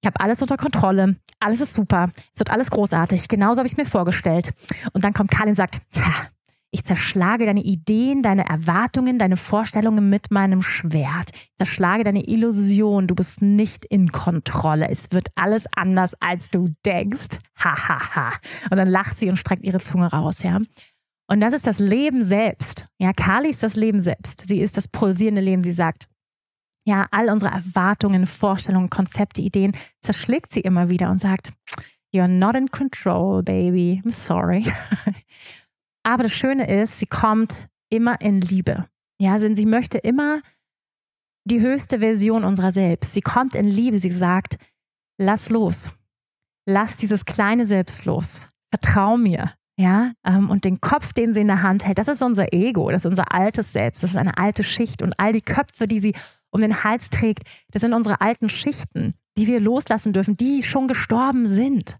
ich 0.00 0.06
habe 0.06 0.20
alles 0.20 0.40
unter 0.40 0.56
Kontrolle, 0.56 1.16
alles 1.40 1.60
ist 1.60 1.72
super, 1.72 2.10
es 2.32 2.38
wird 2.38 2.50
alles 2.50 2.70
großartig, 2.70 3.28
genauso 3.28 3.58
habe 3.58 3.66
ich 3.66 3.72
es 3.72 3.78
mir 3.78 3.84
vorgestellt. 3.84 4.52
Und 4.92 5.04
dann 5.04 5.12
kommt 5.12 5.30
Kali 5.30 5.50
und 5.50 5.56
sagt, 5.56 5.80
Ich 6.74 6.84
zerschlage 6.84 7.44
deine 7.44 7.62
Ideen, 7.62 8.22
deine 8.22 8.48
Erwartungen, 8.48 9.18
deine 9.18 9.36
Vorstellungen 9.36 10.08
mit 10.08 10.30
meinem 10.30 10.62
Schwert. 10.62 11.28
Ich 11.34 11.54
zerschlage 11.58 12.02
deine 12.02 12.26
Illusion. 12.26 13.06
Du 13.06 13.14
bist 13.14 13.42
nicht 13.42 13.84
in 13.84 14.10
Kontrolle. 14.10 14.88
Es 14.88 15.12
wird 15.12 15.28
alles 15.36 15.66
anders, 15.76 16.14
als 16.20 16.48
du 16.48 16.74
denkst. 16.86 17.40
Ha, 17.62 17.88
ha, 17.88 18.14
ha. 18.14 18.32
Und 18.70 18.78
dann 18.78 18.88
lacht 18.88 19.18
sie 19.18 19.28
und 19.28 19.36
streckt 19.36 19.66
ihre 19.66 19.80
Zunge 19.80 20.10
raus, 20.10 20.42
ja. 20.42 20.60
Und 21.26 21.40
das 21.40 21.52
ist 21.52 21.66
das 21.66 21.78
Leben 21.78 22.24
selbst. 22.24 22.88
Ja, 22.98 23.12
Kali 23.12 23.50
ist 23.50 23.62
das 23.62 23.76
Leben 23.76 24.00
selbst. 24.00 24.46
Sie 24.46 24.58
ist 24.58 24.78
das 24.78 24.88
pulsierende 24.88 25.42
Leben. 25.42 25.60
Sie 25.60 25.72
sagt, 25.72 26.08
ja, 26.86 27.06
all 27.10 27.28
unsere 27.28 27.52
Erwartungen, 27.52 28.24
Vorstellungen, 28.24 28.88
Konzepte, 28.88 29.42
Ideen 29.42 29.72
zerschlägt 30.00 30.50
sie 30.50 30.60
immer 30.60 30.88
wieder 30.88 31.10
und 31.10 31.18
sagt, 31.18 31.52
You're 32.14 32.28
not 32.28 32.54
in 32.54 32.70
control, 32.70 33.42
baby. 33.42 34.02
I'm 34.04 34.10
sorry. 34.10 34.64
Aber 36.02 36.24
das 36.24 36.32
Schöne 36.32 36.68
ist, 36.68 36.98
sie 36.98 37.06
kommt 37.06 37.68
immer 37.90 38.20
in 38.20 38.40
Liebe. 38.40 38.86
Ja, 39.20 39.38
denn 39.38 39.54
sie 39.54 39.66
möchte 39.66 39.98
immer 39.98 40.40
die 41.44 41.60
höchste 41.60 42.00
Version 42.00 42.44
unserer 42.44 42.70
selbst. 42.70 43.12
Sie 43.12 43.20
kommt 43.20 43.54
in 43.54 43.68
Liebe. 43.68 43.98
Sie 43.98 44.10
sagt, 44.10 44.56
lass 45.18 45.48
los. 45.48 45.92
Lass 46.66 46.96
dieses 46.96 47.24
kleine 47.24 47.66
Selbst 47.66 48.04
los. 48.04 48.48
Vertrau 48.70 49.16
mir. 49.16 49.52
Ja, 49.78 50.12
ähm, 50.24 50.50
und 50.50 50.64
den 50.64 50.80
Kopf, 50.80 51.12
den 51.12 51.34
sie 51.34 51.40
in 51.40 51.46
der 51.46 51.62
Hand 51.62 51.86
hält, 51.86 51.98
das 51.98 52.06
ist 52.06 52.22
unser 52.22 52.52
Ego, 52.52 52.90
das 52.90 53.02
ist 53.02 53.10
unser 53.10 53.32
altes 53.32 53.72
Selbst, 53.72 54.02
das 54.02 54.10
ist 54.10 54.16
eine 54.16 54.36
alte 54.36 54.62
Schicht. 54.62 55.02
Und 55.02 55.18
all 55.18 55.32
die 55.32 55.40
Köpfe, 55.40 55.86
die 55.86 55.98
sie 55.98 56.14
um 56.50 56.60
den 56.60 56.84
Hals 56.84 57.10
trägt, 57.10 57.44
das 57.70 57.80
sind 57.80 57.94
unsere 57.94 58.20
alten 58.20 58.48
Schichten, 58.48 59.14
die 59.36 59.46
wir 59.46 59.60
loslassen 59.60 60.12
dürfen, 60.12 60.36
die 60.36 60.62
schon 60.62 60.88
gestorben 60.88 61.46
sind. 61.46 61.98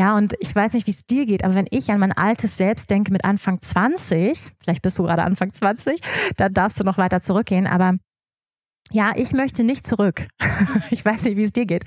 Ja, 0.00 0.16
und 0.16 0.34
ich 0.40 0.56
weiß 0.56 0.72
nicht, 0.72 0.86
wie 0.86 0.92
es 0.92 1.04
dir 1.04 1.26
geht, 1.26 1.44
aber 1.44 1.54
wenn 1.54 1.66
ich 1.68 1.90
an 1.90 2.00
mein 2.00 2.12
altes 2.12 2.56
Selbst 2.56 2.88
denke 2.88 3.12
mit 3.12 3.22
Anfang 3.22 3.60
20, 3.60 4.50
vielleicht 4.58 4.80
bist 4.80 4.98
du 4.98 5.02
gerade 5.02 5.24
Anfang 5.24 5.52
20, 5.52 6.00
dann 6.38 6.54
darfst 6.54 6.80
du 6.80 6.84
noch 6.84 6.96
weiter 6.96 7.20
zurückgehen, 7.20 7.66
aber 7.66 7.98
ja, 8.90 9.12
ich 9.14 9.34
möchte 9.34 9.62
nicht 9.62 9.86
zurück. 9.86 10.26
ich 10.90 11.04
weiß 11.04 11.24
nicht, 11.24 11.36
wie 11.36 11.42
es 11.42 11.52
dir 11.52 11.66
geht. 11.66 11.84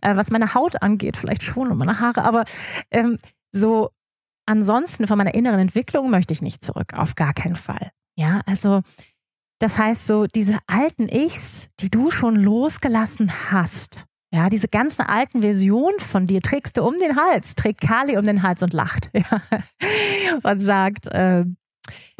Äh, 0.00 0.16
was 0.16 0.30
meine 0.30 0.54
Haut 0.54 0.80
angeht, 0.80 1.18
vielleicht 1.18 1.42
schon 1.42 1.70
und 1.70 1.76
meine 1.76 2.00
Haare, 2.00 2.24
aber 2.24 2.44
ähm, 2.90 3.18
so 3.52 3.90
ansonsten 4.46 5.06
von 5.06 5.18
meiner 5.18 5.34
inneren 5.34 5.60
Entwicklung 5.60 6.08
möchte 6.08 6.32
ich 6.32 6.40
nicht 6.40 6.64
zurück, 6.64 6.94
auf 6.94 7.14
gar 7.14 7.34
keinen 7.34 7.56
Fall. 7.56 7.90
Ja, 8.16 8.40
also 8.46 8.80
das 9.58 9.76
heißt 9.76 10.06
so, 10.06 10.26
diese 10.26 10.56
alten 10.66 11.10
Ichs, 11.10 11.68
die 11.80 11.90
du 11.90 12.10
schon 12.10 12.36
losgelassen 12.36 13.30
hast, 13.50 14.06
ja, 14.32 14.48
diese 14.48 14.68
ganzen 14.68 15.02
alten 15.02 15.40
Versionen 15.40 15.98
von 15.98 16.26
dir 16.26 16.40
trägst 16.40 16.76
du 16.76 16.82
um 16.82 16.96
den 16.98 17.16
Hals, 17.16 17.56
trägt 17.56 17.80
Kali 17.80 18.16
um 18.16 18.24
den 18.24 18.42
Hals 18.42 18.62
und 18.62 18.72
lacht 18.72 19.10
ja, 19.14 19.42
und 20.42 20.60
sagt, 20.60 21.08
äh, 21.08 21.44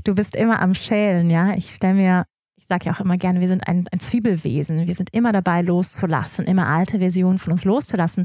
du 0.03 0.15
bist 0.15 0.35
immer 0.35 0.61
am 0.61 0.75
Schälen. 0.75 1.31
Ja, 1.31 1.55
ich 1.55 1.73
stelle 1.73 1.95
mir, 1.95 2.25
ich 2.57 2.67
sage 2.67 2.87
ja 2.87 2.93
auch 2.93 3.01
immer 3.01 3.17
gerne, 3.17 3.41
wir 3.41 3.49
sind 3.49 3.67
ein, 3.69 3.87
ein 3.93 4.01
Zwiebelwesen. 4.01 4.89
Wir 4.89 4.95
sind 4.95 5.11
immer 5.13 5.33
dabei, 5.33 5.63
loszulassen, 5.63 6.47
immer 6.47 6.67
alte 6.67 6.99
Versionen 6.99 7.39
von 7.39 7.53
uns 7.53 7.65
loszulassen. 7.65 8.25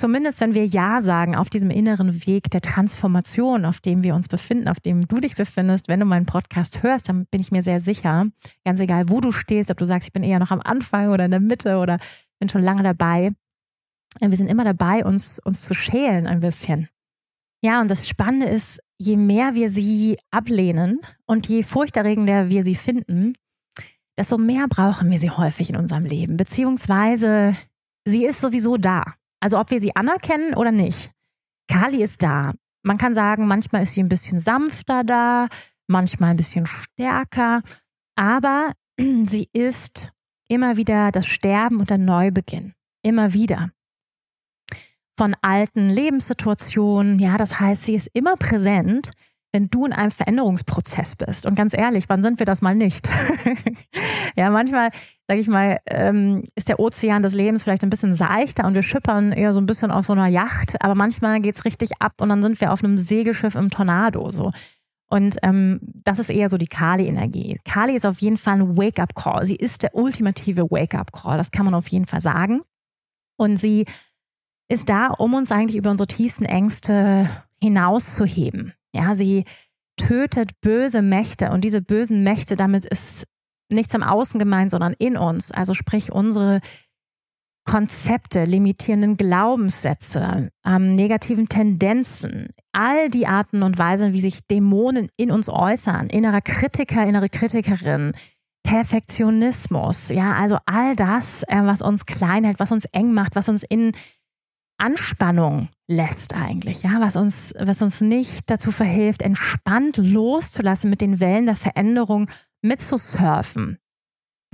Zumindest 0.00 0.40
wenn 0.40 0.54
wir 0.54 0.64
Ja 0.64 1.02
sagen 1.02 1.34
auf 1.34 1.50
diesem 1.50 1.70
inneren 1.70 2.24
Weg 2.24 2.52
der 2.52 2.60
Transformation, 2.60 3.64
auf 3.64 3.80
dem 3.80 4.04
wir 4.04 4.14
uns 4.14 4.28
befinden, 4.28 4.68
auf 4.68 4.78
dem 4.78 5.00
du 5.00 5.16
dich 5.16 5.34
befindest, 5.34 5.88
wenn 5.88 5.98
du 5.98 6.06
meinen 6.06 6.24
Podcast 6.24 6.84
hörst, 6.84 7.08
dann 7.08 7.26
bin 7.26 7.40
ich 7.40 7.50
mir 7.50 7.62
sehr 7.62 7.80
sicher, 7.80 8.26
ganz 8.64 8.78
egal, 8.78 9.08
wo 9.08 9.20
du 9.20 9.32
stehst, 9.32 9.72
ob 9.72 9.78
du 9.78 9.84
sagst, 9.84 10.06
ich 10.06 10.12
bin 10.12 10.22
eher 10.22 10.38
noch 10.38 10.52
am 10.52 10.60
Anfang 10.60 11.08
oder 11.08 11.24
in 11.24 11.32
der 11.32 11.40
Mitte 11.40 11.78
oder 11.78 11.98
bin 12.38 12.48
schon 12.48 12.62
lange 12.62 12.82
dabei. 12.82 13.32
Wir 14.20 14.36
sind 14.36 14.48
immer 14.48 14.64
dabei, 14.64 15.04
uns, 15.04 15.38
uns 15.38 15.62
zu 15.62 15.74
schälen 15.74 16.26
ein 16.26 16.40
bisschen. 16.40 16.88
Ja, 17.62 17.80
und 17.80 17.88
das 17.88 18.08
Spannende 18.08 18.46
ist, 18.46 18.80
je 18.98 19.16
mehr 19.16 19.54
wir 19.54 19.70
sie 19.70 20.18
ablehnen 20.30 21.00
und 21.26 21.48
je 21.48 21.62
furchterregender 21.62 22.48
wir 22.48 22.62
sie 22.62 22.74
finden, 22.74 23.34
desto 24.16 24.38
mehr 24.38 24.66
brauchen 24.68 25.10
wir 25.10 25.18
sie 25.18 25.30
häufig 25.30 25.70
in 25.70 25.76
unserem 25.76 26.04
Leben. 26.04 26.36
Beziehungsweise 26.36 27.56
sie 28.04 28.24
ist 28.24 28.40
sowieso 28.40 28.76
da. 28.76 29.14
Also 29.40 29.58
ob 29.58 29.70
wir 29.70 29.80
sie 29.80 29.94
anerkennen 29.94 30.54
oder 30.54 30.72
nicht. 30.72 31.12
Kali 31.68 32.02
ist 32.02 32.22
da. 32.22 32.52
Man 32.82 32.98
kann 32.98 33.14
sagen, 33.14 33.46
manchmal 33.46 33.82
ist 33.82 33.94
sie 33.94 34.02
ein 34.02 34.08
bisschen 34.08 34.40
sanfter 34.40 35.04
da, 35.04 35.48
manchmal 35.88 36.30
ein 36.30 36.36
bisschen 36.36 36.66
stärker, 36.66 37.62
aber 38.16 38.72
sie 38.98 39.48
ist 39.52 40.10
immer 40.48 40.76
wieder 40.76 41.12
das 41.12 41.26
Sterben 41.26 41.78
und 41.78 41.90
der 41.90 41.98
Neubeginn. 41.98 42.74
Immer 43.02 43.32
wieder. 43.32 43.70
Von 45.16 45.36
alten 45.42 45.90
Lebenssituationen, 45.90 47.18
ja, 47.18 47.36
das 47.36 47.60
heißt, 47.60 47.84
sie 47.84 47.94
ist 47.94 48.08
immer 48.12 48.36
präsent, 48.36 49.10
wenn 49.52 49.70
du 49.70 49.86
in 49.86 49.92
einem 49.92 50.10
Veränderungsprozess 50.10 51.16
bist. 51.16 51.46
Und 51.46 51.54
ganz 51.54 51.74
ehrlich, 51.76 52.04
wann 52.08 52.22
sind 52.22 52.38
wir 52.38 52.46
das 52.46 52.60
mal 52.60 52.74
nicht? 52.74 53.08
ja, 54.36 54.50
manchmal, 54.50 54.90
sage 55.26 55.40
ich 55.40 55.48
mal, 55.48 55.78
ähm, 55.86 56.44
ist 56.54 56.68
der 56.68 56.78
Ozean 56.78 57.22
des 57.22 57.32
Lebens 57.32 57.62
vielleicht 57.62 57.82
ein 57.82 57.90
bisschen 57.90 58.14
seichter 58.14 58.66
und 58.66 58.74
wir 58.74 58.82
schippern 58.82 59.32
eher 59.32 59.52
so 59.52 59.60
ein 59.60 59.66
bisschen 59.66 59.90
auf 59.90 60.06
so 60.06 60.12
einer 60.12 60.26
Yacht, 60.26 60.76
aber 60.80 60.94
manchmal 60.94 61.40
geht 61.40 61.56
es 61.56 61.64
richtig 61.64 61.90
ab 62.00 62.20
und 62.20 62.28
dann 62.28 62.42
sind 62.42 62.60
wir 62.60 62.72
auf 62.72 62.84
einem 62.84 62.98
Segelschiff 62.98 63.54
im 63.54 63.70
Tornado. 63.70 64.30
So. 64.30 64.50
Und 65.10 65.36
ähm, 65.42 65.80
das 65.82 66.18
ist 66.18 66.30
eher 66.30 66.50
so 66.50 66.58
die 66.58 66.66
Kali-Energie. 66.66 67.58
Kali 67.64 67.94
ist 67.94 68.04
auf 68.04 68.20
jeden 68.20 68.36
Fall 68.36 68.60
ein 68.60 68.76
Wake-up-Call. 68.76 69.44
Sie 69.44 69.56
ist 69.56 69.82
der 69.82 69.94
ultimative 69.94 70.70
Wake-up-Call. 70.70 71.38
Das 71.38 71.50
kann 71.50 71.64
man 71.64 71.74
auf 71.74 71.88
jeden 71.88 72.04
Fall 72.04 72.20
sagen. 72.20 72.60
Und 73.36 73.56
sie 73.56 73.86
ist 74.68 74.88
da, 74.88 75.08
um 75.08 75.32
uns 75.34 75.50
eigentlich 75.50 75.76
über 75.76 75.90
unsere 75.90 76.06
tiefsten 76.06 76.44
Ängste 76.44 77.30
hinauszuheben. 77.60 78.74
Ja, 78.94 79.14
sie 79.14 79.44
tötet 79.96 80.60
böse 80.60 81.02
Mächte 81.02 81.50
und 81.50 81.62
diese 81.64 81.80
bösen 81.80 82.22
Mächte, 82.22 82.56
damit 82.56 82.84
ist 82.84 83.24
nichts 83.70 83.94
im 83.94 84.02
Außen 84.02 84.38
gemeint, 84.38 84.70
sondern 84.70 84.94
in 84.98 85.16
uns. 85.16 85.50
Also 85.52 85.74
sprich 85.74 86.12
unsere 86.12 86.60
Konzepte, 87.64 88.44
limitierenden 88.44 89.16
Glaubenssätze, 89.16 90.50
ähm, 90.64 90.94
negativen 90.94 91.48
Tendenzen, 91.48 92.48
all 92.72 93.10
die 93.10 93.26
Arten 93.26 93.62
und 93.62 93.78
Weisen, 93.78 94.12
wie 94.12 94.20
sich 94.20 94.46
Dämonen 94.46 95.08
in 95.16 95.30
uns 95.30 95.48
äußern, 95.48 96.06
innerer 96.06 96.40
Kritiker, 96.40 97.06
innere 97.06 97.28
Kritikerin, 97.28 98.12
Perfektionismus, 98.62 100.08
ja, 100.10 100.34
also 100.34 100.58
all 100.66 100.96
das, 100.96 101.42
äh, 101.44 101.62
was 101.62 101.82
uns 101.82 102.06
klein 102.06 102.44
hält, 102.44 102.60
was 102.60 102.72
uns 102.72 102.84
eng 102.86 103.12
macht, 103.12 103.36
was 103.36 103.48
uns 103.48 103.62
in 103.62 103.92
Anspannung 104.78 105.68
lässt 105.88 106.34
eigentlich, 106.34 106.82
ja, 106.82 107.00
was 107.00 107.16
uns, 107.16 107.52
was 107.58 107.82
uns 107.82 108.00
nicht 108.00 108.50
dazu 108.50 108.70
verhilft, 108.70 109.22
entspannt 109.22 109.96
loszulassen, 109.96 110.90
mit 110.90 111.00
den 111.00 111.18
Wellen 111.18 111.46
der 111.46 111.56
Veränderung 111.56 112.30
mitzusurfen. 112.62 113.78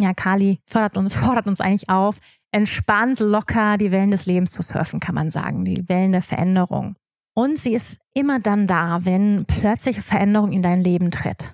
Ja, 0.00 0.14
Kali 0.14 0.60
fordert 0.66 0.96
uns, 0.96 1.14
fordert 1.14 1.46
uns 1.46 1.60
eigentlich 1.60 1.88
auf, 1.88 2.18
entspannt, 2.54 3.18
locker 3.18 3.76
die 3.78 3.90
Wellen 3.90 4.12
des 4.12 4.26
Lebens 4.26 4.52
zu 4.52 4.62
surfen, 4.62 5.00
kann 5.00 5.14
man 5.14 5.28
sagen, 5.28 5.64
die 5.64 5.88
Wellen 5.88 6.12
der 6.12 6.22
Veränderung. 6.22 6.94
Und 7.34 7.58
sie 7.58 7.74
ist 7.74 7.98
immer 8.14 8.38
dann 8.38 8.68
da, 8.68 9.04
wenn 9.04 9.44
plötzliche 9.44 10.02
Veränderung 10.02 10.52
in 10.52 10.62
dein 10.62 10.80
Leben 10.80 11.10
tritt. 11.10 11.52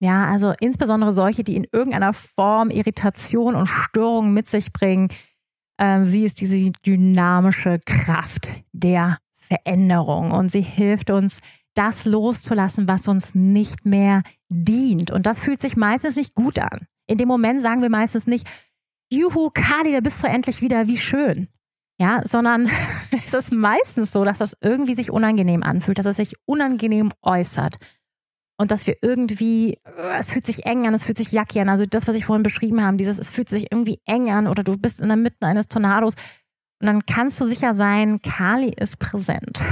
Ja, 0.00 0.26
also 0.26 0.52
insbesondere 0.58 1.12
solche, 1.12 1.44
die 1.44 1.54
in 1.54 1.66
irgendeiner 1.70 2.12
Form 2.12 2.70
Irritation 2.70 3.54
und 3.54 3.68
Störung 3.68 4.32
mit 4.32 4.48
sich 4.48 4.72
bringen. 4.72 5.08
Ähm, 5.78 6.04
sie 6.04 6.24
ist 6.24 6.40
diese 6.40 6.72
dynamische 6.84 7.78
Kraft 7.86 8.50
der 8.72 9.18
Veränderung 9.36 10.32
und 10.32 10.50
sie 10.50 10.62
hilft 10.62 11.10
uns, 11.10 11.40
das 11.74 12.04
loszulassen, 12.04 12.88
was 12.88 13.08
uns 13.08 13.34
nicht 13.34 13.86
mehr 13.86 14.22
dient. 14.48 15.10
Und 15.10 15.26
das 15.26 15.40
fühlt 15.40 15.60
sich 15.60 15.76
meistens 15.76 16.16
nicht 16.16 16.34
gut 16.34 16.58
an. 16.58 16.86
In 17.06 17.16
dem 17.16 17.28
Moment 17.28 17.62
sagen 17.62 17.80
wir 17.80 17.88
meistens 17.88 18.26
nicht, 18.26 18.46
juhu, 19.12 19.50
Kali, 19.52 19.92
da 19.92 20.00
bist 20.00 20.22
du 20.22 20.26
endlich 20.26 20.62
wieder, 20.62 20.86
wie 20.88 20.98
schön. 20.98 21.48
Ja, 21.98 22.22
sondern 22.24 22.68
es 23.24 23.34
ist 23.34 23.52
meistens 23.52 24.10
so, 24.10 24.24
dass 24.24 24.38
das 24.38 24.56
irgendwie 24.60 24.94
sich 24.94 25.10
unangenehm 25.10 25.62
anfühlt, 25.62 25.98
dass 25.98 26.06
es 26.06 26.16
sich 26.16 26.34
unangenehm 26.46 27.12
äußert. 27.22 27.76
Und 28.58 28.70
dass 28.70 28.86
wir 28.86 28.96
irgendwie, 29.02 29.74
äh, 29.84 30.18
es 30.18 30.32
fühlt 30.32 30.46
sich 30.46 30.66
eng 30.66 30.86
an, 30.86 30.94
es 30.94 31.04
fühlt 31.04 31.16
sich 31.16 31.32
jacky 31.32 31.60
an. 31.60 31.68
Also 31.68 31.84
das, 31.84 32.06
was 32.06 32.16
ich 32.16 32.26
vorhin 32.26 32.42
beschrieben 32.42 32.84
habe, 32.84 32.96
dieses, 32.96 33.18
es 33.18 33.28
fühlt 33.28 33.48
sich 33.48 33.66
irgendwie 33.70 34.00
eng 34.06 34.30
an 34.30 34.46
oder 34.46 34.62
du 34.62 34.76
bist 34.76 35.00
in 35.00 35.08
der 35.08 35.16
Mitte 35.16 35.46
eines 35.46 35.68
Tornados. 35.68 36.14
Und 36.80 36.86
dann 36.86 37.06
kannst 37.06 37.40
du 37.40 37.44
sicher 37.44 37.74
sein, 37.74 38.20
Kali 38.22 38.72
ist 38.76 38.98
präsent. 38.98 39.62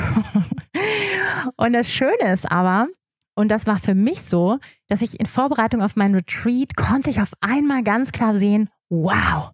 und 1.56 1.72
das 1.72 1.90
Schöne 1.90 2.32
ist 2.32 2.50
aber, 2.50 2.88
und 3.34 3.50
das 3.50 3.66
war 3.66 3.78
für 3.78 3.94
mich 3.94 4.22
so, 4.22 4.58
dass 4.88 5.02
ich 5.02 5.18
in 5.18 5.26
Vorbereitung 5.26 5.82
auf 5.82 5.96
mein 5.96 6.14
Retreat 6.14 6.76
konnte 6.76 7.10
ich 7.10 7.20
auf 7.20 7.32
einmal 7.40 7.82
ganz 7.82 8.12
klar 8.12 8.34
sehen, 8.34 8.68
wow, 8.90 9.52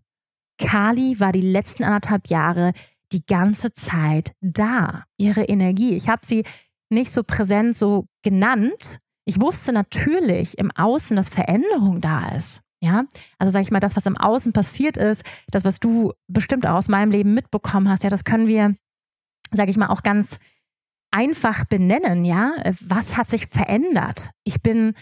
Kali 0.58 1.20
war 1.20 1.32
die 1.32 1.40
letzten 1.40 1.84
anderthalb 1.84 2.28
Jahre 2.28 2.72
die 3.12 3.24
ganze 3.24 3.72
Zeit 3.72 4.32
da. 4.40 5.04
Ihre 5.16 5.44
Energie. 5.44 5.94
Ich 5.94 6.08
habe 6.08 6.26
sie 6.26 6.44
nicht 6.90 7.12
so 7.12 7.22
präsent 7.22 7.76
so 7.76 8.06
genannt. 8.22 8.98
Ich 9.24 9.40
wusste 9.40 9.72
natürlich 9.72 10.58
im 10.58 10.70
Außen, 10.70 11.16
dass 11.16 11.28
Veränderung 11.28 12.00
da 12.00 12.34
ist. 12.34 12.60
Ja, 12.80 13.04
also 13.38 13.50
sage 13.50 13.62
ich 13.62 13.70
mal, 13.70 13.80
das, 13.80 13.96
was 13.96 14.06
im 14.06 14.18
Außen 14.18 14.52
passiert 14.52 14.96
ist, 14.96 15.22
das, 15.48 15.64
was 15.64 15.80
du 15.80 16.12
bestimmt 16.28 16.66
auch 16.66 16.74
aus 16.74 16.88
meinem 16.88 17.10
Leben 17.10 17.32
mitbekommen 17.32 17.88
hast, 17.88 18.02
ja, 18.02 18.10
das 18.10 18.24
können 18.24 18.48
wir, 18.48 18.74
sage 19.50 19.70
ich 19.70 19.78
mal, 19.78 19.88
auch 19.88 20.02
ganz 20.02 20.38
einfach 21.10 21.64
benennen, 21.64 22.24
ja. 22.24 22.52
Was 22.80 23.16
hat 23.16 23.28
sich 23.28 23.46
verändert? 23.46 24.30
Ich 24.44 24.60
bin 24.62 24.94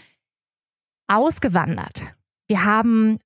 ausgewandert. 1.07 2.15
Wir 2.47 2.63
haben 2.63 3.19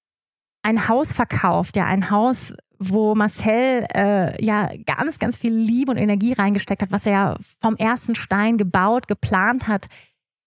ein 0.61 0.87
Haus 0.87 1.13
verkauft, 1.13 1.75
ja, 1.75 1.85
ein 1.85 2.09
Haus, 2.09 2.53
wo 2.79 3.13
Marcel 3.13 3.85
äh, 3.93 4.43
ja 4.43 4.69
ganz, 4.85 5.19
ganz 5.19 5.35
viel 5.35 5.53
Liebe 5.53 5.91
und 5.91 5.97
Energie 5.97 6.33
reingesteckt 6.33 6.81
hat, 6.81 6.91
was 6.91 7.05
er 7.05 7.11
ja 7.11 7.37
vom 7.61 7.75
ersten 7.75 8.15
Stein 8.15 8.57
gebaut, 8.57 9.07
geplant 9.07 9.67
hat. 9.67 9.87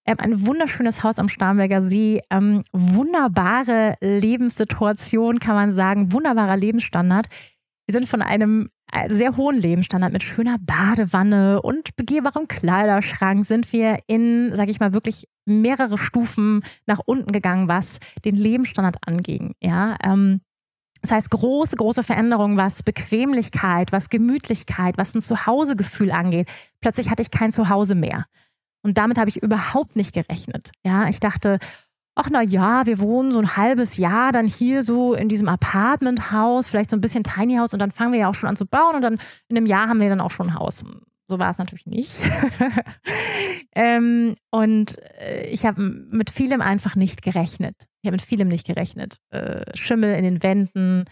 Ähm, 0.06 0.16
ein 0.18 0.46
wunderschönes 0.46 1.02
Haus 1.02 1.18
am 1.18 1.28
Starnberger 1.28 1.82
See, 1.82 2.22
ähm, 2.30 2.64
wunderbare 2.72 3.96
Lebenssituation, 4.00 5.38
kann 5.38 5.54
man 5.54 5.74
sagen, 5.74 6.12
wunderbarer 6.12 6.56
Lebensstandard. 6.56 7.26
Wir 7.86 7.92
sind 7.92 8.08
von 8.08 8.22
einem 8.22 8.70
sehr 9.08 9.36
hohen 9.36 9.58
Lebensstandard 9.58 10.12
mit 10.12 10.22
schöner 10.22 10.56
Badewanne 10.60 11.62
und 11.62 11.96
begehbarem 11.96 12.48
Kleiderschrank 12.48 13.46
sind 13.46 13.72
wir 13.72 13.98
in, 14.06 14.52
sag 14.54 14.68
ich 14.68 14.80
mal, 14.80 14.92
wirklich 14.92 15.28
mehrere 15.46 15.98
Stufen 15.98 16.62
nach 16.86 17.00
unten 17.04 17.32
gegangen, 17.32 17.68
was 17.68 17.98
den 18.24 18.36
Lebensstandard 18.36 18.96
anging. 19.06 19.54
Ja, 19.60 19.96
ähm, 20.04 20.40
das 21.00 21.10
heißt, 21.10 21.30
große, 21.30 21.76
große 21.76 22.04
Veränderungen, 22.04 22.56
was 22.56 22.84
Bequemlichkeit, 22.84 23.90
was 23.90 24.08
Gemütlichkeit, 24.08 24.96
was 24.98 25.14
ein 25.14 25.20
Zuhausegefühl 25.20 26.12
angeht. 26.12 26.48
Plötzlich 26.80 27.10
hatte 27.10 27.22
ich 27.22 27.32
kein 27.32 27.50
Zuhause 27.50 27.96
mehr. 27.96 28.26
Und 28.84 28.98
damit 28.98 29.18
habe 29.18 29.28
ich 29.28 29.42
überhaupt 29.42 29.96
nicht 29.96 30.12
gerechnet. 30.14 30.70
Ja, 30.84 31.08
ich 31.08 31.18
dachte, 31.18 31.58
ach 32.14 32.28
na 32.30 32.42
ja, 32.42 32.86
wir 32.86 32.98
wohnen 32.98 33.32
so 33.32 33.38
ein 33.38 33.56
halbes 33.56 33.96
Jahr 33.96 34.32
dann 34.32 34.46
hier 34.46 34.82
so 34.82 35.14
in 35.14 35.28
diesem 35.28 35.48
Apartmenthaus, 35.48 36.66
vielleicht 36.66 36.90
so 36.90 36.96
ein 36.96 37.00
bisschen 37.00 37.24
Tiny 37.24 37.56
House 37.56 37.72
und 37.72 37.78
dann 37.78 37.90
fangen 37.90 38.12
wir 38.12 38.20
ja 38.20 38.28
auch 38.28 38.34
schon 38.34 38.48
an 38.48 38.56
zu 38.56 38.66
bauen 38.66 38.96
und 38.96 39.02
dann 39.02 39.18
in 39.48 39.56
einem 39.56 39.66
Jahr 39.66 39.88
haben 39.88 40.00
wir 40.00 40.08
dann 40.08 40.20
auch 40.20 40.30
schon 40.30 40.48
ein 40.48 40.54
Haus. 40.54 40.84
So 41.28 41.38
war 41.38 41.50
es 41.50 41.58
natürlich 41.58 41.86
nicht. 41.86 42.12
ähm, 43.74 44.34
und 44.50 44.98
äh, 45.18 45.46
ich 45.46 45.64
habe 45.64 45.80
mit 45.80 46.28
vielem 46.28 46.60
einfach 46.60 46.94
nicht 46.94 47.22
gerechnet. 47.22 47.86
Ich 48.02 48.08
habe 48.08 48.16
mit 48.16 48.22
vielem 48.22 48.48
nicht 48.48 48.66
gerechnet. 48.66 49.18
Äh, 49.30 49.64
Schimmel 49.74 50.14
in 50.14 50.24
den 50.24 50.42
Wänden, 50.42 51.04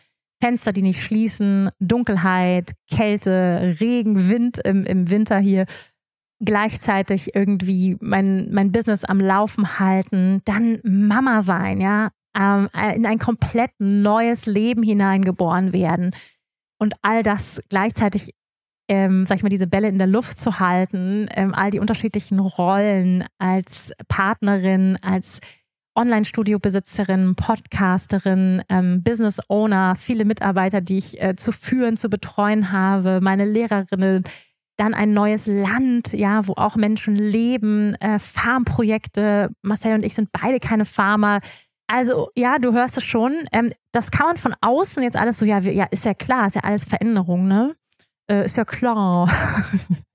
Fenster, 0.42 0.72
die 0.72 0.82
nicht 0.82 1.02
schließen, 1.02 1.70
Dunkelheit, 1.78 2.72
Kälte, 2.90 3.76
Regen, 3.80 4.28
Wind 4.28 4.58
im, 4.58 4.84
im 4.84 5.08
Winter 5.08 5.38
hier 5.38 5.64
gleichzeitig 6.44 7.34
irgendwie 7.34 7.96
mein, 8.00 8.50
mein 8.52 8.72
Business 8.72 9.04
am 9.04 9.20
Laufen 9.20 9.78
halten, 9.78 10.40
dann 10.44 10.80
Mama 10.82 11.42
sein, 11.42 11.80
ja, 11.80 12.10
ähm, 12.36 12.68
in 12.94 13.06
ein 13.06 13.18
komplett 13.18 13.72
neues 13.78 14.46
Leben 14.46 14.82
hineingeboren 14.82 15.72
werden 15.72 16.14
und 16.78 16.94
all 17.02 17.22
das 17.22 17.60
gleichzeitig, 17.68 18.34
ähm, 18.88 19.26
sag 19.26 19.36
ich 19.36 19.42
mal, 19.42 19.48
diese 19.48 19.66
Bälle 19.66 19.88
in 19.88 19.98
der 19.98 20.06
Luft 20.06 20.38
zu 20.38 20.58
halten, 20.60 21.28
ähm, 21.34 21.54
all 21.54 21.70
die 21.70 21.80
unterschiedlichen 21.80 22.38
Rollen 22.38 23.24
als 23.38 23.92
Partnerin, 24.08 24.98
als 25.02 25.40
Online-Studio-Besitzerin, 25.96 27.34
Podcasterin, 27.34 28.62
ähm, 28.68 29.02
Business 29.02 29.40
Owner, 29.48 29.94
viele 29.96 30.24
Mitarbeiter, 30.24 30.80
die 30.80 30.96
ich 30.96 31.20
äh, 31.20 31.36
zu 31.36 31.52
führen, 31.52 31.96
zu 31.96 32.08
betreuen 32.08 32.72
habe, 32.72 33.20
meine 33.20 33.44
Lehrerinnen, 33.44 34.24
dann 34.80 34.94
ein 34.94 35.12
neues 35.12 35.46
Land, 35.46 36.12
ja, 36.12 36.46
wo 36.46 36.54
auch 36.54 36.74
Menschen 36.74 37.14
leben, 37.14 37.94
äh, 37.96 38.18
Farmprojekte. 38.18 39.50
Marcel 39.62 39.94
und 39.94 40.04
ich 40.04 40.14
sind 40.14 40.30
beide 40.32 40.58
keine 40.58 40.86
Farmer. 40.86 41.40
Also 41.86 42.30
ja, 42.34 42.58
du 42.58 42.72
hörst 42.72 42.96
es 42.96 43.04
schon. 43.04 43.34
Ähm, 43.52 43.72
das 43.92 44.10
kann 44.10 44.26
man 44.26 44.36
von 44.38 44.54
außen 44.60 45.02
jetzt 45.02 45.16
alles 45.16 45.36
so, 45.36 45.44
ja, 45.44 45.58
ja, 45.58 45.86
ist 45.90 46.04
ja 46.04 46.14
klar, 46.14 46.46
ist 46.46 46.56
ja 46.56 46.62
alles 46.62 46.86
Veränderung, 46.86 47.46
ne? 47.46 47.76
Äh, 48.30 48.46
ist 48.46 48.56
ja 48.56 48.64
klar. 48.64 49.30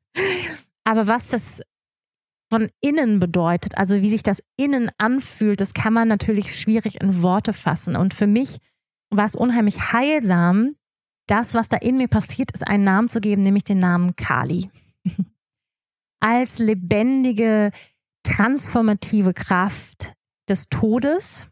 Aber 0.84 1.06
was 1.06 1.28
das 1.28 1.62
von 2.52 2.70
innen 2.82 3.20
bedeutet, 3.20 3.78
also 3.78 4.02
wie 4.02 4.10
sich 4.10 4.24
das 4.24 4.42
innen 4.58 4.90
anfühlt, 4.98 5.62
das 5.62 5.74
kann 5.74 5.94
man 5.94 6.08
natürlich 6.08 6.60
schwierig 6.60 7.02
in 7.02 7.22
Worte 7.22 7.54
fassen. 7.54 7.96
Und 7.96 8.14
für 8.14 8.28
mich 8.28 8.58
war 9.12 9.26
es 9.26 9.36
unheimlich 9.36 9.92
heilsam, 9.92 10.76
das, 11.28 11.54
was 11.54 11.70
da 11.70 11.78
in 11.78 11.98
mir 11.98 12.08
passiert 12.08 12.52
ist, 12.52 12.66
einen 12.66 12.84
Namen 12.84 13.10
zu 13.10 13.20
geben, 13.20 13.44
nämlich 13.44 13.64
den 13.64 13.80
Namen 13.80 14.16
Kali. 14.16 14.70
Als 16.20 16.58
lebendige, 16.58 17.72
transformative 18.24 19.34
Kraft 19.34 20.14
des 20.50 20.70
Todes. 20.70 21.48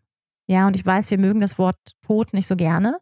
Ja, 0.48 0.68
und 0.68 0.76
ich 0.76 0.86
weiß, 0.86 1.10
wir 1.12 1.20
mögen 1.20 1.42
das 1.42 1.58
Wort 1.58 1.78
Tod 2.06 2.34
nicht 2.34 2.48
so 2.48 2.56
gerne. 2.56 3.00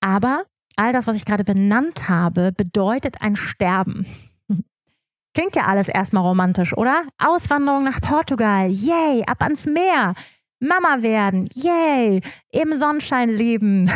Aber 0.00 0.44
all 0.76 0.92
das, 0.92 1.06
was 1.06 1.16
ich 1.16 1.24
gerade 1.24 1.44
benannt 1.44 2.08
habe, 2.08 2.52
bedeutet 2.52 3.20
ein 3.20 3.36
Sterben. 3.36 4.06
Klingt 5.34 5.56
ja 5.56 5.66
alles 5.66 5.88
erstmal 5.88 6.22
romantisch, 6.22 6.76
oder? 6.76 7.02
Auswanderung 7.18 7.84
nach 7.84 8.00
Portugal, 8.00 8.70
yay, 8.70 9.24
ab 9.26 9.42
ans 9.42 9.66
Meer. 9.66 10.12
Mama 10.60 11.02
werden, 11.02 11.48
yay, 11.54 12.22
im 12.50 12.76
Sonnenschein 12.76 13.28
leben. 13.28 13.90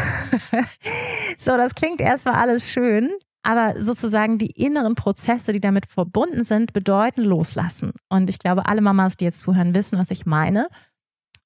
so, 1.39 1.57
das 1.57 1.75
klingt 1.75 2.01
erstmal 2.01 2.35
alles 2.35 2.69
schön, 2.69 3.11
aber 3.43 3.81
sozusagen 3.81 4.37
die 4.37 4.51
inneren 4.51 4.95
Prozesse, 4.95 5.53
die 5.53 5.61
damit 5.61 5.87
verbunden 5.87 6.45
sind, 6.45 6.73
bedeuten 6.73 7.23
loslassen. 7.23 7.93
Und 8.09 8.29
ich 8.29 8.39
glaube, 8.39 8.67
alle 8.67 8.83
Mamas, 8.83 9.17
die 9.17 9.25
jetzt 9.25 9.41
zuhören, 9.41 9.75
wissen, 9.75 9.99
was 9.99 10.11
ich 10.11 10.27
meine. 10.27 10.69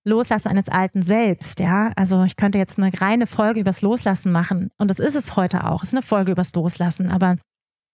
Loslassen 0.07 0.49
eines 0.49 0.69
alten 0.69 1.03
Selbst, 1.03 1.61
ja. 1.61 1.93
Also 1.97 2.25
ich 2.25 2.37
könnte 2.37 2.59
jetzt 2.59 2.79
eine 2.79 2.91
reine 3.01 3.27
Folge 3.27 3.61
übers 3.61 3.81
Loslassen 3.81 4.33
machen. 4.33 4.71
Und 4.77 4.91
das 4.91 4.99
ist 4.99 5.15
es 5.15 5.37
heute 5.37 5.65
auch. 5.65 5.83
Es 5.83 5.91
ist 5.91 5.95
eine 5.95 6.03
Folge 6.03 6.33
übers 6.33 6.53
Loslassen. 6.55 7.11
Aber 7.11 7.37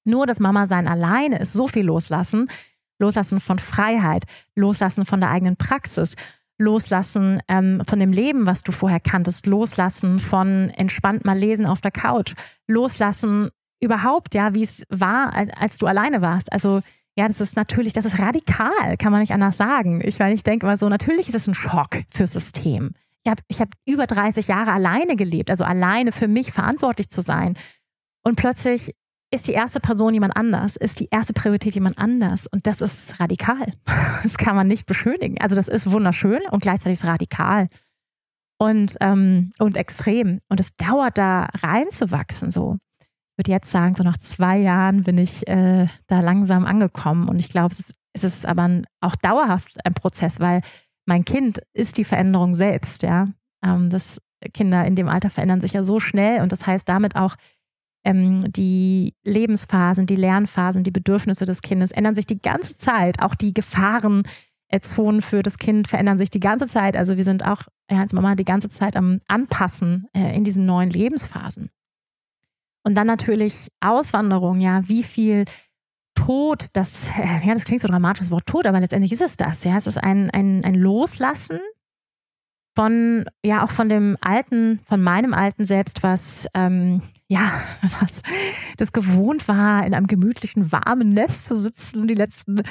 nur 0.04 0.26
das 0.26 0.40
Mama 0.40 0.66
sein 0.66 0.88
alleine 0.88 1.38
ist 1.38 1.52
so 1.52 1.68
viel 1.68 1.84
Loslassen. 1.84 2.48
Loslassen 2.98 3.40
von 3.40 3.58
Freiheit, 3.58 4.24
Loslassen 4.54 5.06
von 5.06 5.20
der 5.20 5.30
eigenen 5.30 5.56
Praxis, 5.56 6.14
Loslassen 6.60 7.40
ähm, 7.48 7.82
von 7.88 7.98
dem 7.98 8.12
Leben, 8.12 8.46
was 8.46 8.62
du 8.62 8.70
vorher 8.70 9.00
kanntest, 9.00 9.46
loslassen 9.46 10.20
von 10.20 10.70
entspannt 10.70 11.24
mal 11.24 11.36
lesen 11.36 11.66
auf 11.66 11.80
der 11.80 11.90
Couch, 11.90 12.34
loslassen 12.66 13.50
überhaupt, 13.80 14.34
ja, 14.34 14.54
wie 14.54 14.62
es 14.62 14.82
war, 14.90 15.32
als 15.56 15.78
du 15.78 15.86
alleine 15.86 16.20
warst. 16.20 16.52
Also 16.52 16.82
ja, 17.16 17.26
das 17.26 17.40
ist 17.40 17.56
natürlich, 17.56 17.92
das 17.92 18.04
ist 18.04 18.18
radikal, 18.18 18.96
kann 18.98 19.10
man 19.10 19.20
nicht 19.20 19.32
anders 19.32 19.56
sagen. 19.56 20.00
Ich 20.04 20.18
meine, 20.18 20.34
ich 20.34 20.42
denke 20.42 20.66
mal 20.66 20.76
so, 20.76 20.88
natürlich 20.88 21.28
ist 21.28 21.34
es 21.34 21.46
ein 21.46 21.54
Schock 21.54 22.02
fürs 22.10 22.32
System. 22.32 22.92
Ich 23.24 23.30
habe 23.30 23.42
ich 23.48 23.60
hab 23.60 23.68
über 23.84 24.06
30 24.06 24.48
Jahre 24.48 24.72
alleine 24.72 25.16
gelebt, 25.16 25.50
also 25.50 25.64
alleine 25.64 26.12
für 26.12 26.28
mich 26.28 26.52
verantwortlich 26.52 27.08
zu 27.08 27.20
sein. 27.22 27.56
Und 28.22 28.36
plötzlich 28.36 28.94
ist 29.32 29.46
die 29.46 29.52
erste 29.52 29.80
Person 29.80 30.12
jemand 30.12 30.36
anders, 30.36 30.76
ist 30.76 30.98
die 31.00 31.08
erste 31.10 31.32
Priorität 31.32 31.74
jemand 31.74 31.98
anders. 31.98 32.46
Und 32.46 32.66
das 32.66 32.80
ist 32.80 33.18
radikal. 33.20 33.66
Das 34.22 34.36
kann 34.36 34.54
man 34.54 34.66
nicht 34.66 34.84
beschönigen. 34.84 35.40
Also 35.40 35.54
das 35.54 35.66
ist 35.66 35.90
wunderschön 35.90 36.42
und 36.50 36.60
gleichzeitig 36.60 36.98
ist 36.98 37.04
radikal 37.04 37.68
und, 38.58 38.96
ähm, 39.00 39.52
und 39.58 39.78
extrem. 39.78 40.40
Und 40.50 40.60
es 40.60 40.76
dauert 40.76 41.16
da 41.16 41.48
reinzuwachsen 41.62 42.50
so. 42.50 42.76
Ich 43.00 43.38
würde 43.38 43.52
jetzt 43.52 43.70
sagen, 43.70 43.94
so 43.94 44.02
nach 44.02 44.18
zwei 44.18 44.58
Jahren 44.58 45.04
bin 45.04 45.16
ich 45.16 45.48
äh, 45.48 45.86
da 46.06 46.20
langsam 46.20 46.66
angekommen. 46.66 47.28
Und 47.28 47.38
ich 47.38 47.48
glaube, 47.48 47.72
es 47.72 47.80
ist, 47.80 47.94
es 48.12 48.24
ist 48.24 48.46
aber 48.46 48.64
ein, 48.64 48.86
auch 49.00 49.16
dauerhaft 49.16 49.74
ein 49.86 49.94
Prozess, 49.94 50.38
weil 50.38 50.60
mein 51.06 51.24
Kind 51.24 51.60
ist 51.72 51.96
die 51.96 52.04
Veränderung 52.04 52.52
selbst, 52.52 53.02
ja. 53.02 53.28
Ähm, 53.64 53.88
das 53.88 54.20
Kinder 54.52 54.84
in 54.84 54.94
dem 54.94 55.08
Alter 55.08 55.30
verändern 55.30 55.62
sich 55.62 55.72
ja 55.72 55.82
so 55.82 55.98
schnell 55.98 56.42
und 56.42 56.52
das 56.52 56.66
heißt 56.66 56.88
damit 56.88 57.16
auch, 57.16 57.36
ähm, 58.04 58.50
die 58.52 59.14
Lebensphasen, 59.24 60.06
die 60.06 60.16
Lernphasen, 60.16 60.82
die 60.82 60.90
Bedürfnisse 60.90 61.44
des 61.44 61.60
Kindes 61.60 61.90
ändern 61.90 62.14
sich 62.14 62.26
die 62.26 62.38
ganze 62.38 62.76
Zeit. 62.76 63.20
Auch 63.20 63.34
die 63.34 63.52
Gefahrenzonen 63.52 65.22
für 65.22 65.42
das 65.42 65.58
Kind 65.58 65.88
verändern 65.88 66.18
sich 66.18 66.30
die 66.30 66.40
ganze 66.40 66.66
Zeit. 66.66 66.96
Also 66.96 67.16
wir 67.16 67.24
sind 67.24 67.44
auch 67.44 67.62
ja, 67.90 68.00
als 68.00 68.12
Mama 68.12 68.34
die 68.34 68.44
ganze 68.44 68.68
Zeit 68.68 68.96
am 68.96 69.18
Anpassen 69.28 70.08
äh, 70.14 70.34
in 70.34 70.44
diesen 70.44 70.66
neuen 70.66 70.90
Lebensphasen. 70.90 71.68
Und 72.82 72.94
dann 72.94 73.06
natürlich 73.06 73.68
Auswanderung, 73.80 74.60
ja, 74.60 74.88
wie 74.88 75.02
viel 75.02 75.44
Tod, 76.14 76.68
das, 76.72 77.06
äh, 77.18 77.46
ja, 77.46 77.54
das 77.54 77.64
klingt 77.64 77.82
so 77.82 77.88
dramatisch, 77.88 78.20
das 78.20 78.30
Wort 78.30 78.46
Tod, 78.46 78.66
aber 78.66 78.80
letztendlich 78.80 79.12
ist 79.12 79.20
es 79.20 79.36
das, 79.36 79.64
ja. 79.64 79.76
Es 79.76 79.86
ist 79.86 79.98
ein, 79.98 80.30
ein, 80.30 80.64
ein 80.64 80.74
Loslassen 80.74 81.60
von, 82.74 83.26
ja, 83.44 83.64
auch 83.64 83.70
von 83.70 83.88
dem 83.88 84.16
alten, 84.20 84.80
von 84.86 85.02
meinem 85.02 85.34
alten 85.34 85.66
Selbst, 85.66 86.02
was 86.02 86.46
ähm, 86.54 87.02
ja, 87.30 87.52
was 88.00 88.20
das 88.76 88.92
gewohnt 88.92 89.48
war, 89.48 89.86
in 89.86 89.94
einem 89.94 90.06
gemütlichen, 90.06 90.72
warmen 90.72 91.10
Nest 91.10 91.44
zu 91.44 91.54
sitzen 91.56 92.06
die 92.06 92.14
letzten 92.14 92.62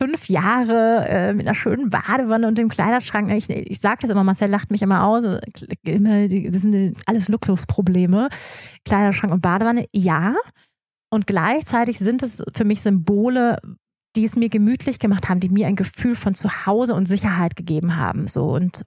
fünf 0.00 0.28
Jahre 0.28 1.06
äh, 1.08 1.32
mit 1.32 1.46
einer 1.46 1.54
schönen 1.54 1.90
Badewanne 1.90 2.46
und 2.46 2.58
dem 2.58 2.68
Kleiderschrank. 2.68 3.30
Ich, 3.32 3.48
ich 3.50 3.80
sage 3.80 3.98
das 4.02 4.10
immer, 4.10 4.24
Marcel 4.24 4.48
lacht 4.48 4.70
mich 4.70 4.82
immer 4.82 5.04
aus. 5.04 5.24
Immer, 5.82 6.28
das 6.28 6.62
sind 6.62 6.98
alles 7.06 7.28
Luxusprobleme. 7.28 8.28
Kleiderschrank 8.84 9.32
und 9.32 9.40
Badewanne, 9.40 9.86
ja. 9.92 10.34
Und 11.10 11.26
gleichzeitig 11.26 11.98
sind 11.98 12.22
es 12.22 12.42
für 12.54 12.64
mich 12.64 12.80
Symbole, 12.82 13.58
die 14.14 14.24
es 14.24 14.36
mir 14.36 14.48
gemütlich 14.48 14.98
gemacht 14.98 15.28
haben, 15.28 15.40
die 15.40 15.48
mir 15.48 15.66
ein 15.66 15.76
Gefühl 15.76 16.14
von 16.14 16.34
Zuhause 16.34 16.94
und 16.94 17.06
Sicherheit 17.06 17.56
gegeben 17.56 17.96
haben. 17.96 18.28
So 18.28 18.52
und 18.52 18.82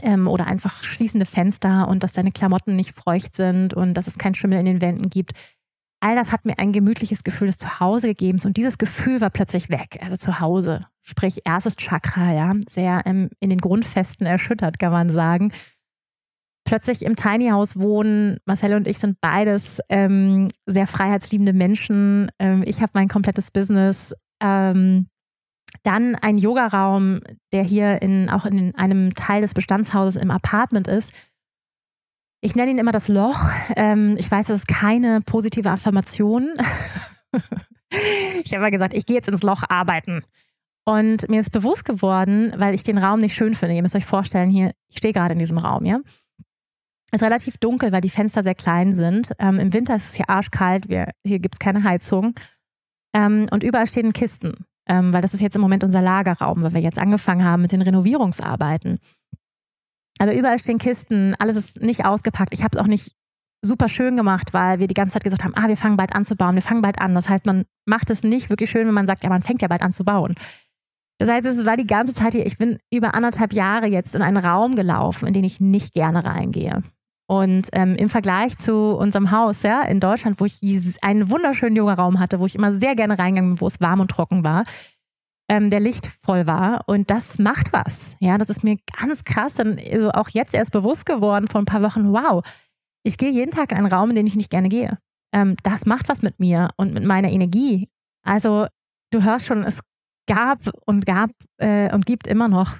ähm, 0.00 0.28
oder 0.28 0.46
einfach 0.46 0.82
schließende 0.84 1.26
Fenster 1.26 1.88
und 1.88 2.02
dass 2.02 2.12
deine 2.12 2.32
Klamotten 2.32 2.76
nicht 2.76 2.94
feucht 2.94 3.34
sind 3.34 3.74
und 3.74 3.94
dass 3.94 4.06
es 4.06 4.18
keinen 4.18 4.34
Schimmel 4.34 4.58
in 4.58 4.66
den 4.66 4.80
Wänden 4.80 5.10
gibt. 5.10 5.32
all 6.00 6.16
das 6.16 6.32
hat 6.32 6.44
mir 6.44 6.58
ein 6.58 6.72
gemütliches 6.72 7.22
Gefühl 7.22 7.46
des 7.46 7.58
Zuhause 7.58 8.08
gegeben 8.08 8.40
und 8.44 8.56
dieses 8.56 8.78
Gefühl 8.78 9.20
war 9.20 9.30
plötzlich 9.30 9.68
weg, 9.70 10.00
also 10.02 10.16
zu 10.16 10.40
Hause. 10.40 10.86
Sprich, 11.02 11.40
erstes 11.44 11.76
Chakra, 11.76 12.32
ja, 12.32 12.54
sehr 12.68 13.02
ähm, 13.06 13.30
in 13.40 13.50
den 13.50 13.60
Grundfesten 13.60 14.26
erschüttert, 14.26 14.78
kann 14.78 14.92
man 14.92 15.10
sagen. 15.10 15.52
Plötzlich 16.64 17.04
im 17.04 17.16
Tiny 17.16 17.48
House 17.50 17.76
wohnen. 17.76 18.38
Marcel 18.46 18.74
und 18.74 18.86
ich 18.86 18.98
sind 18.98 19.20
beides 19.20 19.80
ähm, 19.88 20.48
sehr 20.66 20.86
freiheitsliebende 20.86 21.52
Menschen. 21.52 22.30
Ähm, 22.38 22.62
ich 22.64 22.80
habe 22.80 22.92
mein 22.94 23.08
komplettes 23.08 23.50
Business. 23.50 24.14
Ähm, 24.40 25.08
dann 25.82 26.14
ein 26.14 26.38
Yogaraum, 26.38 27.20
der 27.52 27.64
hier 27.64 28.02
in, 28.02 28.30
auch 28.30 28.44
in 28.44 28.74
einem 28.76 29.14
Teil 29.14 29.40
des 29.40 29.54
Bestandshauses 29.54 30.16
im 30.16 30.30
Apartment 30.30 30.88
ist 30.88 31.12
ich 32.44 32.56
nenne 32.56 32.72
ihn 32.72 32.78
immer 32.78 32.92
das 32.92 33.08
Loch. 33.08 33.40
Ähm, 33.76 34.16
ich 34.18 34.30
weiß, 34.30 34.48
das 34.48 34.58
ist 34.58 34.68
keine 34.68 35.20
positive 35.20 35.70
Affirmation. 35.70 36.50
ich 38.44 38.52
habe 38.52 38.62
mal 38.62 38.70
gesagt, 38.70 38.94
ich 38.94 39.06
gehe 39.06 39.16
jetzt 39.16 39.28
ins 39.28 39.42
Loch 39.42 39.62
arbeiten. 39.68 40.20
Und 40.84 41.28
mir 41.30 41.38
ist 41.38 41.52
bewusst 41.52 41.84
geworden, 41.84 42.52
weil 42.56 42.74
ich 42.74 42.82
den 42.82 42.98
Raum 42.98 43.20
nicht 43.20 43.34
schön 43.34 43.54
finde. 43.54 43.76
Ihr 43.76 43.82
müsst 43.82 43.94
euch 43.94 44.04
vorstellen, 44.04 44.50
hier, 44.50 44.72
ich 44.90 44.98
stehe 44.98 45.14
gerade 45.14 45.34
in 45.34 45.38
diesem 45.38 45.56
Raum, 45.56 45.84
ja. 45.84 46.00
Es 47.12 47.20
ist 47.20 47.22
relativ 47.22 47.58
dunkel, 47.58 47.92
weil 47.92 48.00
die 48.00 48.10
Fenster 48.10 48.42
sehr 48.42 48.56
klein 48.56 48.92
sind. 48.92 49.32
Ähm, 49.38 49.60
Im 49.60 49.72
Winter 49.72 49.94
ist 49.94 50.08
es 50.08 50.14
hier 50.14 50.28
arschkalt, 50.28 50.88
wir, 50.88 51.12
hier 51.24 51.38
gibt 51.38 51.54
es 51.54 51.58
keine 51.60 51.84
Heizung. 51.84 52.34
Ähm, 53.14 53.46
und 53.52 53.62
überall 53.62 53.86
stehen 53.86 54.12
Kisten, 54.12 54.64
ähm, 54.88 55.12
weil 55.12 55.22
das 55.22 55.34
ist 55.34 55.40
jetzt 55.40 55.54
im 55.54 55.62
Moment 55.62 55.84
unser 55.84 56.02
Lagerraum, 56.02 56.62
weil 56.62 56.74
wir 56.74 56.80
jetzt 56.80 56.98
angefangen 56.98 57.44
haben 57.44 57.62
mit 57.62 57.72
den 57.72 57.82
Renovierungsarbeiten. 57.82 58.98
Aber 60.18 60.34
überall 60.34 60.58
stehen 60.58 60.78
Kisten, 60.78 61.34
alles 61.38 61.56
ist 61.56 61.80
nicht 61.80 62.04
ausgepackt. 62.04 62.52
Ich 62.52 62.62
habe 62.62 62.70
es 62.76 62.82
auch 62.82 62.86
nicht 62.86 63.12
super 63.64 63.88
schön 63.88 64.16
gemacht, 64.16 64.52
weil 64.52 64.80
wir 64.80 64.88
die 64.88 64.94
ganze 64.94 65.14
Zeit 65.14 65.24
gesagt 65.24 65.44
haben, 65.44 65.54
ah, 65.54 65.68
wir 65.68 65.76
fangen 65.76 65.96
bald 65.96 66.14
an 66.14 66.24
zu 66.24 66.36
bauen, 66.36 66.54
wir 66.54 66.62
fangen 66.62 66.82
bald 66.82 67.00
an. 67.00 67.14
Das 67.14 67.28
heißt, 67.28 67.46
man 67.46 67.64
macht 67.86 68.10
es 68.10 68.22
nicht 68.22 68.50
wirklich 68.50 68.70
schön, 68.70 68.86
wenn 68.86 68.94
man 68.94 69.06
sagt, 69.06 69.22
ja, 69.22 69.28
man 69.28 69.42
fängt 69.42 69.62
ja 69.62 69.68
bald 69.68 69.82
an 69.82 69.92
zu 69.92 70.04
bauen. 70.04 70.34
Das 71.18 71.28
heißt, 71.28 71.46
es 71.46 71.64
war 71.64 71.76
die 71.76 71.86
ganze 71.86 72.14
Zeit 72.14 72.32
hier, 72.32 72.44
ich 72.44 72.58
bin 72.58 72.78
über 72.92 73.14
anderthalb 73.14 73.52
Jahre 73.52 73.86
jetzt 73.86 74.14
in 74.14 74.22
einen 74.22 74.38
Raum 74.38 74.74
gelaufen, 74.74 75.28
in 75.28 75.32
den 75.32 75.44
ich 75.44 75.60
nicht 75.60 75.94
gerne 75.94 76.24
reingehe. 76.24 76.82
Und 77.32 77.70
ähm, 77.72 77.94
im 77.94 78.10
Vergleich 78.10 78.58
zu 78.58 78.94
unserem 78.94 79.30
Haus 79.30 79.62
ja, 79.62 79.80
in 79.84 80.00
Deutschland, 80.00 80.38
wo 80.38 80.44
ich 80.44 80.60
einen 81.00 81.30
wunderschönen 81.30 81.74
Yoga-Raum 81.74 82.20
hatte, 82.20 82.40
wo 82.40 82.44
ich 82.44 82.54
immer 82.54 82.74
sehr 82.74 82.94
gerne 82.94 83.18
reingegangen 83.18 83.54
bin, 83.54 83.60
wo 83.62 83.68
es 83.68 83.80
warm 83.80 84.00
und 84.00 84.10
trocken 84.10 84.44
war, 84.44 84.64
ähm, 85.48 85.70
der 85.70 85.80
lichtvoll 85.80 86.46
war. 86.46 86.82
Und 86.86 87.10
das 87.10 87.38
macht 87.38 87.72
was. 87.72 88.00
Ja, 88.20 88.36
das 88.36 88.50
ist 88.50 88.64
mir 88.64 88.76
ganz 89.00 89.24
krass 89.24 89.54
dann 89.54 89.78
also 89.78 90.10
auch 90.10 90.28
jetzt 90.28 90.52
erst 90.52 90.72
bewusst 90.72 91.06
geworden 91.06 91.48
vor 91.48 91.62
ein 91.62 91.64
paar 91.64 91.80
Wochen. 91.80 92.12
Wow, 92.12 92.44
ich 93.02 93.16
gehe 93.16 93.30
jeden 93.30 93.50
Tag 93.50 93.72
in 93.72 93.78
einen 93.78 93.90
Raum, 93.90 94.10
in 94.10 94.16
den 94.16 94.26
ich 94.26 94.36
nicht 94.36 94.50
gerne 94.50 94.68
gehe. 94.68 94.98
Ähm, 95.32 95.56
das 95.62 95.86
macht 95.86 96.10
was 96.10 96.20
mit 96.20 96.38
mir 96.38 96.68
und 96.76 96.92
mit 96.92 97.04
meiner 97.04 97.30
Energie. 97.30 97.88
Also 98.26 98.66
du 99.10 99.22
hörst 99.22 99.46
schon, 99.46 99.64
es 99.64 99.80
gab 100.28 100.58
und 100.84 101.06
gab 101.06 101.30
äh, 101.56 101.90
und 101.94 102.04
gibt 102.04 102.26
immer 102.26 102.48
noch 102.48 102.76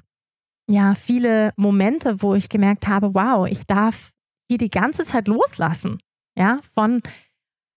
ja 0.69 0.93
viele 0.93 1.53
Momente, 1.57 2.21
wo 2.21 2.35
ich 2.35 2.49
gemerkt 2.49 2.87
habe, 2.87 3.15
wow, 3.15 3.47
ich 3.47 3.65
darf 3.65 4.12
hier 4.53 4.69
die 4.69 4.69
ganze 4.69 5.05
Zeit 5.05 5.27
loslassen. 5.27 5.99
Ja, 6.35 6.57
von 6.73 7.01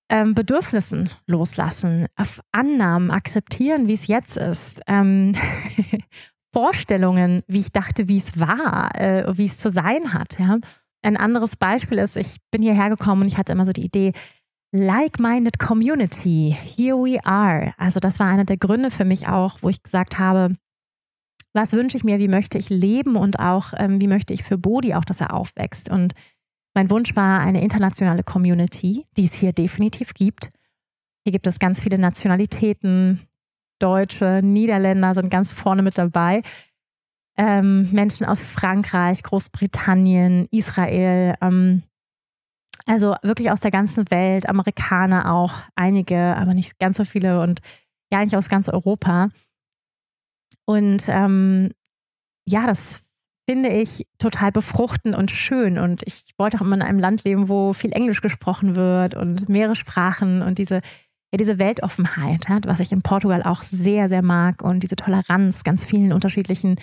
ähm, 0.08 0.34
Bedürfnissen 0.34 1.10
loslassen, 1.26 2.06
auf 2.16 2.40
Annahmen 2.52 3.10
akzeptieren, 3.10 3.88
wie 3.88 3.92
es 3.92 4.06
jetzt 4.06 4.36
ist, 4.36 4.80
ähm, 4.86 5.34
Vorstellungen, 6.54 7.42
wie 7.48 7.58
ich 7.58 7.72
dachte, 7.72 8.08
wie 8.08 8.18
es 8.18 8.38
war, 8.38 8.94
äh, 8.94 9.36
wie 9.36 9.44
es 9.44 9.58
zu 9.58 9.68
sein 9.68 10.14
hat. 10.14 10.38
Ja? 10.38 10.58
Ein 11.02 11.16
anderes 11.16 11.56
Beispiel 11.56 11.98
ist, 11.98 12.16
ich 12.16 12.38
bin 12.50 12.62
hierher 12.62 12.88
gekommen 12.88 13.22
und 13.22 13.28
ich 13.28 13.36
hatte 13.36 13.52
immer 13.52 13.66
so 13.66 13.72
die 13.72 13.84
Idee, 13.84 14.12
like-minded 14.72 15.58
Community, 15.58 16.56
here 16.58 16.96
we 16.96 17.18
are. 17.24 17.74
Also 17.76 18.00
das 18.00 18.18
war 18.18 18.28
einer 18.28 18.44
der 18.44 18.56
Gründe 18.56 18.90
für 18.90 19.04
mich 19.04 19.28
auch, 19.28 19.58
wo 19.60 19.68
ich 19.68 19.82
gesagt 19.82 20.18
habe, 20.18 20.54
was 21.52 21.72
wünsche 21.72 21.96
ich 21.96 22.04
mir, 22.04 22.18
wie 22.18 22.28
möchte 22.28 22.58
ich 22.58 22.68
leben 22.68 23.16
und 23.16 23.38
auch 23.38 23.72
ähm, 23.76 24.00
wie 24.00 24.08
möchte 24.08 24.32
ich 24.34 24.44
für 24.44 24.58
Bodhi 24.58 24.94
auch, 24.94 25.04
dass 25.04 25.20
er 25.20 25.32
aufwächst. 25.32 25.90
Und 25.90 26.12
mein 26.76 26.90
Wunsch 26.90 27.16
war 27.16 27.40
eine 27.40 27.62
internationale 27.62 28.22
Community, 28.22 29.06
die 29.16 29.24
es 29.24 29.34
hier 29.34 29.54
definitiv 29.54 30.12
gibt. 30.12 30.50
Hier 31.24 31.32
gibt 31.32 31.46
es 31.46 31.58
ganz 31.58 31.80
viele 31.80 31.98
Nationalitäten. 31.98 33.26
Deutsche, 33.78 34.40
Niederländer 34.42 35.14
sind 35.14 35.30
ganz 35.30 35.52
vorne 35.52 35.80
mit 35.82 35.96
dabei. 35.96 36.42
Ähm, 37.38 37.90
Menschen 37.92 38.26
aus 38.26 38.42
Frankreich, 38.42 39.22
Großbritannien, 39.22 40.48
Israel, 40.50 41.36
ähm, 41.40 41.82
also 42.84 43.16
wirklich 43.22 43.50
aus 43.50 43.60
der 43.60 43.70
ganzen 43.70 44.10
Welt, 44.10 44.46
Amerikaner 44.46 45.32
auch, 45.32 45.54
einige, 45.76 46.36
aber 46.36 46.52
nicht 46.52 46.78
ganz 46.78 46.98
so 46.98 47.06
viele 47.06 47.40
und 47.40 47.60
ja, 48.12 48.18
eigentlich 48.18 48.36
aus 48.36 48.50
ganz 48.50 48.68
Europa. 48.68 49.30
Und 50.66 51.06
ähm, 51.08 51.72
ja, 52.46 52.66
das 52.66 53.05
finde 53.48 53.68
ich 53.68 54.06
total 54.18 54.52
befruchtend 54.52 55.16
und 55.16 55.30
schön. 55.30 55.78
Und 55.78 56.02
ich 56.04 56.24
wollte 56.36 56.58
auch 56.58 56.62
immer 56.62 56.76
in 56.76 56.82
einem 56.82 56.98
Land 56.98 57.24
leben, 57.24 57.48
wo 57.48 57.72
viel 57.72 57.92
Englisch 57.92 58.20
gesprochen 58.20 58.76
wird 58.76 59.14
und 59.14 59.48
mehrere 59.48 59.76
Sprachen 59.76 60.42
und 60.42 60.58
diese, 60.58 60.76
ja, 60.76 61.38
diese 61.38 61.58
Weltoffenheit, 61.58 62.48
hat, 62.48 62.66
was 62.66 62.80
ich 62.80 62.92
in 62.92 63.02
Portugal 63.02 63.42
auch 63.42 63.62
sehr, 63.62 64.08
sehr 64.08 64.22
mag 64.22 64.62
und 64.62 64.82
diese 64.82 64.96
Toleranz 64.96 65.62
ganz 65.62 65.84
vielen 65.84 66.12
unterschiedlichen 66.12 66.76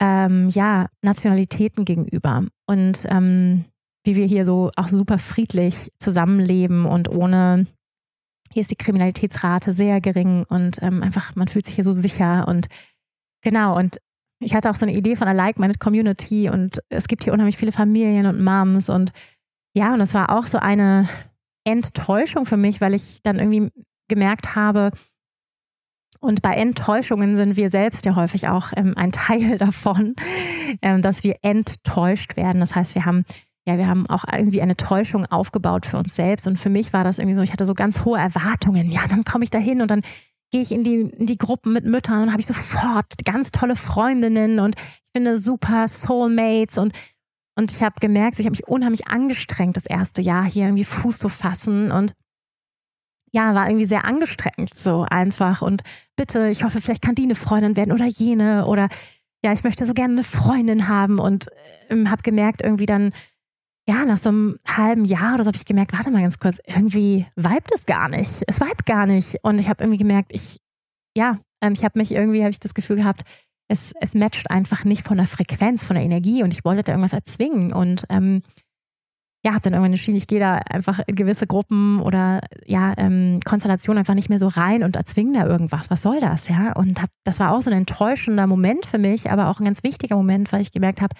ähm, 0.00 0.50
ja, 0.50 0.88
Nationalitäten 1.00 1.86
gegenüber. 1.86 2.44
Und 2.66 3.06
ähm, 3.08 3.64
wie 4.04 4.14
wir 4.14 4.26
hier 4.26 4.44
so 4.44 4.70
auch 4.76 4.88
super 4.88 5.18
friedlich 5.18 5.90
zusammenleben 5.98 6.84
und 6.84 7.08
ohne, 7.08 7.66
hier 8.52 8.60
ist 8.60 8.70
die 8.70 8.76
Kriminalitätsrate 8.76 9.72
sehr 9.72 10.02
gering 10.02 10.44
und 10.48 10.82
ähm, 10.82 11.02
einfach, 11.02 11.34
man 11.34 11.48
fühlt 11.48 11.66
sich 11.66 11.74
hier 11.76 11.84
so 11.84 11.92
sicher 11.92 12.46
und 12.46 12.68
genau, 13.42 13.76
und 13.76 13.98
ich 14.40 14.54
hatte 14.54 14.70
auch 14.70 14.74
so 14.74 14.86
eine 14.86 14.94
Idee 14.94 15.16
von 15.16 15.28
einer 15.28 15.36
Like-Minded 15.36 15.80
Community 15.80 16.48
und 16.50 16.80
es 16.88 17.08
gibt 17.08 17.24
hier 17.24 17.32
unheimlich 17.32 17.56
viele 17.56 17.72
Familien 17.72 18.26
und 18.26 18.42
Moms 18.42 18.88
und 18.88 19.12
ja, 19.74 19.92
und 19.92 20.00
es 20.00 20.14
war 20.14 20.36
auch 20.36 20.46
so 20.46 20.58
eine 20.58 21.08
Enttäuschung 21.64 22.46
für 22.46 22.56
mich, 22.56 22.80
weil 22.80 22.94
ich 22.94 23.20
dann 23.22 23.38
irgendwie 23.38 23.70
gemerkt 24.08 24.54
habe, 24.54 24.92
und 26.20 26.42
bei 26.42 26.54
Enttäuschungen 26.54 27.36
sind 27.36 27.56
wir 27.56 27.68
selbst 27.68 28.04
ja 28.04 28.16
häufig 28.16 28.48
auch 28.48 28.72
ähm, 28.76 28.94
ein 28.96 29.12
Teil 29.12 29.58
davon, 29.58 30.16
ähm, 30.82 31.02
dass 31.02 31.22
wir 31.22 31.36
enttäuscht 31.42 32.36
werden. 32.36 32.60
Das 32.60 32.74
heißt, 32.74 32.94
wir 32.94 33.04
haben 33.04 33.24
ja, 33.68 33.78
wir 33.78 33.88
haben 33.88 34.08
auch 34.08 34.24
irgendwie 34.32 34.62
eine 34.62 34.76
Täuschung 34.76 35.26
aufgebaut 35.26 35.86
für 35.86 35.98
uns 35.98 36.14
selbst. 36.14 36.46
Und 36.46 36.56
für 36.56 36.70
mich 36.70 36.92
war 36.92 37.02
das 37.02 37.18
irgendwie 37.18 37.36
so, 37.36 37.42
ich 37.42 37.50
hatte 37.50 37.66
so 37.66 37.74
ganz 37.74 38.04
hohe 38.04 38.16
Erwartungen. 38.16 38.92
Ja, 38.92 39.08
dann 39.08 39.24
komme 39.24 39.42
ich 39.42 39.50
da 39.50 39.58
hin 39.58 39.82
und 39.82 39.90
dann 39.90 40.02
gehe 40.52 40.62
ich 40.62 40.72
in 40.72 40.84
die, 40.84 41.00
in 41.00 41.26
die 41.26 41.38
Gruppen 41.38 41.72
mit 41.72 41.84
Müttern 41.84 42.22
und 42.22 42.30
habe 42.30 42.40
ich 42.40 42.46
sofort 42.46 43.12
ganz 43.24 43.50
tolle 43.50 43.76
Freundinnen 43.76 44.60
und 44.60 44.76
ich 44.76 45.12
finde 45.16 45.36
super 45.36 45.88
Soulmates 45.88 46.78
und 46.78 46.92
und 47.58 47.72
ich 47.72 47.82
habe 47.82 47.94
gemerkt, 48.00 48.38
ich 48.38 48.44
habe 48.44 48.52
mich 48.52 48.68
unheimlich 48.68 49.08
angestrengt, 49.08 49.78
das 49.78 49.86
erste 49.86 50.20
Jahr 50.20 50.44
hier 50.44 50.66
irgendwie 50.66 50.84
Fuß 50.84 51.18
zu 51.18 51.30
fassen 51.30 51.90
und 51.90 52.12
ja, 53.32 53.54
war 53.54 53.66
irgendwie 53.68 53.86
sehr 53.86 54.04
angestrengt, 54.04 54.76
so 54.76 55.06
einfach. 55.08 55.62
Und 55.62 55.82
bitte, 56.16 56.48
ich 56.48 56.64
hoffe, 56.64 56.80
vielleicht 56.80 57.02
kann 57.02 57.14
die 57.14 57.24
eine 57.24 57.34
Freundin 57.34 57.76
werden 57.76 57.92
oder 57.92 58.06
jene 58.06 58.66
oder 58.66 58.88
ja, 59.44 59.52
ich 59.52 59.64
möchte 59.64 59.84
so 59.84 59.94
gerne 59.94 60.14
eine 60.14 60.24
Freundin 60.24 60.88
haben 60.88 61.18
und 61.18 61.46
ähm, 61.90 62.10
habe 62.10 62.22
gemerkt, 62.22 62.62
irgendwie 62.62 62.86
dann, 62.86 63.12
ja, 63.88 64.04
nach 64.04 64.18
so 64.18 64.30
einem 64.30 64.58
halben 64.66 65.04
Jahr 65.04 65.34
oder 65.34 65.44
so 65.44 65.48
habe 65.48 65.56
ich 65.56 65.64
gemerkt, 65.64 65.92
warte 65.92 66.10
mal 66.10 66.22
ganz 66.22 66.38
kurz, 66.38 66.58
irgendwie 66.66 67.26
vibet 67.36 67.72
es 67.72 67.86
gar 67.86 68.08
nicht. 68.08 68.42
Es 68.46 68.60
vibet 68.60 68.84
gar 68.84 69.06
nicht. 69.06 69.38
Und 69.42 69.60
ich 69.60 69.68
habe 69.68 69.84
irgendwie 69.84 69.98
gemerkt, 69.98 70.32
ich, 70.32 70.58
ja, 71.16 71.38
ähm, 71.60 71.72
ich 71.72 71.84
habe 71.84 71.98
mich 71.98 72.12
irgendwie, 72.12 72.40
habe 72.40 72.50
ich 72.50 72.60
das 72.60 72.74
Gefühl 72.74 72.96
gehabt, 72.96 73.22
es, 73.68 73.92
es 74.00 74.14
matcht 74.14 74.50
einfach 74.50 74.84
nicht 74.84 75.06
von 75.06 75.16
der 75.16 75.26
Frequenz, 75.26 75.84
von 75.84 75.94
der 75.94 76.04
Energie 76.04 76.42
und 76.42 76.52
ich 76.52 76.64
wollte 76.64 76.82
da 76.82 76.92
irgendwas 76.92 77.12
erzwingen 77.12 77.72
und 77.72 78.04
ähm, 78.10 78.42
ja, 79.44 79.52
habe 79.52 79.60
dann 79.60 79.74
irgendwann 79.74 79.92
entschieden, 79.92 80.16
ich 80.16 80.26
gehe 80.26 80.40
da 80.40 80.56
einfach 80.56 81.00
in 81.06 81.14
gewisse 81.14 81.46
Gruppen 81.46 82.00
oder 82.00 82.40
ja, 82.64 82.94
ähm, 82.96 83.38
Konstellationen 83.44 84.00
einfach 84.00 84.14
nicht 84.14 84.28
mehr 84.28 84.40
so 84.40 84.48
rein 84.48 84.82
und 84.82 84.96
erzwinge 84.96 85.38
da 85.38 85.46
irgendwas. 85.46 85.88
Was 85.88 86.02
soll 86.02 86.18
das, 86.18 86.48
ja? 86.48 86.72
Und 86.72 87.00
hab, 87.00 87.10
das 87.22 87.38
war 87.38 87.52
auch 87.52 87.62
so 87.62 87.70
ein 87.70 87.76
enttäuschender 87.76 88.48
Moment 88.48 88.86
für 88.86 88.98
mich, 88.98 89.30
aber 89.30 89.48
auch 89.48 89.60
ein 89.60 89.64
ganz 89.64 89.84
wichtiger 89.84 90.16
Moment, 90.16 90.52
weil 90.52 90.62
ich 90.62 90.72
gemerkt 90.72 91.00
habe, 91.00 91.14